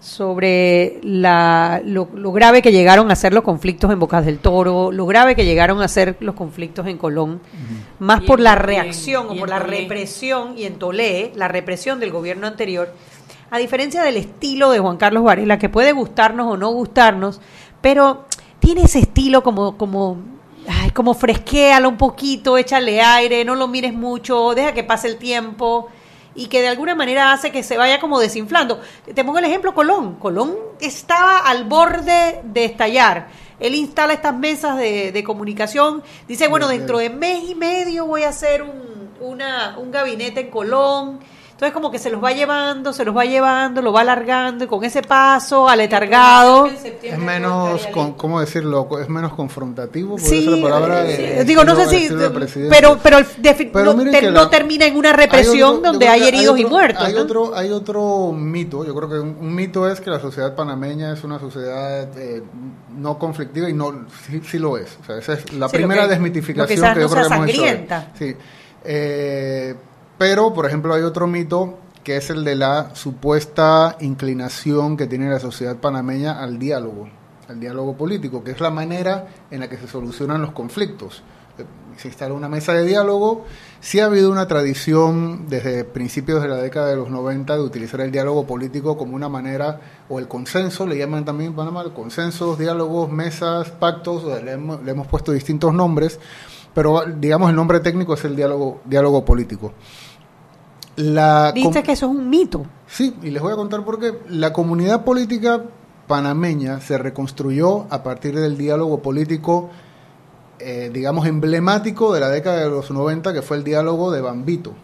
sobre 0.00 1.00
la, 1.02 1.80
lo, 1.84 2.06
grave 2.32 2.62
que 2.62 2.70
llegaron 2.70 3.10
a 3.10 3.16
ser 3.16 3.32
los 3.32 3.42
conflictos 3.42 3.90
en 3.90 3.98
Bocas 3.98 4.24
del 4.24 4.38
Toro, 4.38 4.92
lo 4.92 5.06
grave 5.06 5.34
que 5.34 5.44
llegaron 5.44 5.80
a 5.80 5.88
ser 5.88 6.16
los 6.20 6.34
conflictos 6.34 6.86
en 6.86 6.98
Colón, 6.98 7.40
más 7.98 8.22
por 8.22 8.38
la 8.38 8.54
reacción 8.54 9.26
o 9.30 9.36
por 9.36 9.48
la 9.48 9.58
represión, 9.58 10.56
y 10.56 10.64
en 10.64 10.78
Tolé, 10.78 11.32
la 11.34 11.48
represión 11.48 11.98
del 11.98 12.12
gobierno 12.12 12.46
anterior, 12.46 12.92
a 13.50 13.58
diferencia 13.58 14.02
del 14.02 14.16
estilo 14.16 14.70
de 14.70 14.80
Juan 14.80 14.96
Carlos 14.96 15.24
Varela, 15.24 15.58
que 15.58 15.68
puede 15.68 15.92
gustarnos 15.92 16.46
o 16.46 16.56
no 16.56 16.70
gustarnos, 16.70 17.40
pero 17.80 18.26
tiene 18.58 18.82
ese 18.82 18.98
estilo 18.98 19.42
como, 19.42 19.78
como, 19.78 20.18
ay, 20.68 20.90
como 20.90 21.14
fresquéalo 21.14 21.88
un 21.88 21.96
poquito, 21.96 22.58
échale 22.58 23.00
aire, 23.00 23.44
no 23.44 23.54
lo 23.54 23.66
mires 23.66 23.94
mucho, 23.94 24.54
deja 24.54 24.72
que 24.72 24.84
pase 24.84 25.08
el 25.08 25.16
tiempo 25.16 25.88
y 26.36 26.46
que 26.46 26.60
de 26.60 26.68
alguna 26.68 26.94
manera 26.94 27.32
hace 27.32 27.50
que 27.50 27.62
se 27.62 27.76
vaya 27.76 27.98
como 27.98 28.20
desinflando. 28.20 28.80
Te 29.14 29.24
pongo 29.24 29.38
el 29.38 29.44
ejemplo 29.46 29.74
Colón. 29.74 30.16
Colón 30.16 30.54
estaba 30.80 31.38
al 31.38 31.64
borde 31.64 32.40
de 32.44 32.64
estallar. 32.64 33.28
Él 33.58 33.74
instala 33.74 34.12
estas 34.12 34.36
mesas 34.36 34.76
de, 34.76 35.12
de 35.12 35.24
comunicación, 35.24 36.02
dice, 36.28 36.46
bueno, 36.46 36.68
dentro 36.68 36.98
de 36.98 37.08
mes 37.08 37.48
y 37.48 37.54
medio 37.54 38.04
voy 38.04 38.24
a 38.24 38.28
hacer 38.28 38.62
un, 38.62 39.10
una, 39.20 39.78
un 39.78 39.90
gabinete 39.90 40.40
en 40.40 40.50
Colón 40.50 41.20
entonces 41.56 41.72
como 41.72 41.90
que 41.90 41.98
se 41.98 42.10
los 42.10 42.22
va 42.22 42.32
llevando, 42.32 42.92
se 42.92 43.02
los 43.02 43.16
va 43.16 43.24
llevando, 43.24 43.80
lo 43.80 43.90
va 43.90 44.02
alargando 44.02 44.64
y 44.64 44.66
con 44.66 44.84
ese 44.84 45.00
paso 45.00 45.66
aletargado. 45.66 46.66
Es 46.66 47.18
menos, 47.18 47.88
¿cómo 48.18 48.40
decirlo? 48.40 48.86
Es 49.00 49.08
menos 49.08 49.32
confrontativo. 49.32 50.18
Sí, 50.18 50.60
palabra 50.62 51.04
digo, 51.04 51.64
no 51.64 51.74
sé 51.74 51.86
si, 51.86 52.10
pero, 52.68 52.98
pero, 53.02 53.20
no, 54.32 54.50
termina 54.50 54.84
en 54.84 54.98
una 54.98 55.14
represión 55.14 55.80
donde 55.80 56.08
hay 56.08 56.28
heridos 56.28 56.58
y 56.58 56.66
muertos. 56.66 57.02
Hay, 57.02 57.14
otro, 57.14 57.56
hay 57.56 57.70
otro 57.70 58.32
mito, 58.32 58.84
yo 58.84 58.94
creo 58.94 59.08
que 59.08 59.18
un, 59.18 59.54
mito 59.54 59.88
es 59.88 60.02
que 60.02 60.10
la 60.10 60.20
sociedad 60.20 60.54
panameña 60.54 61.14
es 61.14 61.24
una 61.24 61.38
sociedad 61.38 62.06
eh, 62.18 62.42
no 62.98 63.18
conflictiva 63.18 63.70
y 63.70 63.72
no, 63.72 64.04
sí, 64.44 64.58
lo 64.58 64.76
es. 64.76 64.98
O 65.00 65.06
sea, 65.06 65.16
esa 65.16 65.32
es 65.32 65.50
la 65.54 65.70
primera 65.70 66.06
desmitificación 66.06 66.92
que, 66.92 67.00
yo 67.00 67.08
creo 67.08 67.28
que 67.28 67.34
hemos 67.34 67.48
hecho. 67.48 68.04
Sí. 68.18 68.36
Eh, 68.84 69.74
pero, 70.18 70.54
por 70.54 70.66
ejemplo, 70.66 70.94
hay 70.94 71.02
otro 71.02 71.26
mito 71.26 71.78
que 72.06 72.16
es 72.16 72.30
el 72.30 72.44
de 72.44 72.54
la 72.54 72.94
supuesta 72.94 73.96
inclinación 73.98 74.96
que 74.96 75.08
tiene 75.08 75.28
la 75.28 75.40
sociedad 75.40 75.76
panameña 75.78 76.40
al 76.40 76.56
diálogo, 76.56 77.08
al 77.48 77.58
diálogo 77.58 77.96
político, 77.96 78.44
que 78.44 78.52
es 78.52 78.60
la 78.60 78.70
manera 78.70 79.26
en 79.50 79.58
la 79.58 79.68
que 79.68 79.76
se 79.76 79.88
solucionan 79.88 80.40
los 80.40 80.52
conflictos. 80.52 81.24
Se 81.96 82.06
instala 82.06 82.32
una 82.32 82.48
mesa 82.48 82.74
de 82.74 82.84
diálogo. 82.84 83.44
Sí 83.80 83.98
ha 83.98 84.04
habido 84.04 84.30
una 84.30 84.46
tradición 84.46 85.48
desde 85.48 85.82
principios 85.82 86.40
de 86.42 86.48
la 86.48 86.58
década 86.58 86.90
de 86.90 86.94
los 86.94 87.10
90 87.10 87.56
de 87.56 87.62
utilizar 87.62 88.00
el 88.02 88.12
diálogo 88.12 88.46
político 88.46 88.96
como 88.96 89.16
una 89.16 89.28
manera, 89.28 89.80
o 90.08 90.20
el 90.20 90.28
consenso, 90.28 90.86
le 90.86 90.96
llaman 90.96 91.24
también 91.24 91.50
en 91.50 91.56
Panamá, 91.56 91.92
consensos, 91.92 92.56
diálogos, 92.56 93.10
mesas, 93.10 93.70
pactos, 93.70 94.24
le 94.44 94.52
hemos, 94.52 94.80
le 94.80 94.92
hemos 94.92 95.08
puesto 95.08 95.32
distintos 95.32 95.74
nombres, 95.74 96.20
pero 96.72 97.04
digamos 97.04 97.50
el 97.50 97.56
nombre 97.56 97.80
técnico 97.80 98.14
es 98.14 98.24
el 98.26 98.36
diálogo, 98.36 98.80
diálogo 98.84 99.24
político. 99.24 99.72
La 100.96 101.52
Dice 101.52 101.82
que 101.82 101.92
eso 101.92 102.06
es 102.06 102.12
un 102.12 102.28
mito. 102.28 102.66
Sí, 102.86 103.14
y 103.22 103.30
les 103.30 103.42
voy 103.42 103.52
a 103.52 103.56
contar 103.56 103.84
por 103.84 104.00
qué. 104.00 104.18
La 104.28 104.52
comunidad 104.52 105.04
política 105.04 105.62
panameña 106.06 106.80
se 106.80 106.98
reconstruyó 106.98 107.86
a 107.90 108.02
partir 108.02 108.38
del 108.38 108.56
diálogo 108.56 109.02
político, 109.02 109.70
eh, 110.58 110.90
digamos, 110.92 111.26
emblemático 111.26 112.14
de 112.14 112.20
la 112.20 112.28
década 112.28 112.60
de 112.60 112.70
los 112.70 112.90
90, 112.90 113.32
que 113.32 113.42
fue 113.42 113.58
el 113.58 113.64
diálogo 113.64 114.10
de 114.10 114.20
Bambito 114.20 114.74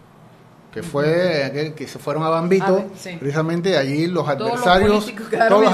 que 0.73 0.83
fue 0.83 1.45
aquel 1.45 1.75
que 1.75 1.87
se 1.87 1.99
fueron 1.99 2.23
a 2.23 2.31
Bambito, 2.31 2.87
precisamente 3.21 3.77
allí 3.77 4.07
los 4.07 4.27
adversarios, 4.27 5.13
todos 5.49 5.65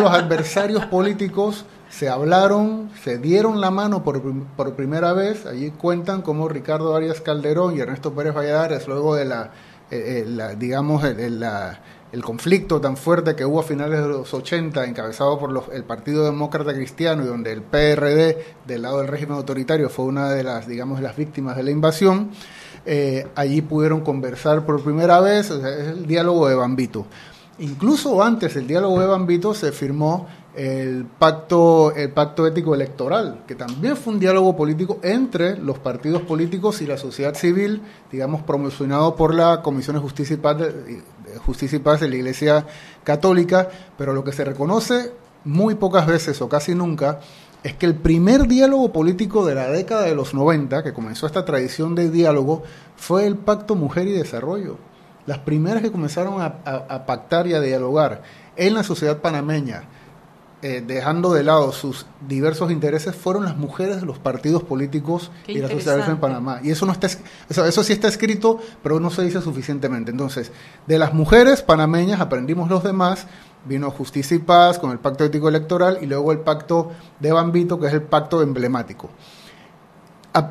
los 0.00 0.12
adversarios 0.12 0.86
políticos 0.86 1.64
se 1.90 2.08
hablaron, 2.08 2.90
se 3.02 3.18
dieron 3.18 3.60
la 3.60 3.70
mano 3.70 4.04
por, 4.04 4.22
por, 4.56 4.74
primera 4.74 5.12
vez. 5.12 5.46
Allí 5.46 5.70
cuentan 5.70 6.22
cómo 6.22 6.48
Ricardo 6.48 6.94
Arias 6.94 7.20
Calderón 7.20 7.76
y 7.76 7.80
Ernesto 7.80 8.12
Pérez 8.12 8.34
Valladares, 8.34 8.86
luego 8.86 9.14
de 9.14 9.24
la, 9.24 9.50
eh, 9.90 10.26
eh, 10.26 10.56
digamos, 10.58 11.02
el, 11.04 11.42
el, 12.12 12.22
conflicto 12.22 12.78
tan 12.78 12.98
fuerte 12.98 13.34
que 13.34 13.46
hubo 13.46 13.60
a 13.60 13.62
finales 13.62 14.02
de 14.02 14.08
los 14.08 14.34
80, 14.34 14.84
encabezado 14.84 15.38
por 15.38 15.64
el 15.72 15.84
Partido 15.84 16.24
Demócrata 16.24 16.74
Cristiano 16.74 17.24
y 17.24 17.26
donde 17.26 17.52
el 17.52 17.62
PRD, 17.62 18.36
del 18.66 18.82
lado 18.82 18.98
del 18.98 19.08
régimen 19.08 19.36
autoritario, 19.36 19.88
fue 19.88 20.04
una 20.04 20.28
de 20.28 20.44
las, 20.44 20.66
digamos, 20.66 21.00
las 21.00 21.16
víctimas 21.16 21.56
de 21.56 21.62
la 21.62 21.70
invasión. 21.70 22.30
Eh, 22.84 23.26
allí 23.34 23.62
pudieron 23.62 24.02
conversar 24.02 24.66
por 24.66 24.82
primera 24.82 25.20
vez, 25.20 25.50
es 25.50 25.88
el 25.88 26.06
diálogo 26.06 26.48
de 26.48 26.54
Bambito. 26.54 27.06
Incluso 27.60 28.22
antes 28.22 28.54
del 28.54 28.66
diálogo 28.66 29.00
de 29.00 29.06
Bambito 29.06 29.52
se 29.52 29.72
firmó 29.72 30.28
el 30.58 31.04
pacto, 31.04 31.94
el 31.94 32.10
pacto 32.10 32.44
ético 32.44 32.74
electoral, 32.74 33.44
que 33.46 33.54
también 33.54 33.96
fue 33.96 34.14
un 34.14 34.18
diálogo 34.18 34.56
político 34.56 34.98
entre 35.04 35.56
los 35.56 35.78
partidos 35.78 36.22
políticos 36.22 36.82
y 36.82 36.86
la 36.86 36.98
sociedad 36.98 37.34
civil, 37.34 37.80
digamos, 38.10 38.42
promocionado 38.42 39.14
por 39.14 39.36
la 39.36 39.62
Comisión 39.62 39.94
de 39.94 40.02
Justicia 40.02 40.34
y 40.34 40.38
Paz 40.38 40.58
de, 40.58 41.00
Justicia 41.46 41.76
y 41.76 41.78
Paz 41.78 42.00
de 42.00 42.08
la 42.08 42.16
Iglesia 42.16 42.66
Católica, 43.04 43.68
pero 43.96 44.12
lo 44.12 44.24
que 44.24 44.32
se 44.32 44.44
reconoce 44.44 45.12
muy 45.44 45.76
pocas 45.76 46.08
veces 46.08 46.42
o 46.42 46.48
casi 46.48 46.74
nunca 46.74 47.20
es 47.62 47.74
que 47.74 47.86
el 47.86 47.94
primer 47.94 48.48
diálogo 48.48 48.92
político 48.92 49.46
de 49.46 49.54
la 49.54 49.68
década 49.68 50.02
de 50.02 50.16
los 50.16 50.34
90, 50.34 50.82
que 50.82 50.92
comenzó 50.92 51.28
esta 51.28 51.44
tradición 51.44 51.94
de 51.94 52.10
diálogo, 52.10 52.64
fue 52.96 53.26
el 53.26 53.36
Pacto 53.36 53.76
Mujer 53.76 54.08
y 54.08 54.12
Desarrollo. 54.12 54.76
Las 55.24 55.38
primeras 55.38 55.82
que 55.82 55.92
comenzaron 55.92 56.40
a, 56.40 56.46
a 56.64 57.06
pactar 57.06 57.46
y 57.46 57.54
a 57.54 57.60
dialogar 57.60 58.22
en 58.56 58.74
la 58.74 58.82
sociedad 58.82 59.18
panameña, 59.18 59.84
eh, 60.60 60.82
dejando 60.84 61.32
de 61.32 61.44
lado 61.44 61.70
sus 61.70 62.06
diversos 62.26 62.72
intereses, 62.72 63.14
fueron 63.14 63.44
las 63.44 63.56
mujeres 63.56 64.00
de 64.00 64.06
los 64.06 64.18
partidos 64.18 64.64
políticos 64.64 65.30
y 65.46 65.58
la 65.58 65.68
sociedad 65.68 66.10
en 66.10 66.18
Panamá. 66.18 66.58
Y 66.64 66.72
eso 66.72 66.84
no 66.84 66.90
está, 66.90 67.06
eso, 67.06 67.84
sí 67.84 67.92
está 67.92 68.08
escrito, 68.08 68.58
pero 68.82 68.98
no 68.98 69.08
se 69.10 69.22
dice 69.22 69.40
suficientemente. 69.40 70.10
Entonces, 70.10 70.50
de 70.88 70.98
las 70.98 71.14
mujeres 71.14 71.62
panameñas 71.62 72.20
aprendimos 72.20 72.68
los 72.68 72.82
demás, 72.82 73.28
vino 73.66 73.88
Justicia 73.92 74.36
y 74.36 74.40
Paz 74.40 74.80
con 74.80 74.90
el 74.90 74.98
Pacto 74.98 75.22
Ético 75.22 75.48
Electoral 75.48 75.98
y 76.02 76.06
luego 76.06 76.32
el 76.32 76.40
Pacto 76.40 76.90
de 77.20 77.30
Bambito, 77.30 77.78
que 77.78 77.86
es 77.86 77.92
el 77.92 78.02
pacto 78.02 78.42
emblemático. 78.42 79.10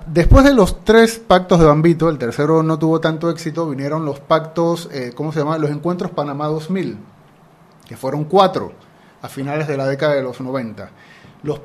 Después 0.08 0.45
de 0.45 0.53
los 0.53 0.86
tres 0.86 1.20
pactos 1.20 1.60
de 1.60 1.66
Bambito, 1.66 2.08
el 2.08 2.18
tercero 2.18 2.64
no 2.64 2.80
tuvo 2.80 3.01
tanto 3.01 3.30
éxito, 3.30 3.70
vinieron 3.70 4.05
los 4.05 4.22
pactos, 4.22 4.88
eh, 4.93 5.12
¿cómo 5.14 5.34
se 5.34 5.39
llama? 5.39 5.58
Los 5.58 5.70
encuentros 5.70 6.12
Panamá 6.12 6.47
2000, 6.47 6.97
que 7.86 7.97
fueron 7.97 8.24
cuatro 8.24 8.87
a 9.22 9.30
finales 9.30 9.68
de 9.68 9.78
la 9.78 9.88
década 9.88 10.15
de 10.15 10.24
los 10.24 10.39
90. 10.39 10.89
Los 11.43 11.61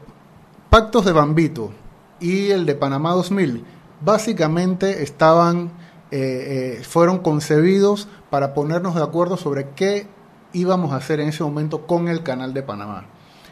pactos 0.71 1.05
de 1.05 1.13
Bambito 1.13 1.73
y 2.21 2.51
el 2.51 2.67
de 2.67 2.75
Panamá 2.75 3.13
2000 3.13 3.65
básicamente 4.05 5.03
estaban, 5.03 5.71
eh, 6.11 6.79
eh, 6.81 6.85
fueron 6.85 7.19
concebidos 7.19 8.09
para 8.31 8.55
ponernos 8.55 8.95
de 8.95 9.03
acuerdo 9.03 9.37
sobre 9.37 9.71
qué 9.71 10.07
íbamos 10.53 10.93
a 10.93 10.97
hacer 10.97 11.21
en 11.21 11.29
ese 11.29 11.45
momento 11.45 11.87
con 11.87 12.09
el 12.09 12.23
canal 12.23 12.55
de 12.55 12.63
Panamá. 12.63 13.07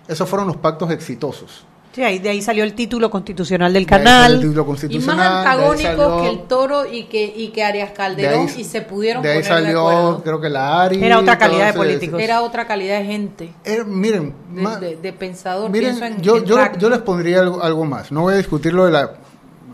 Esos 0.09 0.29
fueron 0.29 0.49
los 0.49 0.57
pactos 0.57 0.91
exitosos. 0.91 1.67
Sí, 1.93 2.05
ahí, 2.05 2.21
de 2.21 2.29
ahí 2.29 2.41
salió 2.41 2.63
el 2.63 2.75
título 2.75 3.11
constitucional 3.11 3.73
del 3.73 3.85
canal. 3.85 4.41
y 4.89 4.99
más 5.01 5.19
antagónicos 5.19 6.23
que 6.23 6.29
el 6.29 6.43
Toro 6.43 6.87
y 6.87 7.05
que, 7.05 7.25
y 7.25 7.49
que 7.49 7.65
Arias 7.65 7.91
Calderón 7.91 8.49
y 8.57 8.63
se 8.63 8.83
pudieron 8.83 9.23
de 9.23 9.33
ahí 9.33 9.43
salió, 9.43 10.21
creo 10.23 10.41
que 10.41 10.49
la 10.49 10.83
Ari. 10.83 11.03
Era 11.03 11.19
otra 11.19 11.37
calidad 11.37 11.67
de 11.67 11.73
políticos. 11.73 12.21
Era 12.21 12.43
otra 12.43 12.67
calidad 12.67 13.01
de 13.01 13.05
gente. 13.07 13.53
Eh, 13.65 13.83
miren, 13.85 14.35
de, 14.81 14.97
de, 14.97 15.13
pensador. 15.13 15.69
Miren, 15.69 16.23
yo, 16.23 16.45
yo, 16.45 16.59
yo, 16.79 16.91
les 16.91 17.01
pondría 17.01 17.41
algo, 17.41 17.61
algo 17.61 17.85
más. 17.85 18.13
No 18.13 18.23
voy 18.23 18.35
a 18.35 18.37
discutir 18.37 18.73
lo 18.73 18.85
de, 18.85 18.93
la, 18.93 19.15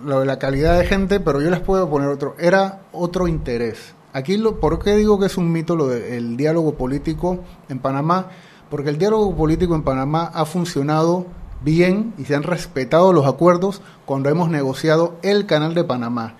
lo 0.02 0.20
de 0.20 0.26
la 0.26 0.38
calidad 0.38 0.78
de 0.78 0.86
gente, 0.86 1.20
pero 1.20 1.42
yo 1.42 1.50
les 1.50 1.60
puedo 1.60 1.90
poner 1.90 2.08
otro. 2.08 2.34
Era 2.38 2.80
otro 2.92 3.28
interés. 3.28 3.94
Aquí, 4.14 4.38
lo, 4.38 4.58
¿por 4.58 4.82
qué 4.82 4.96
digo 4.96 5.20
que 5.20 5.26
es 5.26 5.36
un 5.36 5.52
mito 5.52 5.76
lo 5.76 5.88
del 5.88 6.38
diálogo 6.38 6.76
político 6.76 7.40
en 7.68 7.78
Panamá? 7.78 8.30
Porque 8.70 8.88
el 8.88 8.96
diálogo 8.96 9.36
político 9.36 9.74
en 9.74 9.82
Panamá 9.82 10.30
ha 10.32 10.46
funcionado 10.46 11.26
bien 11.62 12.14
y 12.18 12.24
se 12.24 12.34
han 12.34 12.42
respetado 12.42 13.12
los 13.12 13.26
acuerdos 13.26 13.82
cuando 14.04 14.28
hemos 14.28 14.50
negociado 14.50 15.16
el 15.22 15.46
canal 15.46 15.74
de 15.74 15.84
Panamá. 15.84 16.34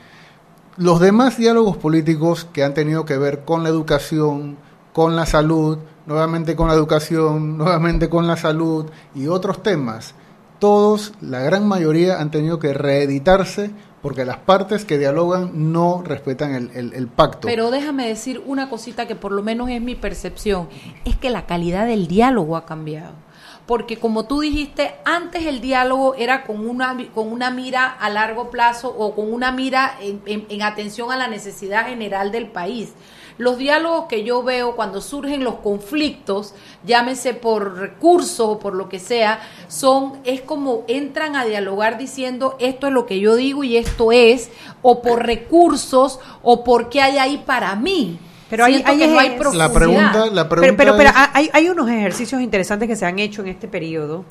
Los 0.77 1.01
demás 1.01 1.39
diálogos 1.39 1.77
políticos 1.77 2.47
que 2.53 2.63
han 2.63 2.75
tenido 2.75 3.05
que 3.05 3.17
ver 3.17 3.45
con 3.45 3.63
la 3.63 3.71
educación, 3.71 4.57
con 4.93 5.17
la 5.17 5.27
salud, 5.27 5.79
nuevamente 6.07 6.57
con 6.57 6.69
la 6.69 6.75
educación, 6.75 7.59
nuevamente 7.59 8.09
con 8.09 8.27
la 8.27 8.37
salud 8.37 8.87
y 9.15 9.27
otros 9.27 9.63
temas, 9.63 10.15
todos, 10.59 11.13
la 11.21 11.41
gran 11.41 11.69
mayoría, 11.69 12.21
han 12.21 12.31
tenido 12.31 12.59
que 12.59 12.73
reeditarse 12.73 13.71
porque 14.01 14.25
las 14.25 14.37
partes 14.39 14.85
que 14.85 14.99
dialogan 14.99 15.73
no 15.73 16.03
respetan 16.03 16.71
el, 16.73 17.09
pacto. 17.09 17.49
Pero 17.49 17.71
déjame 17.71 18.07
decir 18.07 18.41
una 18.47 18.71
cosita 18.71 19.07
que 19.07 19.17
por 19.17 19.33
lo 19.33 19.43
menos 19.43 19.69
es 19.69 19.83
mi 19.83 19.97
percepción, 19.97 20.69
es 21.05 21.17
que 21.17 21.29
la 21.29 21.47
calidad 21.47 21.87
del 21.87 22.07
diálogo 22.07 22.57
ha 22.57 22.67
cambiado. 22.67 23.26
Porque 23.67 23.99
como 23.99 24.27
tú 24.27 24.41
dijiste, 24.41 24.95
antes 25.05 25.45
el 25.45 25.61
diálogo 25.61 26.15
era 26.15 26.45
con 26.45 26.69
una, 26.69 26.97
con 27.13 27.33
una 27.33 27.51
mira 27.51 27.87
a 27.87 28.09
largo 28.11 28.51
plazo 28.51 28.95
o 28.97 29.15
con 29.17 29.33
una 29.33 29.51
mira 29.51 29.97
en, 30.01 30.23
en- 30.27 30.47
en 30.49 30.63
atención 30.63 31.11
a 31.11 31.17
la 31.17 31.27
necesidad 31.27 31.87
general 31.89 32.31
del 32.31 32.47
país. 32.47 32.93
Los 33.39 33.59
diálogos 33.59 34.07
que 34.07 34.23
yo 34.25 34.43
veo 34.43 34.77
cuando 34.77 35.01
surgen 35.03 35.45
los 35.45 35.57
conflictos, 35.57 36.55
llámese 36.87 37.35
por 37.35 37.77
recursos 37.77 38.41
o 38.49 38.59
por 38.59 38.75
lo 38.75 38.89
que 38.89 38.99
sea, 39.01 39.41
son, 39.69 40.21
es 40.25 40.41
como 40.41 40.85
entran 40.89 41.37
a 41.37 41.45
dialogar 41.45 41.99
diciendo 41.99 42.57
esto 42.61 42.87
es 42.87 42.93
lo 42.95 43.05
que 43.05 43.19
yo 43.21 43.35
digo 43.35 43.63
y 43.65 43.77
esto 43.77 44.11
es, 44.13 44.49
o 44.81 45.03
por 45.03 45.27
recursos, 45.27 46.19
o 46.43 46.63
por 46.65 46.89
qué 46.89 47.03
hay 47.03 47.19
ahí 47.19 47.39
para 47.45 47.75
mí. 47.75 48.19
Pero 48.51 48.65
hay- 48.65 48.83
hay 48.85 48.99
que 48.99 49.07
no 49.09 49.19
hay 49.19 49.31
profundidad. 49.31 49.69
la 49.69 49.73
pregunta, 49.73 50.27
la 50.27 50.49
Pero, 50.49 50.63
pregunta 50.63 50.77
pero, 50.77 50.97
pero 50.97 51.09
es- 51.11 51.17
hay, 51.35 51.51
hay 51.53 51.69
unos 51.69 51.89
ejercicios 51.91 52.41
interesantes 52.41 52.89
que 52.89 52.95
se 52.97 53.05
han 53.05 53.19
hecho 53.19 53.43
en 53.43 53.49
este 53.49 53.67
periodo 53.69 54.25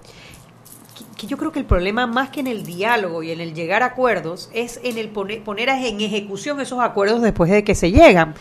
que, 0.98 1.04
que 1.22 1.28
yo 1.28 1.38
creo 1.38 1.52
que 1.52 1.60
el 1.60 1.66
problema 1.66 2.08
más 2.08 2.30
que 2.30 2.40
en 2.40 2.48
el 2.48 2.66
diálogo 2.66 3.24
y 3.24 3.32
en 3.32 3.42
el 3.42 3.54
llegar 3.54 3.84
a 3.84 3.88
acuerdos 3.88 4.50
es 4.54 4.80
en 4.84 4.98
el 4.98 5.10
poner, 5.10 5.44
poner 5.44 5.70
en 5.70 6.00
ejecución 6.02 6.60
esos 6.62 6.80
acuerdos 6.80 7.22
después 7.22 7.52
de 7.52 7.64
que 7.64 7.76
se 7.76 7.92
llegan. 7.92 8.36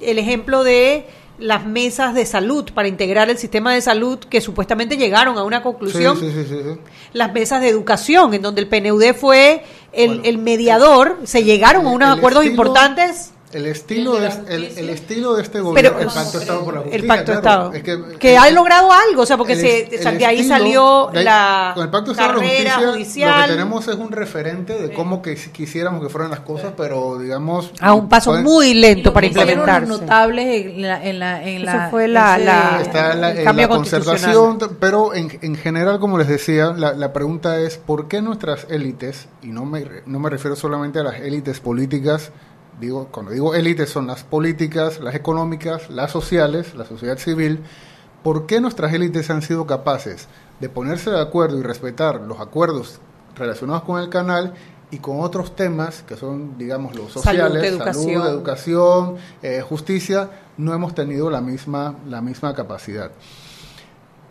El 0.00 0.18
ejemplo 0.18 0.64
de 0.64 1.06
las 1.38 1.64
mesas 1.64 2.14
de 2.14 2.26
salud 2.26 2.68
para 2.74 2.88
integrar 2.88 3.30
el 3.30 3.38
sistema 3.38 3.72
de 3.72 3.80
salud 3.80 4.18
que 4.18 4.40
supuestamente 4.42 4.96
llegaron 4.96 5.38
a 5.38 5.44
una 5.44 5.62
conclusión 5.62 6.18
sí, 6.18 6.30
sí, 6.30 6.44
sí, 6.46 6.54
sí. 6.62 6.80
las 7.14 7.32
mesas 7.32 7.60
de 7.62 7.68
educación, 7.68 8.34
en 8.34 8.42
donde 8.42 8.60
el 8.60 8.68
PNUD 8.68 9.14
fue 9.14 9.64
el, 9.92 10.20
el 10.24 10.36
mediador, 10.38 11.18
se 11.24 11.42
llegaron 11.44 11.86
a 11.86 11.90
unos 11.90 12.18
acuerdos 12.18 12.44
estilo- 12.44 12.50
importantes. 12.50 13.32
El 13.52 13.66
estilo, 13.66 14.16
¿El 14.16 14.22
de 14.46 14.80
el, 14.80 14.90
estilo 14.90 15.34
de 15.34 15.42
este 15.42 15.60
gobierno, 15.60 15.90
Pero- 15.98 16.08
el 16.08 16.14
pacto 16.14 16.38
de 16.38 16.44
Estado 16.44 16.64
por 16.64 16.74
la 16.74 16.80
justicia. 16.82 17.00
El 17.02 17.06
pacto 17.08 17.32
de 17.32 17.40
claro, 17.40 17.72
Estado. 17.72 17.72
es 17.74 17.82
que, 18.12 18.18
que- 18.18 18.38
ha 18.38 18.50
logrado 18.52 18.90
algo, 18.92 19.22
o 19.22 19.26
sea, 19.26 19.36
porque 19.36 19.54
el 19.54 19.58
se, 19.98 20.12
de 20.18 20.24
ahí 20.26 20.44
salió 20.44 21.08
de 21.12 21.18
ahí- 21.18 21.24
la 21.24 21.72
con 21.74 21.82
el 21.82 21.90
pacto 21.90 22.06
de 22.06 22.12
Estado 22.12 22.34
por 22.34 22.42
la 22.44 22.48
carrera 22.48 22.70
justicia, 22.74 22.92
judicial. 22.92 23.40
Lo 23.40 23.46
que 23.46 23.52
tenemos 23.52 23.88
es 23.88 23.94
un 23.96 24.12
referente 24.12 24.74
de 24.80 24.92
cómo 24.92 25.20
que 25.20 25.34
quisiéramos 25.34 26.00
que 26.00 26.08
fueran 26.08 26.30
las 26.30 26.40
cosas, 26.40 26.74
pero 26.76 27.18
digamos. 27.18 27.72
a 27.80 27.92
un 27.92 28.08
paso 28.08 28.30
pueden- 28.30 28.44
muy 28.44 28.72
lento 28.74 29.12
para 29.12 29.26
implementarse. 29.26 29.88
notables 29.88 30.66
en 30.66 30.82
la, 30.82 31.04
en 31.04 31.18
la, 31.18 31.42
en 31.42 31.56
Eso 31.62 31.64
la- 31.76 31.90
fue 31.90 32.06
la- 32.06 32.36
ese- 32.36 32.44
la- 32.44 32.80
Está 32.82 33.14
la, 33.14 33.30
el 33.32 33.38
en 33.38 33.44
cambio 33.44 33.66
la 33.68 33.74
constitucional. 33.74 34.32
concertación, 34.36 34.76
pero 34.78 35.12
en, 35.12 35.38
en 35.42 35.56
general, 35.56 35.98
como 35.98 36.18
les 36.18 36.28
decía, 36.28 36.72
la, 36.76 36.92
la 36.92 37.12
pregunta 37.12 37.58
es 37.58 37.78
¿por 37.78 38.06
qué 38.06 38.22
nuestras 38.22 38.68
élites, 38.70 39.26
y 39.42 39.48
no 39.48 39.64
me, 39.64 39.84
no 40.06 40.20
me 40.20 40.30
refiero 40.30 40.54
solamente 40.54 41.00
a 41.00 41.02
las 41.02 41.16
élites 41.16 41.58
políticas, 41.58 42.30
digo, 42.80 43.08
cuando 43.10 43.32
digo 43.32 43.54
élites 43.54 43.90
son 43.90 44.06
las 44.06 44.24
políticas, 44.24 45.00
las 45.00 45.14
económicas, 45.14 45.90
las 45.90 46.10
sociales, 46.10 46.74
la 46.74 46.84
sociedad 46.84 47.18
civil, 47.18 47.60
¿por 48.22 48.46
qué 48.46 48.60
nuestras 48.60 48.92
élites 48.92 49.30
han 49.30 49.42
sido 49.42 49.66
capaces 49.66 50.28
de 50.58 50.68
ponerse 50.68 51.10
de 51.10 51.20
acuerdo 51.20 51.58
y 51.58 51.62
respetar 51.62 52.20
los 52.20 52.40
acuerdos 52.40 53.00
relacionados 53.36 53.82
con 53.84 54.00
el 54.00 54.08
canal 54.08 54.54
y 54.90 54.98
con 54.98 55.20
otros 55.20 55.54
temas 55.54 56.02
que 56.02 56.16
son, 56.16 56.58
digamos, 56.58 56.96
los 56.96 57.12
Salud, 57.12 57.24
sociales, 57.24 57.64
educación. 57.64 58.22
salud, 58.22 58.26
educación, 58.26 59.16
eh, 59.42 59.60
justicia, 59.62 60.30
no 60.56 60.74
hemos 60.74 60.94
tenido 60.94 61.30
la 61.30 61.40
misma, 61.40 61.94
la 62.08 62.20
misma 62.20 62.54
capacidad. 62.54 63.12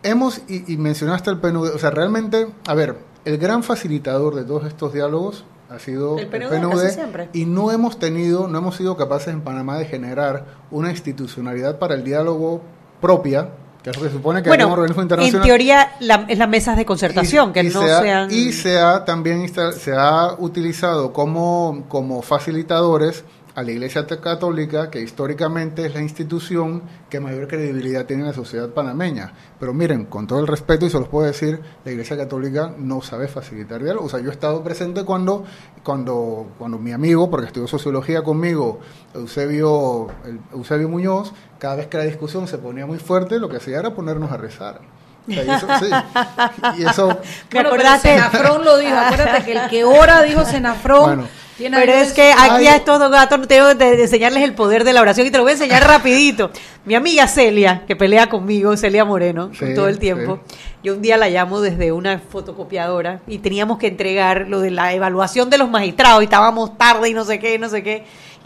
Hemos, 0.02 0.42
y, 0.48 0.72
y 0.72 0.76
mencionaste 0.76 1.30
el 1.30 1.38
PNUD, 1.38 1.74
o 1.74 1.78
sea, 1.78 1.90
realmente, 1.90 2.48
a 2.66 2.74
ver, 2.74 2.98
el 3.24 3.38
gran 3.38 3.62
facilitador 3.62 4.34
de 4.34 4.44
todos 4.44 4.66
estos 4.66 4.92
diálogos 4.92 5.44
ha 5.70 5.78
sido 5.78 6.18
El 6.18 6.24
el 6.24 6.26
PNUD, 6.28 6.48
PNUD, 6.50 6.82
casi 6.82 6.94
siempre. 6.94 7.28
y 7.32 7.44
no 7.46 7.70
hemos 7.70 7.98
tenido, 7.98 8.48
no 8.48 8.58
hemos 8.58 8.76
sido 8.76 8.96
capaces 8.96 9.28
en 9.28 9.40
Panamá 9.42 9.78
de 9.78 9.84
generar 9.86 10.44
una 10.70 10.90
institucionalidad 10.90 11.78
para 11.78 11.94
el 11.94 12.02
diálogo 12.04 12.60
propia, 13.00 13.50
que 13.82 13.90
es 13.90 13.96
lo 13.96 14.02
que 14.02 14.10
supone 14.10 14.42
que 14.42 14.50
hay 14.50 14.54
un 14.54 14.58
Bueno, 14.68 14.72
organismo 14.74 15.00
en 15.00 15.04
internacional. 15.06 15.46
teoría 15.46 15.92
la- 16.00 16.26
es 16.28 16.36
las 16.38 16.48
mesas 16.48 16.76
de 16.76 16.84
concertación, 16.84 17.52
que 17.52 17.62
Y- 17.62 17.66
y 17.68 17.70
no 17.70 17.82
se 17.82 17.92
ha- 17.92 18.00
sean... 18.02 18.30
Y 18.30 18.52
se 18.52 18.78
ha 18.78 19.04
también 19.04 19.48
se 19.48 19.92
ha 19.96 20.34
utilizado 20.38 21.12
como, 21.12 21.84
como 21.88 22.20
facilitadores 22.20 23.24
a 23.60 23.62
la 23.62 23.72
Iglesia 23.72 24.06
Católica, 24.06 24.90
que 24.90 25.00
históricamente 25.00 25.84
es 25.86 25.94
la 25.94 26.00
institución 26.00 26.82
que 27.10 27.20
mayor 27.20 27.46
credibilidad 27.46 28.06
tiene 28.06 28.22
en 28.22 28.28
la 28.28 28.34
sociedad 28.34 28.70
panameña. 28.70 29.32
Pero 29.58 29.74
miren, 29.74 30.06
con 30.06 30.26
todo 30.26 30.40
el 30.40 30.46
respeto, 30.46 30.86
y 30.86 30.90
se 30.90 30.98
los 30.98 31.08
puedo 31.08 31.26
decir, 31.26 31.60
la 31.84 31.90
Iglesia 31.92 32.16
Católica 32.16 32.72
no 32.78 33.02
sabe 33.02 33.28
facilitar 33.28 33.82
diálogo. 33.82 34.06
O 34.06 34.08
sea, 34.08 34.20
yo 34.20 34.30
he 34.30 34.32
estado 34.32 34.62
presente 34.64 35.04
cuando, 35.04 35.44
cuando, 35.82 36.48
cuando 36.58 36.78
mi 36.78 36.92
amigo, 36.92 37.30
porque 37.30 37.46
estudió 37.48 37.66
sociología 37.68 38.22
conmigo, 38.22 38.80
Eusebio, 39.14 40.08
el- 40.24 40.40
Eusebio 40.52 40.88
Muñoz, 40.88 41.32
cada 41.58 41.76
vez 41.76 41.86
que 41.86 41.98
la 41.98 42.04
discusión 42.04 42.48
se 42.48 42.58
ponía 42.58 42.86
muy 42.86 42.98
fuerte, 42.98 43.38
lo 43.38 43.48
que 43.48 43.56
hacía 43.58 43.78
era 43.78 43.94
ponernos 43.94 44.32
a 44.32 44.36
rezar. 44.36 44.80
O 45.28 45.32
sea, 45.32 45.44
y 45.44 45.50
eso, 45.50 45.66
sí. 45.78 46.80
Y 46.80 46.86
eso 46.88 47.06
Me 47.08 47.14
Bueno, 47.14 47.20
pero 47.52 47.70
acordaste- 47.74 48.14
Senafrón 48.14 48.64
lo 48.64 48.78
dijo. 48.78 48.96
Acuérdate 48.96 49.44
que 49.44 49.52
el 49.52 49.68
que 49.68 49.84
ora 49.84 50.22
dijo 50.22 50.44
Senafrón. 50.44 51.04
Bueno. 51.04 51.28
Tiene 51.60 51.76
Pero 51.78 51.92
es 51.92 52.12
que 52.14 52.32
aquí 52.32 52.66
a 52.66 52.76
estos 52.76 52.98
dos 52.98 53.10
gatos 53.10 53.46
tengo 53.46 53.76
que 53.76 54.02
enseñarles 54.02 54.42
el 54.42 54.54
poder 54.54 54.82
de 54.82 54.94
la 54.94 55.02
oración 55.02 55.26
y 55.26 55.30
te 55.30 55.36
lo 55.36 55.44
voy 55.44 55.50
a 55.50 55.54
enseñar 55.54 55.86
rapidito. 55.86 56.50
Mi 56.86 56.94
amiga 56.94 57.28
Celia, 57.28 57.84
que 57.86 57.94
pelea 57.94 58.28
conmigo, 58.28 58.74
Celia 58.78 59.04
Moreno, 59.04 59.50
Sí, 59.52 59.74
todo 59.74 59.88
el 59.88 59.98
tiempo. 59.98 60.40
sí. 60.48 60.56
Yo 60.82 60.94
un 60.94 61.02
día 61.02 61.18
la 61.18 61.28
llamo 61.28 61.60
desde 61.60 61.92
una 61.92 62.18
fotocopiadora 62.18 63.20
y 63.26 63.38
teníamos 63.38 63.76
que 63.76 63.88
entregar 63.88 64.48
lo 64.48 64.60
de 64.60 64.70
la 64.70 64.94
evaluación 64.94 65.50
de 65.50 65.58
los 65.58 65.68
magistrados 65.68 66.22
y 66.22 66.24
estábamos 66.24 66.78
tarde 66.78 67.10
y 67.10 67.12
no 67.12 67.24
sé 67.24 67.38
qué, 67.38 67.58
no 67.58 67.68
sé 67.68 67.82
qué. 67.82 68.04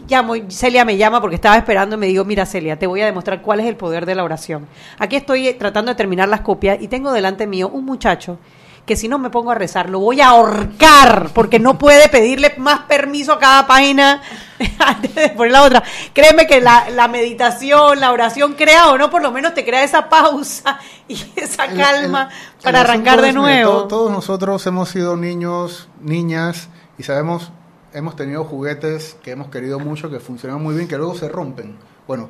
Llamo, 0.09 0.35
y 0.35 0.51
Celia 0.51 0.83
me 0.83 0.97
llama 0.97 1.21
porque 1.21 1.35
estaba 1.35 1.55
esperando 1.55 1.95
y 1.95 1.99
me 1.99 2.07
dijo, 2.07 2.25
mira 2.25 2.45
Celia, 2.45 2.77
te 2.77 2.87
voy 2.87 2.99
a 2.99 3.05
demostrar 3.05 3.41
cuál 3.41 3.61
es 3.61 3.67
el 3.67 3.77
poder 3.77 4.05
de 4.05 4.15
la 4.15 4.25
oración. 4.25 4.67
Aquí 4.99 5.15
estoy 5.15 5.47
eh, 5.47 5.53
tratando 5.53 5.91
de 5.91 5.95
terminar 5.95 6.27
las 6.27 6.41
copias 6.41 6.77
y 6.81 6.89
tengo 6.89 7.13
delante 7.13 7.47
mío 7.47 7.69
un 7.69 7.85
muchacho 7.85 8.37
que 8.85 8.95
si 8.95 9.07
no 9.07 9.17
me 9.17 9.29
pongo 9.31 9.51
a 9.51 9.55
rezar 9.55 9.89
lo 9.89 9.99
voy 9.99 10.21
a 10.21 10.27
ahorcar 10.29 11.29
porque 11.33 11.59
no 11.59 11.77
puede 11.77 12.07
pedirle 12.09 12.53
más 12.57 12.81
permiso 12.81 13.33
a 13.33 13.39
cada 13.39 13.65
página 13.67 14.21
antes 14.79 15.13
de 15.15 15.29
poner 15.29 15.51
la 15.51 15.63
otra. 15.63 15.83
Créeme 16.13 16.45
que 16.47 16.61
la, 16.61 16.89
la 16.91 17.07
meditación, 17.07 17.99
la 17.99 18.11
oración 18.11 18.53
crea 18.53 18.89
o 18.89 18.97
no, 18.97 19.09
por 19.09 19.21
lo 19.21 19.31
menos 19.31 19.53
te 19.53 19.65
crea 19.65 19.83
esa 19.83 20.07
pausa 20.07 20.79
y 21.07 21.17
esa 21.35 21.67
calma 21.67 22.29
el- 22.57 22.63
para 22.63 22.81
el 22.81 22.85
arrancar 22.87 23.21
de 23.21 23.33
nuevo. 23.33 23.71
to- 23.83 23.87
todos 23.87 24.11
nosotros 24.11 24.65
hemos 24.67 24.89
sido 24.89 25.17
niños, 25.17 25.89
niñas, 26.01 26.69
y 26.97 27.03
sabemos, 27.03 27.51
hemos 27.93 28.15
tenido 28.15 28.43
juguetes 28.43 29.17
que 29.23 29.31
hemos 29.31 29.47
querido 29.49 29.79
mucho, 29.79 30.09
que 30.09 30.19
funcionan 30.19 30.61
muy 30.61 30.75
bien, 30.75 30.87
que 30.87 30.97
luego 30.97 31.15
se 31.15 31.27
rompen. 31.27 31.77
Bueno, 32.07 32.29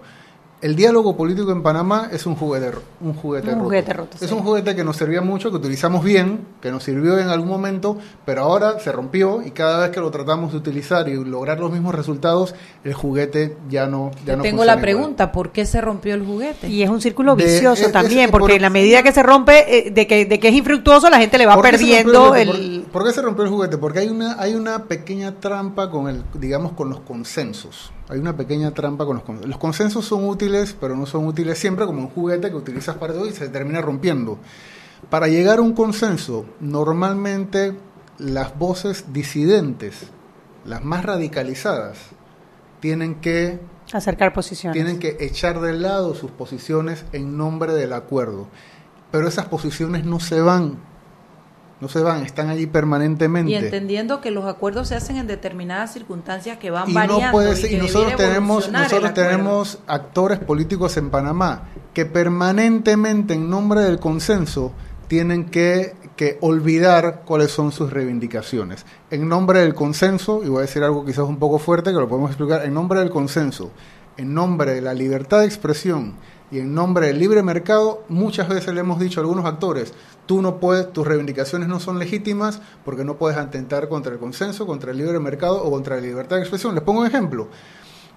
el 0.62 0.76
diálogo 0.76 1.16
político 1.16 1.52
en 1.52 1.62
Panamá 1.62 2.10
es 2.12 2.26
un 2.26 2.36
juguete, 2.36 2.72
ro- 2.72 2.82
un 3.02 3.14
juguete 3.14 3.50
Un 3.50 3.54
roto. 3.56 3.64
juguete 3.66 3.94
roto, 3.94 4.18
Es 4.20 4.30
sí. 4.30 4.34
un 4.34 4.42
juguete 4.42 4.76
que 4.76 4.84
nos 4.84 4.96
servía 4.98 5.22
mucho, 5.22 5.52
que 5.52 5.58
utilizamos 5.58 6.04
bien, 6.04 6.40
que 6.62 6.72
nos 6.72 6.82
sirvió 6.84 7.20
en 7.20 7.28
algún 7.28 7.50
momento, 7.50 7.98
pero 8.26 8.42
ahora 8.44 8.80
se 8.80 8.92
rompió 8.92 9.42
y 9.46 9.52
cada 9.52 9.80
vez 9.82 9.90
que 9.92 10.00
lo 10.00 10.10
tratamos 10.10 10.54
de 10.54 10.58
utilizar 10.58 11.08
y 11.10 11.24
lograr 11.24 11.60
los 11.60 11.72
mismos 11.72 11.94
resultados, 11.94 12.56
el 12.84 12.94
juguete 12.94 13.58
ya 13.70 13.86
no, 13.86 14.12
ya 14.26 14.36
no 14.38 14.42
Tengo 14.44 14.58
funciona 14.60 14.66
la 14.66 14.72
igual. 14.74 14.82
pregunta, 14.82 15.32
¿por 15.32 15.52
qué 15.52 15.66
se 15.66 15.82
rompió 15.82 16.16
el 16.16 16.26
juguete? 16.26 16.68
Y 16.68 16.82
es 16.82 16.90
un 16.90 17.02
círculo 17.02 17.36
De- 17.36 17.44
vicioso 17.44 17.82
es- 17.82 17.88
es- 17.88 17.92
también, 17.92 18.32
por- 18.32 18.40
porque 18.40 18.56
en 18.56 18.62
la 18.64 18.70
medida 18.72 19.04
que 19.04 19.12
se 19.12 19.22
rompe, 19.22 19.88
eh, 19.88 19.92
de, 19.92 20.08
que, 20.08 20.26
de 20.26 20.40
que 20.40 20.48
es 20.48 20.54
infructuoso, 20.56 21.10
la 21.10 21.20
gente 21.20 21.38
le 21.38 21.46
va 21.46 21.54
¿Por 21.56 21.66
qué 21.70 21.78
se 21.78 21.84
rompió 22.02 22.24
perdiendo 22.24 22.36
el... 22.36 22.82
¿Por, 22.84 22.92
por 22.92 23.06
qué 23.08 23.14
se 23.14 23.22
rompió 23.22 23.44
el 23.44 23.50
juguete? 23.52 23.78
Porque 23.78 24.00
hay 24.00 24.08
una, 24.10 24.42
hay 24.42 24.56
una 24.56 24.86
pequeña 24.86 25.36
trampa 25.40 25.92
con 25.92 26.08
el, 26.08 26.24
digamos, 26.34 26.72
con 26.72 26.90
los 26.90 27.02
consensos. 27.02 27.92
Hay 28.08 28.20
una 28.20 28.38
pequeña 28.38 28.72
trampa 28.72 29.06
con 29.06 29.16
los 29.16 29.24
consensos. 29.24 29.50
Los 29.50 29.60
consensos 29.60 30.06
son 30.06 30.28
útiles, 30.28 30.76
pero 30.80 30.96
no 30.96 31.06
son 31.06 31.26
útiles 31.26 31.58
siempre 31.58 31.86
como 31.86 32.02
un 32.02 32.10
juguete 32.10 32.50
que 32.50 32.56
utilizas 32.56 32.98
para 32.98 33.14
todo 33.14 33.28
y 33.28 33.32
se 33.32 33.50
termina 33.50 33.82
rompiendo. 33.82 34.38
Para 35.10 35.28
llegar 35.28 35.60
a 35.60 35.62
un 35.62 35.74
consenso, 35.74 36.46
normalmente 36.60 37.76
las 38.18 38.58
voces 38.58 39.06
disidentes, 39.12 40.08
las 40.66 40.84
más 40.84 41.04
radicalizadas, 41.06 41.98
tienen 42.80 43.16
que 43.16 43.60
Acercar 43.92 44.34
posiciones. 44.34 44.76
tienen 44.76 45.00
que 45.00 45.18
echar 45.20 45.60
de 45.62 45.74
lado 45.74 46.16
sus 46.16 46.32
posiciones 46.32 47.06
en 47.12 47.38
nombre 47.38 47.74
del 47.74 47.94
acuerdo. 47.94 48.48
Pero 49.12 49.28
esas 49.28 49.46
posiciones 49.46 50.06
no 50.06 50.20
se 50.20 50.42
van, 50.42 50.78
no 51.82 51.90
se 51.90 52.00
van, 52.02 52.24
están 52.24 52.50
allí 52.50 52.68
permanentemente. 52.68 53.52
Y 53.52 53.56
entendiendo 53.56 54.22
que 54.22 54.32
los 54.32 54.46
acuerdos 54.46 54.88
se 54.88 54.96
hacen 54.96 55.18
en 55.18 55.28
determinadas 55.28 55.92
circunstancias 55.94 56.58
que 56.58 56.72
van 56.72 56.90
Y 56.90 56.94
variando. 56.94 57.26
no 57.26 57.32
puede 57.32 57.56
ser- 57.56 57.72
y 57.72 57.76
y 57.76 57.78
nosotros 57.80 58.16
tenemos, 58.16 58.72
nosotros 58.72 59.14
tenemos 59.14 59.80
actores 59.88 60.40
políticos 60.40 60.96
en 60.98 61.10
Panamá 61.10 61.64
que 61.94 62.06
permanentemente 62.06 63.34
en 63.34 63.50
nombre 63.50 63.82
del 63.82 64.00
consenso 64.00 64.72
tienen 65.08 65.46
que, 65.46 65.94
que 66.16 66.38
olvidar 66.42 67.24
cuáles 67.26 67.52
son 67.52 67.72
sus 67.72 67.92
reivindicaciones. 67.92 68.86
En 69.12 69.28
nombre 69.28 69.60
del 69.60 69.74
consenso, 69.76 70.42
y 70.44 70.48
voy 70.50 70.60
a 70.60 70.62
decir 70.62 70.82
algo 70.84 71.06
quizás 71.06 71.26
un 71.26 71.38
poco 71.38 71.60
fuerte 71.60 71.92
que 71.92 71.98
lo 71.98 72.08
podemos 72.08 72.32
explicar, 72.32 72.64
en 72.66 72.74
nombre 72.74 73.00
del 73.02 73.10
consenso, 73.10 73.72
en 74.18 74.34
nombre 74.34 74.74
de 74.74 74.82
la 74.82 74.94
libertad 74.94 75.40
de 75.42 75.46
expresión 75.46 76.14
y 76.56 76.60
en 76.60 76.74
nombre 76.74 77.08
del 77.08 77.20
libre 77.20 77.44
mercado, 77.44 78.04
muchas 78.10 78.48
veces 78.50 78.74
le 78.74 78.80
hemos 78.82 79.00
dicho 79.00 79.20
a 79.20 79.24
algunos 79.24 79.46
actores, 79.46 79.94
tú 80.26 80.42
no 80.42 80.60
puedes, 80.60 80.92
tus 80.94 81.06
reivindicaciones 81.06 81.68
no 81.68 81.80
son 81.80 82.00
legítimas 82.00 82.62
porque 82.84 83.04
no 83.04 83.16
puedes 83.16 83.38
atentar 83.38 83.88
contra 83.90 84.14
el 84.14 84.20
consenso, 84.20 84.66
contra 84.66 84.92
el 84.92 84.98
libre 84.98 85.20
mercado 85.20 85.64
o 85.64 85.70
contra 85.72 85.96
la 85.96 86.02
libertad 86.02 86.38
de 86.38 86.42
expresión. 86.44 86.74
Les 86.76 86.84
pongo 86.84 87.02
un 87.02 87.08
ejemplo. 87.08 87.48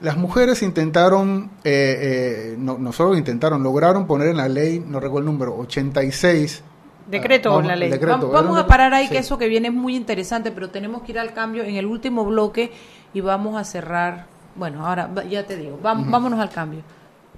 Las 0.00 0.16
mujeres 0.16 0.62
intentaron, 0.62 1.50
eh, 1.64 2.52
eh, 2.52 2.56
no, 2.56 2.78
no 2.78 2.92
solo 2.92 3.16
intentaron, 3.16 3.62
lograron 3.64 4.06
poner 4.06 4.28
en 4.28 4.36
la 4.36 4.48
ley, 4.48 4.78
no 4.86 5.00
recuerdo 5.00 5.28
el 5.28 5.34
número, 5.34 5.56
86 5.58 6.62
Decreto 7.10 7.50
Ah, 7.52 7.56
o 7.56 7.62
la 7.62 7.74
ley. 7.74 7.90
decreto. 7.90 8.28
Vam- 8.28 8.32
Vamos 8.32 8.58
a 8.58 8.66
parar 8.66 8.92
ahí, 8.92 9.06
sí. 9.06 9.12
que 9.12 9.18
eso 9.18 9.38
que 9.38 9.48
viene 9.48 9.68
es 9.68 9.74
muy 9.74 9.96
interesante, 9.96 10.52
pero 10.52 10.68
tenemos 10.70 11.02
que 11.02 11.12
ir 11.12 11.18
al 11.18 11.32
cambio 11.32 11.64
en 11.64 11.76
el 11.76 11.86
último 11.86 12.24
bloque 12.24 12.70
y 13.14 13.20
vamos 13.22 13.56
a 13.58 13.64
cerrar. 13.64 14.26
Bueno, 14.56 14.86
ahora 14.86 15.10
ya 15.30 15.46
te 15.46 15.56
digo, 15.56 15.78
vam- 15.82 16.10
vámonos 16.10 16.38
al 16.38 16.50
cambio. 16.50 16.82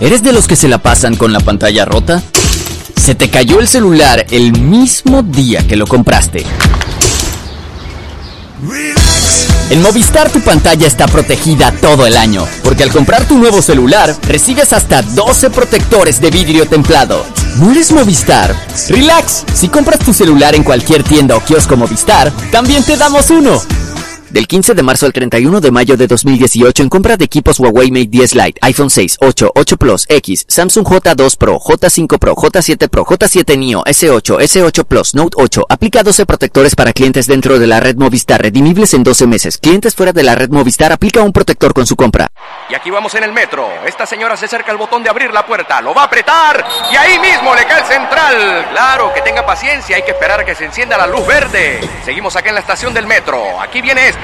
¿Eres 0.00 0.22
de 0.22 0.32
los 0.32 0.46
que 0.46 0.56
se 0.56 0.68
la 0.68 0.78
pasan 0.78 1.14
con 1.14 1.32
la 1.32 1.40
pantalla 1.40 1.84
rota? 1.84 2.22
¿Se 2.96 3.14
te 3.14 3.30
cayó 3.30 3.60
el 3.60 3.68
celular 3.68 4.26
el 4.30 4.58
mismo 4.60 5.22
día 5.22 5.66
que 5.66 5.76
lo 5.76 5.86
compraste? 5.86 6.44
En 9.70 9.82
Movistar 9.82 10.30
tu 10.30 10.40
pantalla 10.40 10.86
está 10.86 11.06
protegida 11.06 11.72
todo 11.80 12.06
el 12.06 12.16
año, 12.16 12.46
porque 12.62 12.82
al 12.82 12.90
comprar 12.90 13.26
tu 13.26 13.38
nuevo 13.38 13.62
celular 13.62 14.14
recibes 14.26 14.72
hasta 14.72 15.02
12 15.02 15.50
protectores 15.50 16.20
de 16.20 16.30
vidrio 16.30 16.66
templado. 16.66 17.24
¿No 17.56 17.70
eres 17.70 17.92
Movistar? 17.92 18.54
Relax, 18.88 19.44
si 19.54 19.68
compras 19.68 20.00
tu 20.00 20.12
celular 20.12 20.54
en 20.54 20.64
cualquier 20.64 21.04
tienda 21.04 21.36
o 21.36 21.44
kiosco 21.44 21.76
Movistar, 21.76 22.32
también 22.50 22.84
te 22.84 22.96
damos 22.96 23.30
uno. 23.30 23.62
Del 24.34 24.48
15 24.48 24.74
de 24.74 24.82
marzo 24.82 25.06
al 25.06 25.12
31 25.12 25.60
de 25.60 25.70
mayo 25.70 25.96
de 25.96 26.08
2018 26.08 26.82
en 26.82 26.88
compra 26.88 27.16
de 27.16 27.24
equipos 27.24 27.60
Huawei 27.60 27.92
Mate 27.92 28.08
10 28.08 28.34
Lite, 28.34 28.58
iPhone 28.62 28.90
6, 28.90 29.18
8, 29.20 29.52
8 29.54 29.76
Plus, 29.76 30.06
X, 30.08 30.44
Samsung 30.48 30.84
J2 30.84 31.36
Pro, 31.36 31.60
J5 31.60 32.18
Pro, 32.18 32.34
J7 32.34 32.88
Pro, 32.88 33.04
J7 33.04 33.56
Neo, 33.56 33.84
S8, 33.84 34.40
S8 34.40 34.84
Plus, 34.86 35.14
Note 35.14 35.36
8. 35.38 35.66
Aplica 35.68 36.02
12 36.02 36.26
protectores 36.26 36.74
para 36.74 36.92
clientes 36.92 37.28
dentro 37.28 37.60
de 37.60 37.68
la 37.68 37.78
red 37.78 37.94
Movistar, 37.94 38.42
redimibles 38.42 38.92
en 38.94 39.04
12 39.04 39.28
meses. 39.28 39.56
Clientes 39.56 39.94
fuera 39.94 40.12
de 40.12 40.24
la 40.24 40.34
red 40.34 40.50
Movistar 40.50 40.90
aplica 40.90 41.22
un 41.22 41.32
protector 41.32 41.72
con 41.72 41.86
su 41.86 41.94
compra. 41.94 42.26
Y 42.68 42.74
aquí 42.74 42.90
vamos 42.90 43.14
en 43.14 43.22
el 43.22 43.32
metro. 43.32 43.68
Esta 43.86 44.04
señora 44.04 44.36
se 44.36 44.46
acerca 44.46 44.72
al 44.72 44.78
botón 44.78 45.04
de 45.04 45.10
abrir 45.10 45.30
la 45.30 45.46
puerta, 45.46 45.80
lo 45.80 45.94
va 45.94 46.02
a 46.02 46.06
apretar 46.06 46.66
y 46.92 46.96
ahí 46.96 47.20
mismo 47.20 47.54
le 47.54 47.64
cae 47.66 47.82
el 47.82 47.86
central. 47.86 48.66
Claro, 48.72 49.12
que 49.14 49.20
tenga 49.20 49.46
paciencia, 49.46 49.94
hay 49.94 50.02
que 50.02 50.10
esperar 50.10 50.40
a 50.40 50.44
que 50.44 50.56
se 50.56 50.64
encienda 50.64 50.98
la 50.98 51.06
luz 51.06 51.24
verde. 51.24 51.78
Seguimos 52.04 52.34
acá 52.34 52.48
en 52.48 52.56
la 52.56 52.62
estación 52.62 52.92
del 52.92 53.06
metro. 53.06 53.60
Aquí 53.60 53.80
viene 53.80 54.08
este, 54.08 54.23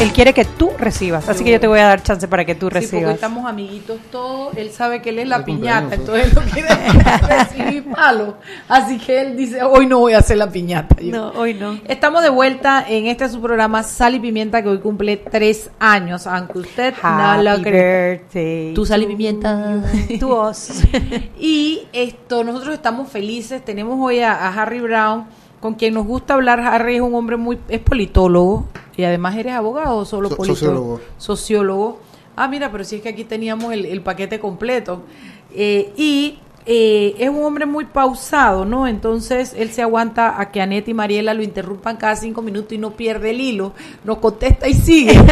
Él 0.00 0.12
quiere 0.12 0.32
que 0.32 0.46
tú 0.46 0.70
recibas, 0.78 1.28
así 1.28 1.44
que 1.44 1.50
yo 1.52 1.60
te 1.60 1.66
voy 1.66 1.78
a 1.78 1.84
dar 1.88 2.02
chance 2.02 2.26
para 2.26 2.44
que 2.46 2.54
tú 2.54 2.66
Sí, 2.68 2.70
porque 2.70 2.80
recibas. 2.80 3.14
estamos 3.16 3.44
amiguitos 3.46 3.98
todos. 4.10 4.56
Él 4.56 4.70
sabe 4.70 5.02
que 5.02 5.10
él 5.10 5.18
es 5.18 5.28
la 5.28 5.44
piñata, 5.44 5.94
entonces 5.94 6.32
no 6.34 6.40
quiere 6.42 6.68
recibir 7.28 7.84
palo. 7.92 8.36
Así 8.66 8.96
que 8.98 9.20
él 9.20 9.36
dice, 9.36 9.62
hoy 9.62 9.86
no 9.86 9.98
voy 9.98 10.14
a 10.14 10.18
hacer 10.20 10.38
la 10.38 10.48
piñata. 10.50 10.96
Yo- 11.02 11.12
No, 11.12 11.28
hoy 11.38 11.52
no. 11.52 11.78
Estamos 11.86 12.22
de 12.22 12.30
vuelta 12.30 12.82
en 12.88 13.08
este 13.08 13.28
su 13.28 13.42
programa 13.42 13.82
Sal 13.82 14.14
y 14.14 14.20
Pimienta 14.20 14.62
que 14.62 14.70
hoy 14.70 14.78
cumple 14.78 15.18
tres 15.18 15.70
años, 15.78 16.26
aunque 16.26 16.58
usted 16.60 16.94
no 17.02 17.42
lo 17.42 17.50
Happy 17.50 17.62
cree. 17.62 18.10
birthday. 18.12 18.74
Tu 18.74 18.86
sal 18.86 19.02
y 19.02 19.06
pimienta. 19.06 19.82
Voz. 20.22 20.82
Y 21.38 21.82
esto, 21.92 22.42
nosotros 22.44 22.74
estamos 22.74 23.08
felices. 23.10 23.64
Tenemos 23.64 23.98
hoy 24.00 24.20
a, 24.20 24.32
a 24.46 24.62
Harry 24.62 24.80
Brown, 24.80 25.26
con 25.60 25.74
quien 25.74 25.94
nos 25.94 26.06
gusta 26.06 26.34
hablar. 26.34 26.60
Harry 26.60 26.96
es 26.96 27.02
un 27.02 27.14
hombre 27.14 27.36
muy, 27.36 27.58
es 27.68 27.80
politólogo. 27.80 28.66
Y 28.96 29.04
además 29.04 29.36
eres 29.36 29.54
abogado 29.54 29.96
o 29.98 30.04
solo 30.04 30.28
So- 30.28 30.36
politólogo. 30.36 30.96
sociólogo. 30.96 31.00
Sociólogo. 31.18 32.00
Ah, 32.36 32.48
mira, 32.48 32.70
pero 32.72 32.84
si 32.84 32.96
es 32.96 33.02
que 33.02 33.08
aquí 33.10 33.24
teníamos 33.24 33.72
el, 33.72 33.84
el 33.86 34.02
paquete 34.02 34.38
completo. 34.40 35.02
Eh, 35.52 35.92
y 35.96 36.38
eh, 36.66 37.14
es 37.18 37.28
un 37.30 37.42
hombre 37.42 37.64
muy 37.66 37.86
pausado, 37.86 38.64
¿no? 38.64 38.86
Entonces 38.86 39.54
él 39.56 39.70
se 39.72 39.82
aguanta 39.82 40.40
a 40.40 40.50
que 40.50 40.60
Anette 40.60 40.88
y 40.90 40.94
Mariela 40.94 41.32
lo 41.34 41.42
interrumpan 41.42 41.96
cada 41.96 42.14
cinco 42.16 42.42
minutos 42.42 42.72
y 42.72 42.78
no 42.78 42.90
pierde 42.92 43.30
el 43.30 43.40
hilo, 43.40 43.72
nos 44.04 44.18
contesta 44.18 44.68
y 44.68 44.74
sigue. 44.74 45.18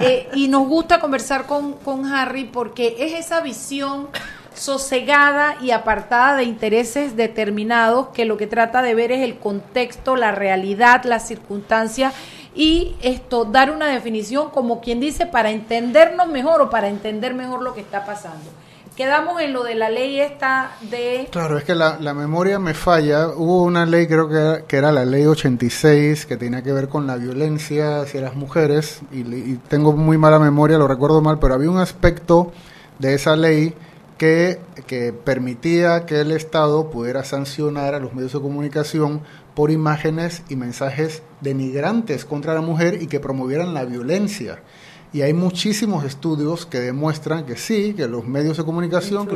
Eh, 0.00 0.28
y 0.34 0.48
nos 0.48 0.68
gusta 0.68 1.00
conversar 1.00 1.46
con, 1.46 1.72
con 1.74 2.04
Harry 2.04 2.44
porque 2.44 2.96
es 2.98 3.14
esa 3.14 3.40
visión 3.40 4.08
sosegada 4.54 5.56
y 5.60 5.70
apartada 5.70 6.36
de 6.36 6.44
intereses 6.44 7.16
determinados 7.16 8.08
que 8.08 8.24
lo 8.24 8.36
que 8.36 8.46
trata 8.46 8.82
de 8.82 8.94
ver 8.94 9.12
es 9.12 9.20
el 9.20 9.38
contexto, 9.38 10.16
la 10.16 10.32
realidad, 10.32 11.04
la 11.04 11.20
circunstancia 11.20 12.12
y 12.54 12.94
esto 13.02 13.44
dar 13.44 13.70
una 13.70 13.88
definición 13.88 14.50
como 14.50 14.80
quien 14.80 15.00
dice 15.00 15.26
para 15.26 15.50
entendernos 15.50 16.28
mejor 16.28 16.62
o 16.62 16.70
para 16.70 16.88
entender 16.88 17.34
mejor 17.34 17.62
lo 17.62 17.74
que 17.74 17.80
está 17.80 18.06
pasando. 18.06 18.50
Quedamos 18.96 19.42
en 19.42 19.52
lo 19.52 19.64
de 19.64 19.74
la 19.74 19.90
ley 19.90 20.20
esta 20.20 20.70
de 20.82 21.28
Claro, 21.32 21.58
es 21.58 21.64
que 21.64 21.74
la, 21.74 21.98
la 21.98 22.14
memoria 22.14 22.60
me 22.60 22.74
falla. 22.74 23.26
Hubo 23.26 23.64
una 23.64 23.86
ley, 23.86 24.06
creo 24.06 24.28
que 24.28 24.36
era, 24.36 24.62
que 24.66 24.76
era 24.76 24.92
la 24.92 25.04
ley 25.04 25.26
86, 25.26 26.26
que 26.26 26.36
tenía 26.36 26.62
que 26.62 26.72
ver 26.72 26.88
con 26.88 27.04
la 27.08 27.16
violencia 27.16 28.02
hacia 28.02 28.20
las 28.20 28.36
mujeres, 28.36 29.00
y, 29.10 29.22
y 29.22 29.60
tengo 29.66 29.94
muy 29.94 30.16
mala 30.16 30.38
memoria, 30.38 30.78
lo 30.78 30.86
recuerdo 30.86 31.20
mal, 31.20 31.40
pero 31.40 31.54
había 31.54 31.70
un 31.70 31.78
aspecto 31.78 32.52
de 33.00 33.14
esa 33.14 33.34
ley 33.34 33.74
que, 34.18 34.60
que 34.86 35.12
permitía 35.12 36.06
que 36.06 36.20
el 36.20 36.32
Estado 36.32 36.90
pudiera 36.90 37.24
sancionar 37.24 37.94
a 37.94 38.00
los 38.00 38.14
medios 38.14 38.32
de 38.32 38.40
comunicación 38.40 39.22
por 39.54 39.70
imágenes 39.70 40.42
y 40.48 40.56
mensajes 40.56 41.22
denigrantes 41.40 42.24
contra 42.24 42.54
la 42.54 42.60
mujer 42.60 43.02
y 43.02 43.06
que 43.06 43.20
promovieran 43.20 43.74
la 43.74 43.84
violencia. 43.84 44.60
Y 45.14 45.22
hay 45.22 45.32
muchísimos 45.32 46.04
estudios 46.04 46.66
que 46.66 46.80
demuestran 46.80 47.46
que 47.46 47.56
sí, 47.56 47.94
que 47.94 48.08
los 48.08 48.26
medios 48.26 48.56
de 48.56 48.64
comunicación 48.64 49.28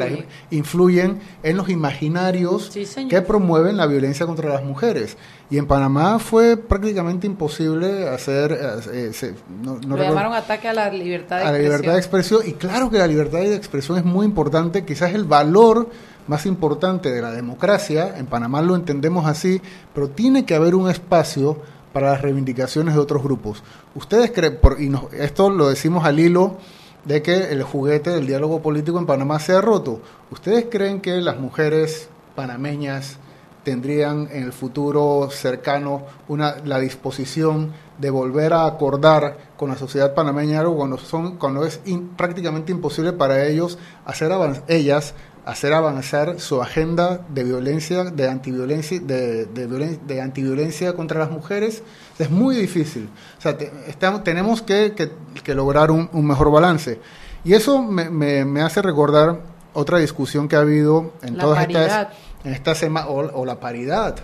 Influyen. 0.51 1.21
en 1.43 1.57
los 1.57 1.69
imaginarios 1.69 2.71
Sí, 2.73 2.85
que 3.09 3.23
promueven 3.23 3.77
la 3.77 3.87
violencia 3.87 4.27
contra 4.27 4.49
las 4.51 4.65
mujeres. 4.65 5.17
Y 5.51 5.57
en 5.57 5.67
Panamá 5.67 6.19
fue 6.19 6.57
prácticamente 6.57 7.27
imposible 7.27 8.09
hacer... 8.09 8.53
eh, 8.53 8.81
eh, 8.93 9.11
se- 9.13 9.33
no- 9.63 9.75
no 9.75 9.75
lo 9.75 9.79
recuerdo- 9.97 10.05
llamaron 10.09 10.33
ataque 10.35 10.69
a 10.69 10.73
la 10.75 10.91
libertad 10.91 11.37
de 11.39 11.43
a 11.43 11.45
la 11.53 11.59
expresión. 11.59 11.71
libertad 11.73 11.93
de 11.93 11.99
expresión. 11.99 12.41
Y 12.47 12.53
claro 12.55 12.91
que 12.91 12.99
la 12.99 13.07
libertad 13.07 13.39
de 13.39 13.55
expresión 13.55 13.99
es 13.99 14.05
muy 14.05 14.27
importante, 14.27 14.85
quizás 14.85 15.15
el 15.15 15.25
valor 15.25 15.89
más 16.27 16.45
importante 16.45 17.11
de 17.11 17.23
la 17.23 17.31
democracia, 17.31 18.19
en 18.19 18.27
Panamá 18.27 18.61
lo 18.61 18.75
entendemos 18.77 19.27
así, 19.27 19.63
pero 19.95 20.09
tiene 20.11 20.45
que 20.45 20.55
haber 20.55 20.75
un 20.75 20.91
espacio 20.91 21.57
para 21.99 22.13
las 22.13 22.23
reivindicaciones 22.23 22.95
de 22.95 23.01
otros 23.01 23.25
grupos. 23.25 23.65
Ustedes 23.97 24.31
creen, 24.31 24.59
por- 24.63 24.81
y 24.81 24.89
nos- 24.89 25.13
esto 25.13 25.51
lo 25.51 25.69
decimos 25.69 26.05
al 26.05 26.21
hilo 26.21 26.59
de 27.05 27.23
que 27.23 27.51
el 27.51 27.65
juguete 27.65 28.11
del 28.11 28.25
diálogo 28.29 28.63
político 28.63 29.01
en 29.01 29.07
Panamá 29.07 29.41
se 29.41 29.53
ha 29.53 29.61
roto. 29.61 30.01
¿Ustedes 30.31 30.67
creen 30.71 31.01
que 31.01 31.21
las 31.21 31.41
mujeres 31.41 32.09
panameñas 32.37 33.17
tendrían 33.65 34.29
en 34.31 34.45
el 34.45 34.53
futuro 34.53 35.29
cercano 35.33 36.03
una, 36.29 36.59
la 36.65 36.79
disposición 36.79 37.73
de 37.99 38.11
volver 38.11 38.53
a 38.53 38.67
acordar 38.67 39.37
con 39.57 39.69
la 39.71 39.77
sociedad 39.77 40.15
panameña 40.15 40.61
algo 40.61 40.77
cuando, 40.77 40.99
son, 40.99 41.37
cuando 41.37 41.65
es 41.67 41.81
in- 41.85 42.11
prácticamente 42.17 42.71
imposible 42.71 43.13
para 43.13 43.45
ellos 43.45 43.77
hacer 44.07 44.31
ellas 44.69 45.15
hacer 45.47 45.73
avanzar 45.73 46.41
su 46.41 46.61
agenda 46.63 47.21
de 47.29 47.45
violencia, 47.45 48.05
de 48.05 48.29
antiviolencia, 48.29 49.01
de, 49.01 49.47
de, 49.47 49.69
violen- 49.69 50.01
de 50.07 50.21
antiviolencia 50.21 50.95
contra 50.95 51.19
las 51.21 51.31
mujeres, 51.31 51.83
es 52.19 52.31
muy 52.31 52.57
difícil. 52.57 53.09
O 53.39 53.41
sea, 53.41 53.57
te- 53.57 53.73
estamos, 53.87 54.25
tenemos 54.25 54.63
que, 54.63 54.93
que- 54.95 55.11
que 55.43 55.55
lograr 55.55 55.91
un, 55.91 56.09
un 56.13 56.27
mejor 56.27 56.51
balance. 56.51 57.01
Y 57.45 57.55
eso 57.55 57.83
me, 57.83 58.11
me- 58.11 58.45
me 58.45 58.63
hace 58.63 58.83
recordar 58.83 59.41
otra 59.73 59.99
discusión 59.99 60.49
que 60.49 60.57
ha 60.57 60.61
habido 60.61 61.13
en 61.23 61.37
La 61.37 61.45
todas 61.45 61.59
paridad. 61.61 61.85
estas, 61.87 62.09
en 62.45 62.53
esta 62.53 62.75
semana, 62.75 63.07
o, 63.09 63.41
o 63.41 63.45
la 63.47 63.59
paridad. 63.61 64.17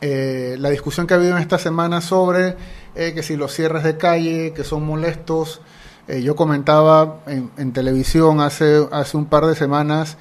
Eh, 0.00 0.56
la 0.58 0.70
discusión 0.70 1.06
que 1.06 1.14
ha 1.14 1.16
habido 1.16 1.32
en 1.36 1.42
esta 1.42 1.58
semana 1.58 2.00
sobre 2.00 2.56
eh, 2.94 3.12
que 3.14 3.22
si 3.24 3.36
los 3.36 3.52
cierres 3.52 3.82
de 3.82 3.96
calle, 3.96 4.52
que 4.54 4.62
son 4.62 4.84
molestos, 4.86 5.60
eh, 6.08 6.22
yo 6.22 6.34
comentaba 6.34 7.20
en, 7.26 7.50
en 7.56 7.72
televisión 7.72 8.40
hace, 8.40 8.86
hace 8.90 9.16
un 9.16 9.26
par 9.26 9.46
de 9.46 9.54
semanas 9.54 10.16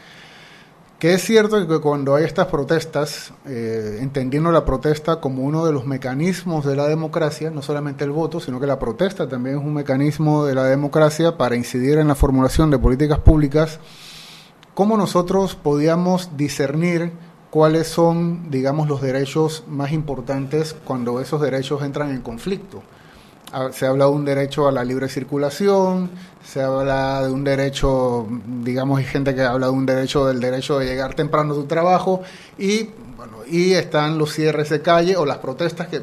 que 1.00 1.14
es 1.14 1.24
cierto 1.24 1.68
que 1.68 1.80
cuando 1.80 2.16
hay 2.16 2.24
estas 2.24 2.48
protestas, 2.48 3.32
eh, 3.46 4.00
entendiendo 4.02 4.52
la 4.52 4.66
protesta 4.66 5.20
como 5.20 5.44
uno 5.44 5.64
de 5.64 5.72
los 5.72 5.86
mecanismos 5.86 6.66
de 6.66 6.76
la 6.76 6.88
democracia, 6.88 7.52
no 7.52 7.62
solamente 7.62 8.04
el 8.04 8.10
voto, 8.10 8.40
sino 8.40 8.60
que 8.60 8.66
la 8.66 8.80
protesta 8.80 9.30
también 9.30 9.60
es 9.60 9.64
un 9.64 9.76
mecanismo 9.76 10.46
de 10.46 10.56
la 10.56 10.64
democracia 10.64 11.38
para 11.38 11.56
incidir 11.56 12.00
en 12.00 12.08
la 12.08 12.16
formulación 12.16 12.72
de 12.72 12.80
políticas 12.80 13.20
públicas, 13.20 13.80
¿cómo 14.74 14.98
nosotros 14.98 15.54
podíamos 15.54 16.36
discernir 16.36 17.12
cuáles 17.52 17.88
son, 17.88 18.50
digamos, 18.50 18.88
los 18.88 19.00
derechos 19.00 19.66
más 19.68 19.92
importantes 19.92 20.76
cuando 20.84 21.22
esos 21.22 21.40
derechos 21.40 21.84
entran 21.84 22.10
en 22.10 22.22
conflicto? 22.22 22.82
Ah, 23.54 23.70
Se 23.72 23.86
habla 23.86 24.06
de 24.06 24.12
un 24.12 24.26
derecho 24.26 24.68
a 24.68 24.74
la 24.74 24.84
libre 24.84 25.08
circulación, 25.08 26.10
se 26.44 26.62
habla 26.62 27.26
de 27.26 27.32
un 27.32 27.46
derecho, 27.46 28.28
digamos, 28.62 29.00
hay 29.00 29.06
gente 29.06 29.34
que 29.34 29.42
habla 29.42 29.68
de 29.68 29.72
un 29.72 29.86
derecho 29.86 30.26
del 30.26 30.42
derecho 30.42 30.80
de 30.80 30.86
llegar 30.86 31.14
temprano 31.14 31.54
a 31.54 31.56
tu 31.56 31.66
trabajo 31.66 32.22
y, 32.58 32.90
bueno, 33.16 33.38
y 33.50 33.72
están 33.72 34.18
los 34.18 34.34
cierres 34.34 34.70
de 34.70 34.82
calle 34.82 35.16
o 35.16 35.26
las 35.26 35.38
protestas 35.38 35.88
que 35.88 36.02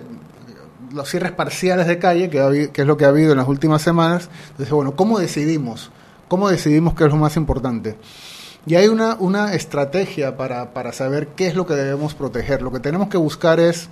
los 0.90 1.10
cierres 1.10 1.32
parciales 1.32 1.86
de 1.86 1.98
calle, 1.98 2.30
que, 2.30 2.40
ha 2.40 2.50
que 2.50 2.80
es 2.80 2.86
lo 2.86 2.96
que 2.96 3.04
ha 3.04 3.08
habido 3.08 3.32
en 3.32 3.38
las 3.38 3.48
últimas 3.48 3.82
semanas. 3.82 4.30
Entonces, 4.52 4.70
bueno, 4.70 4.96
¿cómo 4.96 5.18
decidimos? 5.18 5.90
¿Cómo 6.28 6.48
decidimos 6.48 6.94
qué 6.94 7.04
es 7.04 7.10
lo 7.10 7.16
más 7.16 7.36
importante? 7.36 7.96
Y 8.64 8.76
hay 8.76 8.88
una, 8.88 9.16
una 9.18 9.52
estrategia 9.52 10.36
para, 10.38 10.72
para 10.72 10.92
saber 10.92 11.28
qué 11.36 11.48
es 11.48 11.56
lo 11.56 11.66
que 11.66 11.74
debemos 11.74 12.14
proteger. 12.14 12.62
Lo 12.62 12.72
que 12.72 12.80
tenemos 12.80 13.08
que 13.08 13.18
buscar 13.18 13.60
es 13.60 13.90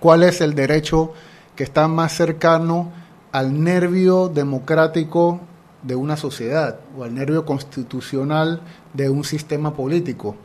cuál 0.00 0.24
es 0.24 0.40
el 0.40 0.54
derecho 0.54 1.12
que 1.56 1.64
está 1.64 1.88
más 1.88 2.12
cercano 2.12 2.90
al 3.32 3.62
nervio 3.62 4.28
democrático 4.28 5.40
de 5.82 5.94
una 5.96 6.16
sociedad 6.16 6.78
o 6.96 7.04
al 7.04 7.14
nervio 7.14 7.44
constitucional 7.44 8.60
de 8.92 9.10
un 9.10 9.24
sistema 9.24 9.74
político. 9.74 10.36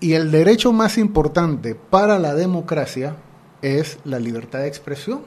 Y 0.00 0.12
el 0.14 0.30
derecho 0.30 0.72
más 0.72 0.96
importante 0.98 1.74
para 1.74 2.18
la 2.18 2.34
democracia 2.34 3.16
es 3.60 3.98
la 4.04 4.18
libertad 4.18 4.60
de 4.60 4.68
expresión. 4.68 5.20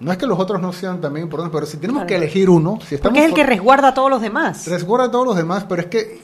No 0.00 0.10
es 0.10 0.18
que 0.18 0.26
los 0.26 0.38
otros 0.38 0.60
no 0.60 0.72
sean 0.72 1.00
también 1.00 1.24
importantes, 1.26 1.54
pero 1.56 1.66
si 1.66 1.76
tenemos 1.78 2.00
Claro. 2.00 2.08
que 2.08 2.16
elegir 2.16 2.50
uno, 2.50 2.78
si 2.86 2.96
estamos 2.96 3.12
Porque 3.16 3.20
es 3.24 3.28
el 3.30 3.34
que 3.34 3.44
resguarda 3.46 3.88
a 3.88 3.94
todos 3.94 4.10
los 4.10 4.20
demás. 4.20 4.66
resguarda 4.66 5.06
a 5.06 5.10
todos 5.10 5.24
los 5.26 5.36
demás, 5.36 5.64
pero 5.68 5.82
es 5.82 5.86
que 5.88 6.20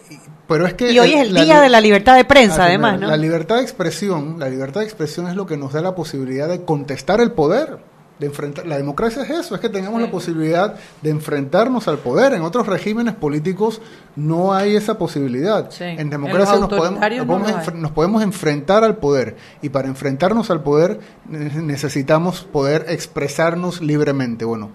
pero 0.51 0.67
es 0.67 0.75
que 0.75 0.93
Y 0.93 0.99
hoy 0.99 1.13
es 1.15 1.29
el 1.29 1.35
día 1.35 1.61
de 1.63 1.69
la 1.71 1.81
libertad 1.81 2.17
de 2.17 2.25
prensa, 2.27 2.65
Ah, 2.65 2.67
además, 2.67 2.99
¿no? 3.01 3.07
La 3.07 3.17
libertad 3.17 3.57
de 3.57 3.63
expresión, 3.63 4.37
la 4.39 4.49
libertad 4.49 4.81
de 4.81 4.87
expresión 4.87 5.29
es 5.29 5.37
lo 5.37 5.47
que 5.47 5.57
nos 5.57 5.73
da 5.73 5.81
la 5.81 5.95
posibilidad 5.95 6.49
de 6.49 6.65
contestar 6.65 7.21
el 7.21 7.31
poder, 7.33 7.79
de 8.19 8.27
enfrentar. 8.27 8.67
La 8.67 8.77
democracia 8.77 9.23
es 9.23 9.31
eso, 9.31 9.55
es 9.55 9.61
que 9.63 9.69
tengamos 9.71 10.03
la 10.03 10.11
posibilidad 10.11 10.75
de 11.01 11.09
enfrentarnos 11.11 11.89
al 11.89 11.99
poder. 11.99 12.35
En 12.35 12.43
otros 12.43 12.67
regímenes 12.67 13.15
políticos 13.15 13.81
no 14.17 14.53
hay 14.53 14.77
esa 14.77 14.99
posibilidad. 14.99 15.71
Sí. 15.71 15.85
En 15.85 16.11
democracia 16.11 16.59
nos 16.59 16.69
podemos, 16.69 17.01
nos, 17.01 17.75
no 17.75 17.95
podemos 17.95 18.21
nos 18.21 18.23
enfrentar 18.25 18.85
al 18.85 18.97
poder 18.99 19.37
y 19.63 19.69
para 19.71 19.89
enfrentarnos 19.89 20.51
al 20.51 20.63
poder 20.63 21.01
ne- 21.29 21.63
necesitamos 21.63 22.43
poder 22.43 22.85
expresarnos 22.89 23.81
libremente. 23.81 24.45
Bueno, 24.45 24.73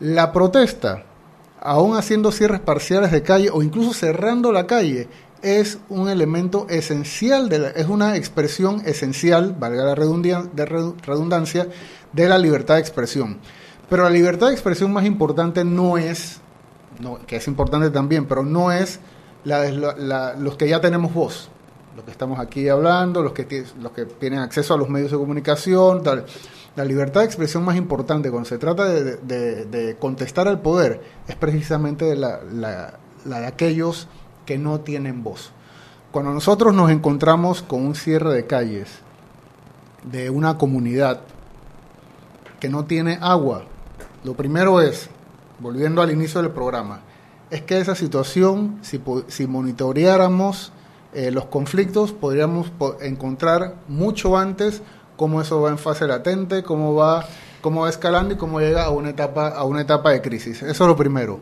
la 0.00 0.32
protesta 0.32 1.04
aún 1.60 1.96
haciendo 1.96 2.32
cierres 2.32 2.60
parciales 2.60 3.10
de 3.12 3.22
calle 3.22 3.50
o 3.52 3.62
incluso 3.62 3.92
cerrando 3.92 4.52
la 4.52 4.66
calle, 4.66 5.08
es 5.42 5.78
un 5.88 6.08
elemento 6.08 6.66
esencial, 6.68 7.48
de 7.48 7.58
la- 7.60 7.68
es 7.70 7.86
una 7.86 8.16
expresión 8.16 8.82
esencial, 8.84 9.54
valga 9.58 9.84
la 9.84 9.94
redundancia, 9.94 11.68
de 12.12 12.28
la 12.28 12.38
libertad 12.38 12.74
de 12.74 12.80
expresión. 12.80 13.38
Pero 13.88 14.02
la 14.04 14.10
libertad 14.10 14.48
de 14.48 14.52
expresión 14.54 14.92
más 14.92 15.04
importante 15.04 15.64
no 15.64 15.96
es, 15.96 16.40
no, 17.00 17.18
que 17.26 17.36
es 17.36 17.46
importante 17.46 17.90
también, 17.90 18.26
pero 18.26 18.42
no 18.42 18.72
es 18.72 19.00
la 19.44 20.34
los 20.38 20.56
que 20.56 20.68
ya 20.68 20.80
tenemos 20.80 21.14
voz, 21.14 21.48
los 21.96 22.04
que 22.04 22.10
estamos 22.10 22.38
aquí 22.40 22.68
hablando, 22.68 23.22
los 23.22 23.32
que, 23.32 23.64
los 23.80 23.92
que 23.92 24.04
tienen 24.04 24.40
acceso 24.40 24.74
a 24.74 24.76
los 24.76 24.88
medios 24.88 25.10
de 25.10 25.16
comunicación, 25.16 26.02
tal. 26.02 26.26
La 26.78 26.84
libertad 26.84 27.22
de 27.22 27.26
expresión 27.26 27.64
más 27.64 27.74
importante 27.74 28.30
cuando 28.30 28.48
se 28.48 28.56
trata 28.56 28.84
de, 28.88 29.96
contestar 29.98 30.46
al 30.46 30.60
poder 30.60 31.00
es 31.26 31.34
precisamente 31.34 32.14
la, 32.14 32.38
la- 32.52 32.94
de 33.24 33.46
aquellos 33.46 34.06
que 34.46 34.58
no 34.58 34.78
tienen 34.78 35.24
voz. 35.24 35.50
Cuando 36.12 36.32
nosotros 36.32 36.72
nos 36.72 36.92
encontramos 36.92 37.62
con 37.62 37.84
un 37.84 37.96
cierre 37.96 38.32
de 38.32 38.46
calles 38.46 38.90
de 40.04 40.30
una 40.30 40.56
comunidad 40.56 41.22
que 42.60 42.68
no 42.68 42.84
tiene 42.84 43.18
agua, 43.20 43.64
lo 44.22 44.34
primero 44.34 44.80
es, 44.80 45.10
volviendo 45.58 46.00
al 46.00 46.12
inicio 46.12 46.40
del 46.40 46.52
programa, 46.52 47.00
es 47.50 47.60
que 47.62 47.80
esa 47.80 47.96
situación, 47.96 48.78
si, 48.82 49.00
si 49.26 49.48
monitoreáramos 49.48 50.70
eh, 51.12 51.32
los 51.32 51.46
conflictos, 51.46 52.12
podríamos 52.12 52.70
po- 52.70 52.98
encontrar 53.00 53.74
mucho 53.88 54.38
antes 54.38 54.80
cómo 55.18 55.42
eso 55.42 55.60
va 55.60 55.68
en 55.68 55.76
fase 55.78 56.06
latente, 56.06 56.62
cómo 56.62 56.94
va, 56.94 57.26
cómo 57.60 57.82
va 57.82 57.90
escalando 57.90 58.32
y 58.32 58.36
cómo 58.38 58.60
llega 58.60 58.84
a 58.84 58.90
una 58.90 59.10
etapa, 59.10 59.48
a 59.48 59.64
una 59.64 59.82
etapa 59.82 60.10
de 60.12 60.22
crisis. 60.22 60.62
Eso 60.62 60.84
es 60.84 60.88
lo 60.88 60.96
primero. 60.96 61.40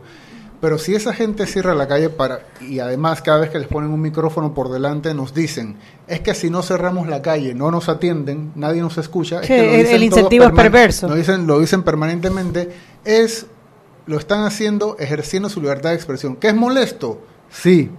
Pero 0.61 0.79
si 0.79 0.95
esa 0.95 1.12
gente 1.12 1.47
cierra 1.47 1.74
la 1.74 1.87
calle 1.87 2.09
para 2.09 2.41
y 2.62 2.79
además 2.81 3.20
cada 3.20 3.39
vez 3.41 3.51
que 3.51 3.59
les 3.59 3.68
ponen 3.68 3.91
un 3.91 4.01
micrófono 4.01 4.55
por 4.55 4.70
delante 4.70 5.12
nos 5.12 5.35
dicen 5.35 5.77
es 6.09 6.20
que 6.20 6.35
si 6.35 6.49
no 6.49 6.62
cerramos 6.62 7.07
la 7.09 7.20
calle 7.20 7.55
no 7.55 7.70
nos 7.70 7.91
atienden 7.91 8.53
nadie 8.55 8.81
nos 8.81 8.97
escucha 8.97 9.43
es 9.43 9.47
Que 9.47 9.74
el- 9.74 9.81
dicen 9.83 9.97
el 9.97 10.03
incentivo 10.05 10.45
es 10.47 10.53
perverso. 10.53 11.09
lo 11.09 11.14
dicen 11.14 11.47
lo 11.47 11.61
dicen 11.61 11.83
permanentemente 11.83 12.70
es 13.05 13.45
lo 14.07 14.16
están 14.18 14.45
haciendo 14.45 14.97
ejerciendo 14.99 15.51
su 15.51 15.61
libertad 15.61 15.91
de 15.91 15.97
expresión 15.97 16.37
que 16.37 16.49
es 16.49 16.55
molesto 16.55 17.20
sí 17.51 17.91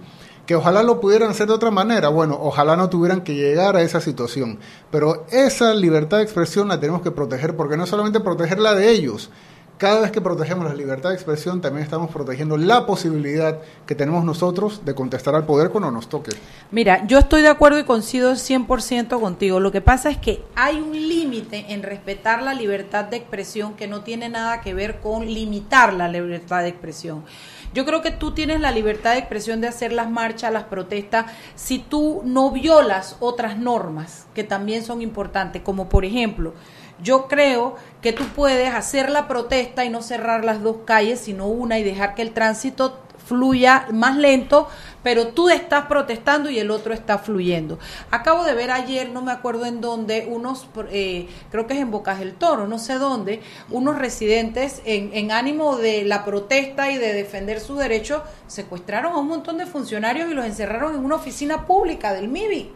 que 0.48 0.56
ojalá 0.56 0.82
lo 0.82 0.98
pudieran 0.98 1.28
hacer 1.28 1.46
de 1.46 1.52
otra 1.52 1.70
manera 1.70 2.08
bueno 2.08 2.38
ojalá 2.40 2.74
no 2.74 2.88
tuvieran 2.88 3.20
que 3.20 3.34
llegar 3.34 3.76
a 3.76 3.82
esa 3.82 4.00
situación 4.00 4.58
pero 4.90 5.26
esa 5.30 5.74
libertad 5.74 6.16
de 6.16 6.22
expresión 6.22 6.68
la 6.68 6.80
tenemos 6.80 7.02
que 7.02 7.10
proteger 7.10 7.54
porque 7.54 7.76
no 7.76 7.86
solamente 7.86 8.18
protegerla 8.18 8.74
de 8.74 8.90
ellos 8.90 9.30
cada 9.78 10.00
vez 10.00 10.10
que 10.10 10.20
protegemos 10.20 10.64
la 10.64 10.74
libertad 10.74 11.10
de 11.10 11.14
expresión, 11.14 11.60
también 11.60 11.84
estamos 11.84 12.10
protegiendo 12.10 12.56
la 12.56 12.84
posibilidad 12.84 13.60
que 13.86 13.94
tenemos 13.94 14.24
nosotros 14.24 14.84
de 14.84 14.92
contestar 14.92 15.36
al 15.36 15.46
poder 15.46 15.70
cuando 15.70 15.92
nos 15.92 16.08
toque. 16.08 16.32
Mira, 16.72 17.06
yo 17.06 17.18
estoy 17.18 17.42
de 17.42 17.48
acuerdo 17.48 17.78
y 17.78 17.84
coincido 17.84 18.32
100% 18.32 19.20
contigo. 19.20 19.60
Lo 19.60 19.70
que 19.70 19.80
pasa 19.80 20.10
es 20.10 20.18
que 20.18 20.42
hay 20.56 20.80
un 20.80 20.92
límite 20.92 21.66
en 21.68 21.84
respetar 21.84 22.42
la 22.42 22.54
libertad 22.54 23.04
de 23.04 23.18
expresión 23.18 23.74
que 23.74 23.86
no 23.86 24.00
tiene 24.00 24.28
nada 24.28 24.60
que 24.62 24.74
ver 24.74 24.98
con 24.98 25.26
limitar 25.26 25.94
la 25.94 26.08
libertad 26.08 26.62
de 26.62 26.68
expresión. 26.70 27.22
Yo 27.74 27.84
creo 27.84 28.02
que 28.02 28.10
tú 28.10 28.32
tienes 28.32 28.60
la 28.60 28.72
libertad 28.72 29.12
de 29.12 29.18
expresión 29.18 29.60
de 29.60 29.68
hacer 29.68 29.92
las 29.92 30.10
marchas, 30.10 30.52
las 30.52 30.64
protestas, 30.64 31.26
si 31.54 31.78
tú 31.78 32.22
no 32.24 32.50
violas 32.50 33.16
otras 33.20 33.58
normas 33.58 34.26
que 34.34 34.44
también 34.44 34.82
son 34.84 35.02
importantes, 35.02 35.62
como 35.62 35.88
por 35.88 36.04
ejemplo, 36.04 36.54
yo 37.02 37.28
creo 37.28 37.76
que 38.02 38.12
tú 38.12 38.24
puedes 38.34 38.74
hacer 38.74 39.10
la 39.10 39.28
protesta 39.28 39.84
y 39.84 39.90
no 39.90 40.02
cerrar 40.02 40.44
las 40.44 40.62
dos 40.62 40.78
calles, 40.84 41.20
sino 41.20 41.46
una 41.46 41.78
y 41.78 41.84
dejar 41.84 42.14
que 42.14 42.22
el 42.22 42.32
tránsito 42.32 42.98
fluya 43.28 43.86
más 43.92 44.16
lento, 44.16 44.68
pero 45.02 45.28
tú 45.28 45.48
estás 45.50 45.86
protestando 45.86 46.50
y 46.50 46.58
el 46.58 46.70
otro 46.70 46.92
está 46.94 47.18
fluyendo. 47.18 47.78
Acabo 48.10 48.44
de 48.44 48.54
ver 48.54 48.70
ayer, 48.70 49.10
no 49.10 49.22
me 49.22 49.32
acuerdo 49.32 49.66
en 49.66 49.80
dónde, 49.80 50.26
unos, 50.30 50.66
eh, 50.90 51.28
creo 51.50 51.66
que 51.66 51.74
es 51.74 51.80
en 51.80 51.90
Bocas 51.90 52.18
del 52.18 52.34
Toro, 52.34 52.66
no 52.66 52.78
sé 52.78 52.94
dónde, 52.98 53.40
unos 53.70 53.98
residentes 53.98 54.80
en, 54.84 55.10
en 55.12 55.30
ánimo 55.30 55.76
de 55.76 56.04
la 56.04 56.24
protesta 56.24 56.90
y 56.90 56.96
de 56.98 57.12
defender 57.12 57.60
sus 57.60 57.78
derechos, 57.78 58.22
secuestraron 58.46 59.12
a 59.12 59.18
un 59.18 59.28
montón 59.28 59.58
de 59.58 59.66
funcionarios 59.66 60.30
y 60.30 60.34
los 60.34 60.44
encerraron 60.46 60.94
en 60.94 61.04
una 61.04 61.16
oficina 61.16 61.66
pública 61.66 62.12
del 62.14 62.28
MIBI. 62.28 62.72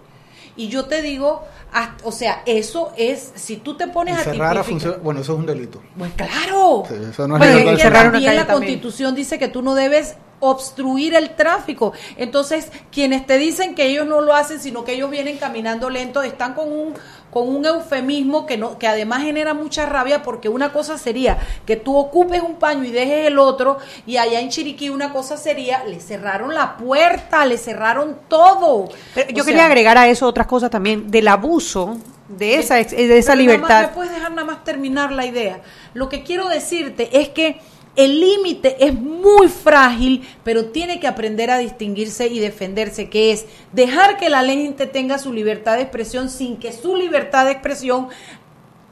Y 0.54 0.68
yo 0.68 0.84
te 0.84 1.00
digo, 1.00 1.42
hasta- 1.72 2.06
o 2.06 2.12
sea, 2.12 2.42
eso 2.44 2.92
es, 2.98 3.32
si 3.36 3.56
tú 3.56 3.74
te 3.78 3.88
pones 3.88 4.18
a 4.18 4.30
tipificar- 4.32 5.00
bueno, 5.02 5.20
eso 5.20 5.32
es 5.32 5.38
un 5.38 5.46
delito. 5.46 5.82
Pues 5.96 6.12
claro. 6.12 6.84
Sí, 6.86 6.94
eso 7.10 7.26
no 7.26 7.36
es 7.36 7.42
Pero 7.42 7.58
libertad 7.58 7.58
es 7.58 7.64
de 7.64 7.64
que 7.64 7.72
expresión. 7.72 8.12
también 8.12 8.36
la 8.36 8.46
constitución 8.46 9.14
dice 9.14 9.38
que 9.38 9.48
tú 9.48 9.62
no 9.62 9.74
debes 9.74 10.16
obstruir 10.42 11.14
el 11.14 11.36
tráfico. 11.36 11.92
Entonces, 12.16 12.70
quienes 12.90 13.24
te 13.26 13.38
dicen 13.38 13.74
que 13.74 13.86
ellos 13.86 14.06
no 14.06 14.20
lo 14.20 14.34
hacen, 14.34 14.60
sino 14.60 14.84
que 14.84 14.94
ellos 14.94 15.08
vienen 15.08 15.38
caminando 15.38 15.88
lento, 15.88 16.22
están 16.22 16.54
con 16.54 16.70
un 16.70 16.94
con 17.30 17.48
un 17.48 17.64
eufemismo 17.64 18.44
que 18.44 18.58
no 18.58 18.78
que 18.78 18.86
además 18.86 19.22
genera 19.22 19.54
mucha 19.54 19.86
rabia 19.86 20.22
porque 20.22 20.50
una 20.50 20.70
cosa 20.70 20.98
sería 20.98 21.38
que 21.64 21.76
tú 21.76 21.96
ocupes 21.96 22.42
un 22.42 22.56
paño 22.56 22.84
y 22.84 22.90
dejes 22.90 23.26
el 23.26 23.38
otro 23.38 23.78
y 24.04 24.18
allá 24.18 24.38
en 24.40 24.50
Chiriquí 24.50 24.90
una 24.90 25.14
cosa 25.14 25.38
sería 25.38 25.82
le 25.84 25.98
cerraron 25.98 26.54
la 26.54 26.76
puerta, 26.76 27.46
le 27.46 27.56
cerraron 27.56 28.18
todo. 28.28 28.90
Pero 29.14 29.30
yo 29.30 29.44
O 29.44 29.46
quería 29.46 29.60
sea, 29.60 29.66
agregar 29.68 29.96
a 29.96 30.08
eso 30.08 30.26
otras 30.26 30.46
cosas 30.46 30.68
también, 30.68 31.10
del 31.10 31.26
abuso 31.26 31.96
de 32.28 32.56
esa, 32.56 32.74
de 32.74 32.82
esa 32.82 32.90
Pero 32.92 33.08
nada 33.08 33.24
más, 33.24 33.36
libertad. 33.38 33.80
¿Me 33.82 33.88
puedes 33.88 34.12
dejar 34.12 34.30
nada 34.32 34.44
más 34.44 34.64
terminar 34.64 35.12
la 35.12 35.24
idea? 35.24 35.60
Lo 35.94 36.10
que 36.10 36.22
quiero 36.22 36.48
decirte 36.48 37.18
es 37.18 37.30
que 37.30 37.60
el 37.94 38.20
límite 38.20 38.76
es 38.86 38.94
muy 38.94 39.48
frágil, 39.48 40.26
pero 40.44 40.66
tiene 40.66 40.98
que 40.98 41.06
aprender 41.06 41.50
a 41.50 41.58
distinguirse 41.58 42.26
y 42.28 42.38
defenderse, 42.38 43.10
que 43.10 43.32
es 43.32 43.44
dejar 43.72 44.16
que 44.16 44.30
la 44.30 44.42
gente 44.44 44.86
tenga 44.86 45.18
su 45.18 45.32
libertad 45.32 45.76
de 45.76 45.82
expresión 45.82 46.30
sin 46.30 46.56
que 46.56 46.72
su 46.72 46.96
libertad 46.96 47.44
de 47.44 47.52
expresión 47.52 48.08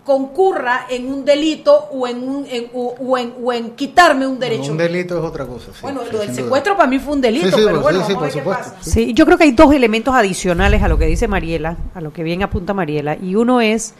concurra 0.04 0.86
en 0.88 1.12
un 1.12 1.24
delito 1.24 1.88
o 1.92 2.06
en, 2.08 2.26
un, 2.28 2.46
en- 2.50 2.68
o, 2.74 2.94
o 2.98 3.18
en, 3.18 3.34
o 3.42 3.52
en 3.52 3.70
quitarme 3.72 4.26
un 4.26 4.38
derecho. 4.38 4.72
Un 4.72 4.78
delito 4.78 5.16
es 5.18 5.24
otra 5.24 5.46
cosa. 5.46 5.66
sí, 5.72 5.78
bueno, 5.82 6.00
sí, 6.04 6.08
lo 6.12 6.18
del 6.18 6.28
duda. 6.28 6.42
secuestro 6.42 6.76
para 6.76 6.88
mí 6.88 6.98
fue 6.98 7.12
un 7.14 7.20
delito, 7.20 7.46
Sí, 7.46 7.52
sí, 7.52 7.60
pero 7.64 7.80
pues, 7.80 7.82
bueno, 7.82 8.00
sí, 8.00 8.06
sí, 8.06 8.12
vamos 8.14 8.22
a 8.22 8.34
ver 8.34 8.44
qué 8.44 8.50
pasa. 8.50 8.76
Sí, 8.80 9.12
yo 9.14 9.24
creo 9.26 9.38
que 9.38 9.44
hay 9.44 9.52
dos 9.52 9.72
elementos 9.72 10.14
adicionales 10.14 10.82
a 10.82 10.88
lo 10.88 10.98
que 10.98 11.06
dice 11.06 11.28
Mariela, 11.28 11.76
a 11.94 12.00
lo 12.00 12.12
que 12.12 12.22
bien 12.22 12.42
apunta 12.42 12.74
Mariela, 12.74 13.16
y 13.22 13.34
uno 13.36 13.60
es 13.60 13.94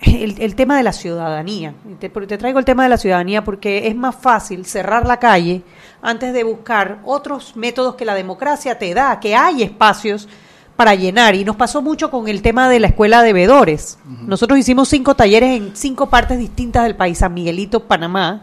el, 0.00 0.40
el 0.40 0.54
tema 0.54 0.76
de 0.76 0.82
la 0.82 0.92
ciudadanía. 0.92 1.74
Te, 1.98 2.08
te 2.08 2.38
traigo 2.38 2.58
el 2.58 2.64
tema 2.64 2.82
de 2.84 2.88
la 2.88 2.96
ciudadanía 2.98 3.42
porque 3.44 3.88
es 3.88 3.96
más 3.96 4.14
fácil 4.16 4.64
cerrar 4.64 5.06
la 5.06 5.18
calle 5.18 5.62
antes 6.02 6.32
de 6.32 6.44
buscar 6.44 7.00
otros 7.04 7.56
métodos 7.56 7.94
que 7.96 8.04
la 8.04 8.14
democracia 8.14 8.78
te 8.78 8.94
da, 8.94 9.18
que 9.20 9.34
hay 9.34 9.62
espacios 9.62 10.28
para 10.76 10.94
llenar. 10.94 11.34
Y 11.34 11.44
nos 11.44 11.56
pasó 11.56 11.82
mucho 11.82 12.10
con 12.10 12.28
el 12.28 12.40
tema 12.42 12.68
de 12.68 12.78
la 12.78 12.86
escuela 12.88 13.22
de 13.22 13.32
veedores. 13.32 13.98
Nosotros 14.06 14.58
hicimos 14.58 14.88
cinco 14.88 15.16
talleres 15.16 15.56
en 15.56 15.74
cinco 15.74 16.08
partes 16.08 16.38
distintas 16.38 16.84
del 16.84 16.94
país, 16.94 17.18
San 17.18 17.34
Miguelito, 17.34 17.80
Panamá, 17.84 18.40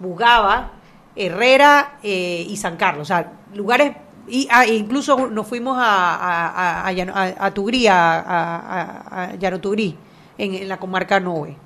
Bugaba, 0.00 0.72
Herrera 1.14 1.98
eh, 2.02 2.44
y 2.48 2.56
San 2.56 2.76
Carlos, 2.76 3.02
o 3.02 3.04
sea, 3.06 3.30
lugares 3.54 3.92
y 4.26 4.48
ah, 4.50 4.64
e 4.64 4.74
incluso 4.74 5.28
nos 5.30 5.46
fuimos 5.46 5.76
a, 5.78 6.14
a, 6.16 6.80
a, 6.80 6.88
a 6.88 7.46
a- 7.46 7.50
Tugrí, 7.52 7.86
a 7.88 9.32
Llano 9.38 9.60
Tugrí, 9.60 9.96
en, 10.38 10.54
en 10.54 10.68
la 10.68 10.78
comarca 10.78 11.20
Noe. 11.20 11.56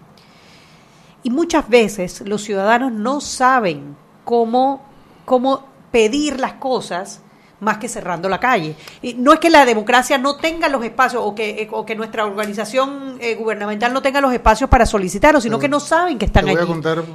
Y 1.22 1.30
muchas 1.30 1.68
veces 1.68 2.22
los 2.26 2.42
ciudadanos 2.42 2.92
no 2.92 3.20
saben 3.20 3.96
cómo, 4.24 4.82
cómo 5.24 5.64
pedir 5.90 6.38
las 6.38 6.54
cosas 6.54 7.22
más 7.60 7.78
que 7.78 7.88
cerrando 7.88 8.28
la 8.28 8.38
calle. 8.38 8.76
Y 9.02 9.14
no 9.14 9.32
es 9.32 9.40
que 9.40 9.50
la 9.50 9.64
democracia 9.64 10.16
no 10.16 10.36
tenga 10.36 10.68
los 10.68 10.84
espacios 10.84 11.20
o 11.26 11.34
que, 11.34 11.62
eh, 11.62 11.68
o 11.72 11.84
que 11.84 11.96
nuestra 11.96 12.24
organización 12.24 13.16
eh, 13.20 13.34
gubernamental 13.34 13.92
no 13.92 14.00
tenga 14.00 14.20
los 14.20 14.32
espacios 14.32 14.70
para 14.70 14.86
solicitarlos, 14.86 15.42
sino 15.42 15.56
Te- 15.58 15.62
que 15.62 15.68
no 15.68 15.80
saben 15.80 16.18
que 16.18 16.26
están 16.26 16.48
allí 16.48 16.56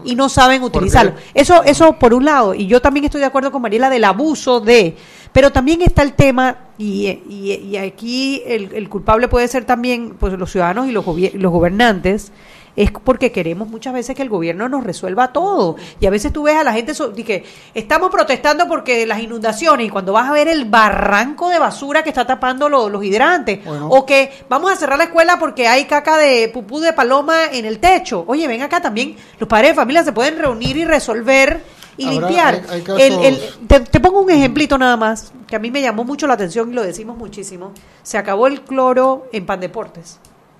y 0.03 0.15
no 0.15 0.27
saben 0.27 0.59
por 0.59 0.69
qué. 0.71 0.77
utilizarlo. 0.79 1.13
Eso, 1.33 1.63
eso 1.63 1.93
por 1.93 2.13
un 2.13 2.25
lado, 2.25 2.53
y 2.53 2.67
yo 2.67 2.81
también 2.81 3.05
estoy 3.05 3.21
de 3.21 3.27
acuerdo 3.27 3.53
con 3.53 3.61
Mariela 3.61 3.89
del 3.89 4.03
abuso 4.03 4.59
de, 4.59 4.97
pero 5.31 5.49
también 5.53 5.81
está 5.81 6.01
el 6.01 6.11
tema, 6.11 6.57
y, 6.77 7.07
y, 7.29 7.53
y 7.71 7.77
aquí 7.77 8.41
el, 8.45 8.73
el 8.73 8.89
culpable 8.89 9.27
puede 9.27 9.47
ser 9.47 9.65
también 9.65 10.15
pues 10.19 10.33
los 10.33 10.51
ciudadanos 10.51 10.87
y 10.87 10.91
los, 10.91 11.05
los 11.05 11.51
gobernantes, 11.51 12.31
es 12.75 12.89
porque 12.89 13.31
queremos 13.31 13.67
muchas 13.67 13.93
veces 13.93 14.15
que 14.15 14.23
el 14.23 14.29
gobierno 14.29 14.67
nos 14.67 14.83
resuelva 14.83 15.31
todo. 15.31 15.75
Y 15.99 16.07
a 16.07 16.09
veces 16.09 16.33
tú 16.33 16.41
ves 16.41 16.55
a 16.55 16.63
la 16.63 16.73
gente 16.73 16.95
so- 16.95 17.13
que 17.13 17.43
estamos 17.75 18.09
protestando 18.09 18.67
porque 18.67 19.05
las 19.05 19.21
inundaciones, 19.21 19.85
y 19.85 19.89
cuando 19.91 20.11
vas 20.13 20.27
a 20.27 20.33
ver 20.33 20.47
el 20.47 20.65
barranco 20.65 21.49
de 21.49 21.59
basura 21.59 22.01
que 22.01 22.09
está 22.09 22.25
tapando 22.25 22.69
lo- 22.69 22.89
los 22.89 23.03
hidrantes, 23.03 23.63
Bueno. 23.63 23.89
o 23.89 24.07
que 24.07 24.31
vamos 24.49 24.71
a 24.71 24.75
cerrar 24.75 24.97
la 24.97 25.03
escuela 25.03 25.37
porque 25.37 25.67
hay 25.67 25.85
caca 25.85 26.17
de 26.17 26.49
pupú 26.49 26.79
de 26.79 26.93
paloma 26.93 27.45
en 27.51 27.65
el 27.65 27.77
techo. 27.77 28.23
Oye, 28.25 28.47
ven 28.47 28.63
acá 28.63 28.81
también, 28.81 29.17
los 29.37 29.47
padres 29.47 29.69
de 29.71 29.75
familia 29.75 30.03
se 30.03 30.11
pueden 30.11 30.39
reunir 30.39 30.75
y 30.75 30.83
resolver 30.85 31.61
y 31.97 32.05
Ahora, 32.05 32.27
limpiar. 32.27 32.53
hay- 32.55 32.75
hay 32.75 32.81
casos- 32.81 33.01
El- 33.01 33.13
el- 33.25 33.39
te, 33.67 33.79
te 33.81 33.99
pongo 33.99 34.21
un 34.21 34.29
ejemplito 34.31 34.77
nada 34.77 34.97
más, 34.97 35.31
que 35.47 35.55
a 35.55 35.59
mí 35.59 35.69
me 35.71 35.81
llamó 35.81 36.03
mucho 36.03 36.27
la 36.27 36.33
atención 36.33 36.71
y 36.71 36.73
lo 36.73 36.83
decimos 36.83 37.17
muchísimo. 37.17 37.71
Se 38.03 38.17
acabó 38.17 38.47
el 38.47 38.61
cloro 38.61 39.27
en 39.31 39.45
Pandeportes. 39.45 40.19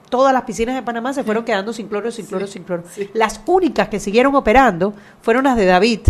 Todas 0.10 0.32
las 0.34 0.44
piscinas 0.44 0.76
de 0.76 0.84
Panamá 0.84 1.12
se 1.14 1.24
fueron 1.24 1.44
quedando 1.44 1.74
sin 1.74 1.88
cloro, 1.88 2.12
sin 2.12 2.26
cloro, 2.28 2.46
sin 2.46 2.64
cloro. 2.64 2.84
Las 3.14 3.42
únicas 3.48 3.90
que 3.90 4.00
siguieron 4.00 4.36
operando 4.36 4.94
fueron 5.22 5.46
las 5.46 5.56
de 5.58 5.66
David, 5.66 6.02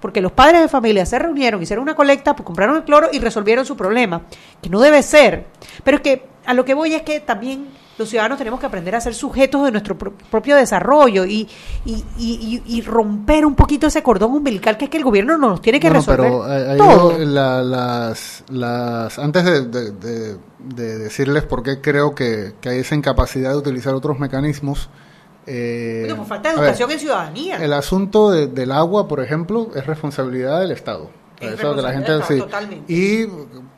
porque 0.00 0.20
los 0.20 0.30
padres 0.30 0.60
de 0.60 0.68
familia 0.68 1.04
se 1.04 1.18
reunieron, 1.18 1.60
hicieron 1.60 1.82
una 1.82 1.96
colecta, 1.96 2.36
pues 2.36 2.46
compraron 2.46 2.76
el 2.76 2.84
cloro 2.84 3.08
y 3.12 3.18
resolvieron 3.18 3.66
su 3.66 3.76
problema, 3.76 4.22
que 4.62 4.68
no 4.70 4.78
debe 4.78 5.02
ser. 5.02 5.46
Pero 5.82 5.96
es 5.96 6.02
que 6.04 6.26
a 6.46 6.54
lo 6.54 6.64
que 6.64 6.74
voy 6.74 6.94
es 6.94 7.02
que 7.02 7.18
también 7.18 7.66
los 7.98 8.08
ciudadanos 8.08 8.38
tenemos 8.38 8.60
que 8.60 8.66
aprender 8.66 8.94
a 8.94 9.00
ser 9.00 9.14
sujetos 9.14 9.64
de 9.64 9.72
nuestro 9.72 9.98
pro- 9.98 10.12
propio 10.30 10.54
desarrollo 10.56 11.24
y, 11.24 11.48
y, 11.84 12.04
y- 12.18 12.62
y- 12.66 12.80
romper 12.82 13.44
un 13.44 13.54
poquito 13.54 13.88
ese 13.88 14.02
cordón 14.02 14.32
umbilical 14.32 14.76
que 14.76 14.84
es 14.84 14.90
que 14.90 14.98
el 14.98 15.04
gobierno 15.04 15.36
nos 15.36 15.60
tiene 15.60 15.80
que 15.80 15.88
Bueno, 15.90 16.00
resolver 16.00 16.30
pero 16.30 16.74
eh, 16.74 16.76
todo. 16.78 17.18
yo, 17.18 17.24
la- 17.24 17.62
las, 17.62 18.44
las, 18.50 19.18
antes 19.18 19.44
de, 19.44 19.66
de- 19.66 19.90
de- 19.92 20.36
de 20.60 20.98
decirles 20.98 21.44
por 21.44 21.62
qué 21.62 21.80
creo 21.80 22.14
que, 22.14 22.54
que 22.60 22.68
hay 22.68 22.78
esa 22.78 22.94
incapacidad 22.94 23.50
de 23.50 23.56
utilizar 23.56 23.94
otros 23.94 24.18
mecanismos. 24.18 24.88
eh, 25.46 26.00
Bueno, 26.02 26.16
pues 26.16 26.28
falta 26.28 26.50
de 26.50 26.54
ver, 26.56 26.64
educación 26.64 26.90
en 26.92 26.98
ciudadanía. 27.00 27.56
El 27.56 27.72
asunto 27.72 28.30
de- 28.30 28.46
del 28.48 28.70
agua, 28.72 29.08
por 29.08 29.20
ejemplo, 29.20 29.70
es 29.74 29.86
responsabilidad 29.86 30.60
del 30.60 30.70
Estado. 30.72 31.10
Es 31.40 31.58
Eso 31.58 31.74
que 31.74 31.82
la 31.82 31.92
gente 31.92 32.12
sí. 32.26 32.38
Totalmente. 32.38 32.92
Y 32.92 33.26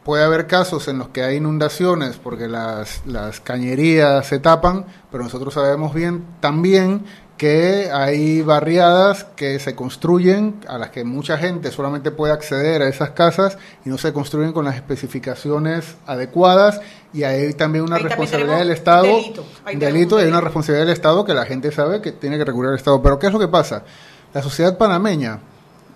puede 0.05 0.25
haber 0.25 0.47
casos 0.47 0.89
en 0.89 0.99
los 0.99 1.09
que 1.09 1.23
hay 1.23 1.37
inundaciones 1.37 2.17
porque 2.17 2.49
las, 2.49 3.03
las 3.07 3.41
cañerías 3.41 4.27
se 4.27 4.39
tapan, 4.39 4.87
pero 5.11 5.25
nosotros 5.25 5.55
sabemos 5.55 5.95
bien 5.95 6.25
también 6.41 7.05
que 7.41 7.91
hay 7.91 8.43
barriadas 8.43 9.25
que 9.35 9.59
se 9.61 9.75
construyen 9.75 10.61
a 10.69 10.77
las 10.77 10.91
que 10.91 11.05
mucha 11.05 11.39
gente 11.39 11.71
solamente 11.71 12.11
puede 12.11 12.35
acceder 12.35 12.83
a 12.83 12.89
esas 12.89 13.13
casas 13.13 13.57
y 13.83 13.89
no 13.89 13.97
se 13.97 14.13
construyen 14.13 14.53
con 14.53 14.67
las 14.67 14.75
especificaciones 14.75 15.97
adecuadas 16.07 16.83
y 17.15 17.23
hay 17.23 17.55
también 17.55 17.85
una 17.85 17.97
Ahí 17.97 18.03
también 18.03 18.19
responsabilidad 18.19 18.59
del 18.59 18.71
Estado 18.73 19.05
delito. 19.05 19.47
Tenemos 19.65 19.81
delito 19.81 20.19
y 20.19 20.25
hay 20.25 20.29
una 20.29 20.43
responsabilidad 20.43 20.85
del 20.85 20.93
Estado 20.93 21.25
que 21.25 21.33
la 21.33 21.47
gente 21.47 21.73
sabe 21.73 22.03
que 22.03 22.13
tiene 22.13 22.37
que 22.37 22.45
recurrir 22.45 22.73
al 22.73 22.77
Estado. 22.77 23.01
Pero 23.01 23.19
¿qué 23.19 23.29
es 23.29 23.33
lo 23.33 23.39
que 23.39 23.49
pasa? 23.49 23.85
La 24.35 24.43
sociedad 24.43 24.77
panameña, 24.77 25.41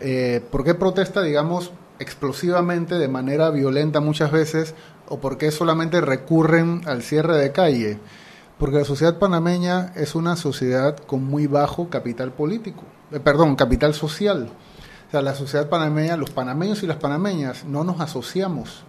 eh, 0.00 0.42
¿por 0.50 0.64
qué 0.64 0.74
protesta, 0.74 1.22
digamos, 1.22 1.72
explosivamente, 1.98 2.96
de 2.96 3.08
manera 3.08 3.50
violenta 3.50 4.00
muchas 4.00 4.30
veces, 4.30 4.74
o 5.08 5.20
por 5.20 5.38
qué 5.38 5.50
solamente 5.50 6.00
recurren 6.00 6.82
al 6.86 7.02
cierre 7.02 7.36
de 7.36 7.52
calle? 7.52 7.98
Porque 8.58 8.78
la 8.78 8.84
sociedad 8.84 9.18
panameña 9.18 9.92
es 9.96 10.14
una 10.14 10.36
sociedad 10.36 10.96
con 10.96 11.24
muy 11.24 11.46
bajo 11.46 11.90
capital 11.90 12.32
político, 12.32 12.82
eh, 13.12 13.20
perdón, 13.20 13.56
capital 13.56 13.94
social. 13.94 14.50
O 15.08 15.10
sea, 15.10 15.22
la 15.22 15.34
sociedad 15.34 15.68
panameña, 15.68 16.16
los 16.16 16.30
panameños 16.30 16.82
y 16.82 16.86
las 16.86 16.96
panameñas 16.96 17.64
no 17.64 17.84
nos 17.84 18.00
asociamos, 18.00 18.84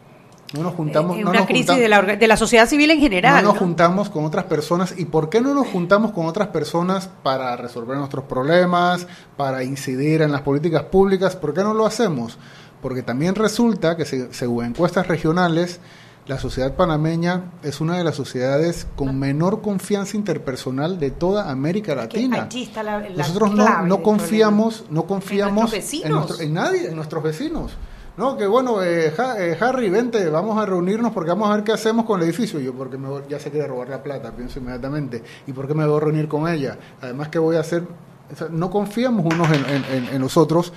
no 0.56 0.64
nos 0.64 0.74
juntamos. 0.74 1.18
en 1.18 1.24
no 1.24 1.30
una 1.30 1.40
nos 1.40 1.48
crisis 1.48 1.66
juntamos- 1.68 1.82
de 1.82 1.88
la, 1.90 2.02
orga- 2.02 2.18
de 2.18 2.28
la 2.28 2.38
sociedad 2.38 2.68
civil 2.68 2.92
en 2.92 3.00
general. 3.00 3.36
no 3.36 3.42
nos 3.42 3.54
¿no? 3.54 3.60
juntamos 3.60 4.10
con 4.10 4.26
otras 4.26 4.46
personas. 4.46 4.94
¿Y 4.98 5.06
por 5.06 5.30
qué 5.30 5.42
no 5.42 5.54
nos 5.54 5.68
juntamos 5.68 6.12
con 6.12 6.26
otras 6.26 6.48
personas 6.50 7.10
para 7.24 7.56
resolver 7.58 7.98
nuestros 7.98 8.26
problemas, 8.26 9.08
para 9.38 9.64
incidir 9.64 10.22
en 10.22 10.32
las 10.32 10.42
políticas 10.42 10.84
públicas? 10.84 11.36
¿Por 11.36 11.54
qué 11.54 11.62
no 11.62 11.74
lo 11.74 11.86
hacemos? 11.86 12.38
Porque 12.82 13.04
también 13.04 13.36
resulta 13.36 13.96
que 13.98 14.06
se- 14.06 14.34
según 14.34 14.66
encuestas 14.66 15.08
regionales, 15.08 15.80
la 16.28 16.40
sociedad 16.40 16.74
panameña 16.74 17.52
es 17.62 17.82
una 17.82 17.98
de 18.00 18.04
las 18.04 18.16
sociedades 18.16 18.88
con 18.96 19.20
menor 19.20 19.62
confianza 19.62 20.18
interpersonal 20.18 21.00
de 21.00 21.12
toda 21.12 21.52
América 21.52 21.94
Latina. 21.94 22.48
está 22.52 22.82
la- 22.82 23.00
la 23.00 23.10
Nosotros 23.10 23.52
no, 23.54 23.84
no 23.84 24.02
confiamos, 24.02 24.86
no 24.90 25.04
confiamos 25.06 25.72
nuestros 25.72 25.84
vecinos. 25.84 26.06
en, 26.06 26.12
nuestro- 26.14 26.40
en 26.42 26.54
nadie, 26.56 26.88
en 26.90 26.96
nuestros 26.96 27.24
vecinos. 27.24 27.74
No, 28.18 28.38
que 28.38 28.48
bueno, 28.48 28.82
eh, 28.82 29.12
Ja- 29.16 29.38
eh, 29.44 29.58
Harry, 29.60 29.90
vente, 29.90 30.30
vamos 30.30 30.58
a 30.58 30.66
reunirnos 30.66 31.12
porque 31.12 31.30
vamos 31.32 31.50
a 31.50 31.56
ver 31.56 31.64
qué 31.66 31.74
hacemos 31.74 32.06
con 32.06 32.22
el 32.22 32.28
edificio. 32.28 32.60
Yo, 32.62 32.74
porque 32.74 32.98
me 32.98 33.10
voy- 33.10 33.24
ya 33.30 33.40
se 33.40 33.52
quiere 33.52 33.68
robar 33.68 33.90
la 33.90 34.02
plata, 34.02 34.32
pienso 34.32 34.60
inmediatamente. 34.60 35.22
¿Y 35.48 35.52
por 35.52 35.68
qué 35.68 35.74
me 35.74 35.86
voy 35.86 35.98
a 35.98 36.00
reunir 36.00 36.28
con 36.30 36.48
ella? 36.48 36.78
Además, 37.02 37.28
¿qué 37.28 37.40
voy 37.40 37.58
a 37.58 37.60
hacer? 37.60 37.84
O 38.32 38.36
sea, 38.36 38.48
no 38.50 38.70
confiamos 38.72 39.26
unos 39.26 39.48
en, 39.50 39.66
en- 39.66 39.86
en- 39.92 40.16
en 40.16 40.22
los 40.22 40.38
otros. 40.38 40.72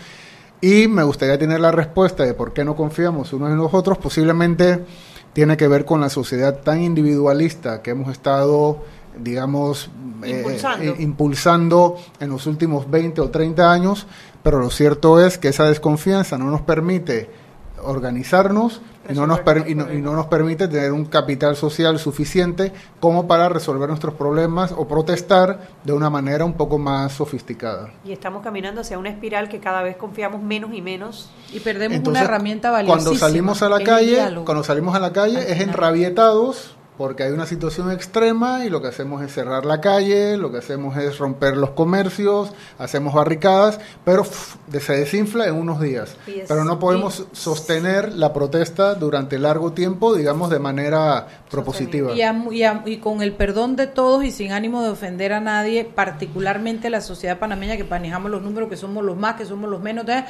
Y 0.60 0.88
me 0.88 1.04
gustaría 1.04 1.38
tener 1.38 1.60
la 1.60 1.70
respuesta 1.70 2.24
de 2.24 2.34
por 2.34 2.52
qué 2.52 2.64
no 2.64 2.74
confiamos 2.74 3.32
unos 3.32 3.50
en 3.50 3.56
los 3.58 3.72
otros. 3.72 3.98
Posiblemente 3.98 4.84
tiene 5.32 5.56
que 5.56 5.68
ver 5.68 5.84
con 5.84 6.00
la 6.00 6.08
sociedad 6.10 6.58
tan 6.64 6.82
individualista 6.82 7.80
que 7.82 7.92
hemos 7.92 8.10
estado, 8.10 8.78
digamos, 9.22 9.88
eh, 10.24 10.38
Impulsando. 10.38 10.84
eh, 10.84 10.96
impulsando 10.98 11.96
en 12.18 12.30
los 12.30 12.46
últimos 12.48 12.90
20 12.90 13.20
o 13.20 13.30
30 13.30 13.70
años, 13.70 14.06
pero 14.42 14.58
lo 14.58 14.70
cierto 14.70 15.24
es 15.24 15.38
que 15.38 15.48
esa 15.48 15.64
desconfianza 15.64 16.38
no 16.38 16.50
nos 16.50 16.62
permite 16.62 17.30
organizarnos 17.82 18.80
y 19.08 19.14
no, 19.14 19.26
nos 19.26 19.40
per- 19.40 19.64
y, 19.68 19.74
no, 19.74 19.90
y 19.92 20.02
no 20.02 20.12
nos 20.14 20.26
permite 20.26 20.68
tener 20.68 20.92
un 20.92 21.06
capital 21.06 21.56
social 21.56 21.98
suficiente 21.98 22.72
como 23.00 23.26
para 23.26 23.48
resolver 23.48 23.88
nuestros 23.88 24.14
problemas 24.14 24.72
o 24.76 24.86
protestar 24.86 25.60
de 25.84 25.92
una 25.92 26.10
manera 26.10 26.44
un 26.44 26.52
poco 26.54 26.76
más 26.78 27.12
sofisticada. 27.12 27.90
Y 28.04 28.12
estamos 28.12 28.42
caminando 28.42 28.82
hacia 28.82 28.98
una 28.98 29.08
espiral 29.08 29.48
que 29.48 29.60
cada 29.60 29.82
vez 29.82 29.96
confiamos 29.96 30.42
menos 30.42 30.74
y 30.74 30.82
menos. 30.82 31.30
Y 31.52 31.60
perdemos 31.60 31.96
Entonces, 31.96 32.22
una 32.22 32.28
herramienta 32.28 32.70
valiosísima. 32.70 33.04
Cuando 33.04 33.18
salimos 33.18 33.62
a 33.62 33.68
la 33.68 33.80
calle, 33.82 34.22
cuando 34.44 34.62
salimos 34.64 34.94
a 34.94 35.00
la 35.00 35.12
calle 35.12 35.38
Al 35.38 35.44
es 35.44 35.60
enrabietados 35.60 36.74
porque 36.98 37.22
hay 37.22 37.30
una 37.32 37.46
situación 37.46 37.90
extrema 37.92 38.64
y 38.64 38.70
lo 38.70 38.82
que 38.82 38.88
hacemos 38.88 39.22
es 39.22 39.32
cerrar 39.32 39.64
la 39.64 39.80
calle, 39.80 40.36
lo 40.36 40.50
que 40.50 40.58
hacemos 40.58 40.96
es 40.96 41.16
romper 41.18 41.56
los 41.56 41.70
comercios, 41.70 42.50
hacemos 42.76 43.14
barricadas, 43.14 43.78
pero 44.04 44.24
se 44.24 44.92
desinfla 44.96 45.46
en 45.46 45.54
unos 45.54 45.80
días. 45.80 46.16
Pero 46.48 46.64
no 46.64 46.78
podemos 46.80 47.24
sostener 47.32 48.12
la 48.14 48.32
protesta 48.32 48.94
durante 48.96 49.38
largo 49.38 49.72
tiempo, 49.72 50.14
digamos, 50.14 50.50
de 50.50 50.58
manera 50.58 51.28
propositiva. 51.50 52.12
Y, 52.14 52.22
a- 52.22 52.44
y 52.50 52.62
a- 52.64 52.82
y 52.84 52.96
con 52.98 53.22
el 53.22 53.32
perdón 53.32 53.76
de 53.76 53.86
todos 53.86 54.24
y 54.24 54.30
sin 54.32 54.50
ánimo 54.52 54.82
de 54.82 54.90
ofender 54.90 55.32
a 55.32 55.40
nadie, 55.40 55.84
particularmente 55.84 56.90
la 56.90 57.00
sociedad 57.00 57.38
panameña 57.38 57.76
que 57.76 57.84
manejamos 57.84 58.30
los 58.30 58.42
números, 58.42 58.68
que 58.68 58.76
somos 58.76 59.04
los 59.04 59.16
más, 59.16 59.36
que 59.36 59.44
somos 59.46 59.70
los 59.70 59.80
menos, 59.80 60.02
entonces, 60.02 60.24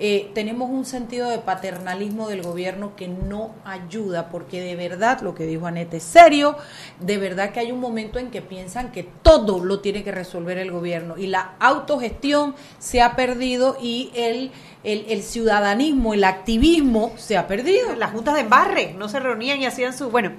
eh, 0.00 0.30
tenemos 0.32 0.70
un 0.70 0.84
sentido 0.84 1.28
de 1.28 1.38
paternalismo 1.38 2.28
del 2.28 2.42
gobierno 2.42 2.94
que 2.94 3.08
no 3.08 3.54
ayuda, 3.64 4.28
porque 4.28 4.60
de 4.60 4.76
verdad, 4.76 5.20
lo 5.22 5.34
que 5.34 5.44
dijo 5.44 5.66
Anete 5.66 5.96
es 5.96 6.04
serio, 6.04 6.56
de 7.00 7.18
verdad 7.18 7.50
que 7.50 7.60
hay 7.60 7.72
un 7.72 7.80
momento 7.80 8.18
en 8.18 8.30
que 8.30 8.40
piensan 8.40 8.92
que 8.92 9.02
todo 9.02 9.64
lo 9.64 9.80
tiene 9.80 10.04
que 10.04 10.12
resolver 10.12 10.58
el 10.58 10.70
gobierno 10.70 11.18
y 11.18 11.26
la 11.26 11.56
autogestión 11.58 12.54
se 12.78 13.02
ha 13.02 13.16
perdido 13.16 13.76
y 13.80 14.10
el, 14.14 14.52
el, 14.84 15.06
el 15.08 15.22
ciudadanismo, 15.22 16.14
el 16.14 16.24
activismo 16.24 17.12
se 17.16 17.36
ha 17.36 17.46
perdido. 17.46 17.96
Las 17.96 18.12
juntas 18.12 18.34
de 18.34 18.42
embarre 18.42 18.94
no 18.96 19.08
se 19.08 19.18
reunían 19.18 19.60
y 19.60 19.66
hacían 19.66 19.96
su... 19.96 20.10
Bueno, 20.10 20.32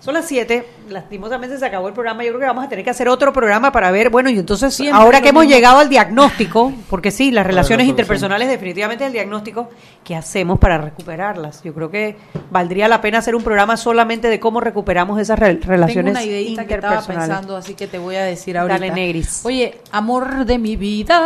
son 0.00 0.14
las 0.14 0.26
7, 0.26 0.64
lastimosamente 0.90 1.58
se 1.58 1.66
acabó 1.66 1.88
el 1.88 1.94
programa, 1.94 2.22
yo 2.22 2.30
creo 2.30 2.40
que 2.40 2.46
vamos 2.46 2.64
a 2.64 2.68
tener 2.68 2.84
que 2.84 2.90
hacer 2.90 3.08
otro 3.08 3.32
programa 3.32 3.72
para 3.72 3.90
ver, 3.90 4.10
bueno, 4.10 4.30
y 4.30 4.38
entonces 4.38 4.72
Siempre 4.74 4.98
ahora 5.00 5.20
que 5.20 5.30
hemos 5.30 5.42
mismo. 5.44 5.54
llegado 5.56 5.78
al 5.80 5.88
diagnóstico, 5.88 6.72
porque 6.88 7.10
sí, 7.10 7.30
las 7.30 7.46
relaciones 7.46 7.86
interpersonales 7.88 8.48
definitivamente 8.48 9.04
es 9.04 9.08
el 9.08 9.12
diagnóstico, 9.12 9.68
¿qué 10.04 10.14
hacemos 10.16 10.58
para 10.58 10.78
recuperarlas? 10.78 11.62
Yo 11.64 11.74
creo 11.74 11.90
que 11.90 12.16
valdría 12.50 12.86
la 12.88 13.00
pena 13.00 13.18
hacer 13.18 13.34
un 13.34 13.42
programa 13.42 13.76
solamente 13.76 14.28
de 14.28 14.38
cómo 14.40 14.60
recuperamos 14.60 15.20
esas 15.20 15.38
re- 15.38 15.54
relaciones 15.62 16.14
Tengo 16.14 16.24
una 16.24 16.24
ideita 16.24 16.64
que 16.66 16.74
estaba 16.74 16.94
interpersonales. 16.94 17.28
pensando, 17.36 17.56
así 17.56 17.74
que 17.74 17.86
te 17.88 17.98
voy 17.98 18.16
a 18.16 18.24
decir 18.24 18.56
ahorita. 18.56 18.78
Dale, 18.78 18.92
Negris. 18.92 19.40
Oye, 19.44 19.80
amor 19.90 20.44
de 20.44 20.58
mi 20.58 20.76
vida, 20.76 21.16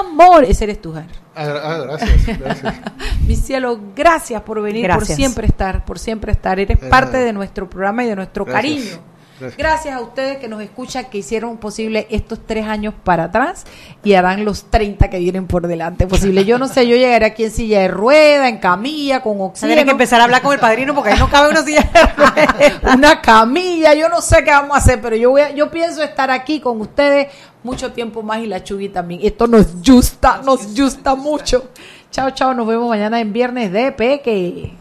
amor. 0.00 0.44
Ese 0.44 0.64
eres 0.64 0.80
tú, 0.80 0.92
Jar. 0.92 1.23
Ah, 1.36 1.60
ah, 1.62 1.78
gracias, 1.78 2.38
gracias. 2.38 2.74
Mi 3.26 3.36
cielo, 3.36 3.78
gracias 3.94 4.42
por 4.42 4.62
venir, 4.62 4.88
por 4.90 5.04
siempre 5.06 5.46
estar, 5.46 5.84
por 5.84 5.98
siempre 5.98 6.32
estar. 6.32 6.58
Eres 6.60 6.80
De 6.80 6.88
parte 6.88 7.16
de 7.16 7.32
nuestro 7.32 7.68
programa 7.68 8.04
y 8.04 8.08
de 8.08 8.16
nuestro 8.16 8.44
Gracias. 8.44 8.62
cariño. 8.62 9.13
Gracias. 9.40 9.56
Gracias 9.58 9.94
a 9.96 10.00
ustedes 10.00 10.38
que 10.38 10.48
nos 10.48 10.62
escuchan, 10.62 11.06
que 11.10 11.18
hicieron 11.18 11.56
posible 11.56 12.06
estos 12.10 12.38
tres 12.46 12.66
años 12.66 12.94
para 13.02 13.24
atrás 13.24 13.64
y 14.04 14.14
harán 14.14 14.44
los 14.44 14.70
30 14.70 15.10
que 15.10 15.18
vienen 15.18 15.46
por 15.46 15.66
delante 15.66 16.06
posible. 16.06 16.44
Yo 16.44 16.58
no 16.58 16.68
sé, 16.68 16.86
yo 16.86 16.94
llegaré 16.96 17.26
aquí 17.26 17.44
en 17.44 17.50
silla 17.50 17.80
de 17.80 17.88
rueda, 17.88 18.48
en 18.48 18.58
camilla, 18.58 19.22
con 19.22 19.40
oxígeno. 19.40 19.68
Tienen 19.70 19.84
que 19.86 19.90
empezar 19.92 20.20
a 20.20 20.24
hablar 20.24 20.40
con 20.42 20.52
el 20.52 20.60
padrino 20.60 20.94
porque 20.94 21.10
ahí 21.10 21.18
no 21.18 21.28
cabe 21.28 21.50
una 21.50 21.62
silla 21.62 21.80
de 21.92 22.00
ruedas. 22.16 22.94
una 22.96 23.20
camilla, 23.20 23.92
yo 23.94 24.08
no 24.08 24.20
sé 24.20 24.44
qué 24.44 24.50
vamos 24.50 24.74
a 24.76 24.78
hacer, 24.78 25.00
pero 25.00 25.16
yo 25.16 25.30
voy 25.30 25.40
a- 25.40 25.50
yo 25.50 25.70
pienso 25.70 26.02
estar 26.02 26.30
aquí 26.30 26.60
con 26.60 26.80
ustedes 26.80 27.28
mucho 27.64 27.92
tiempo 27.92 28.22
más 28.22 28.38
y 28.40 28.46
la 28.46 28.62
Chugui 28.62 28.88
también. 28.90 29.20
Esto 29.24 29.46
nos 29.46 29.82
gusta, 29.82 30.40
nos 30.44 30.78
gusta 30.78 31.14
mucho. 31.14 31.70
Chao, 32.10 32.30
chao, 32.30 32.54
nos 32.54 32.66
vemos 32.66 32.88
mañana 32.88 33.20
en 33.20 33.32
viernes 33.32 33.72
de 33.72 33.90
Peque. 33.90 34.72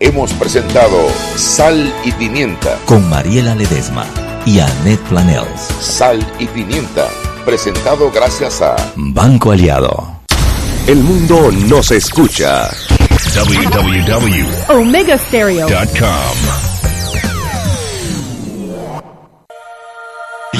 Hemos 0.00 0.32
presentado 0.34 1.08
Sal 1.36 1.92
y 2.04 2.12
Pimienta. 2.12 2.78
Con 2.86 3.08
Mariela 3.08 3.54
Ledesma 3.54 4.04
y 4.44 4.58
Annette 4.58 5.00
Planels. 5.08 5.60
Sal 5.80 6.18
y 6.38 6.46
Pimienta. 6.46 7.08
Presentado 7.44 8.10
gracias 8.10 8.60
a 8.62 8.74
Banco 8.96 9.52
Aliado. 9.52 10.20
El 10.86 10.96
mundo 11.02 11.50
nos 11.52 11.90
escucha. 11.92 12.68
www.com. 13.34 14.76
Omega 14.80 15.16
Stereo. 15.18 15.68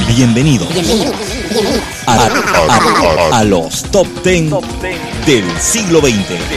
Bienvenido. 0.09 0.67
A, 2.07 2.29
a- 3.33 3.39
a 3.39 3.45
los 3.45 3.83
top 3.91 4.07
10 4.23 4.51
del 5.27 5.45
siglo 5.61 6.01
XX. 6.01 6.51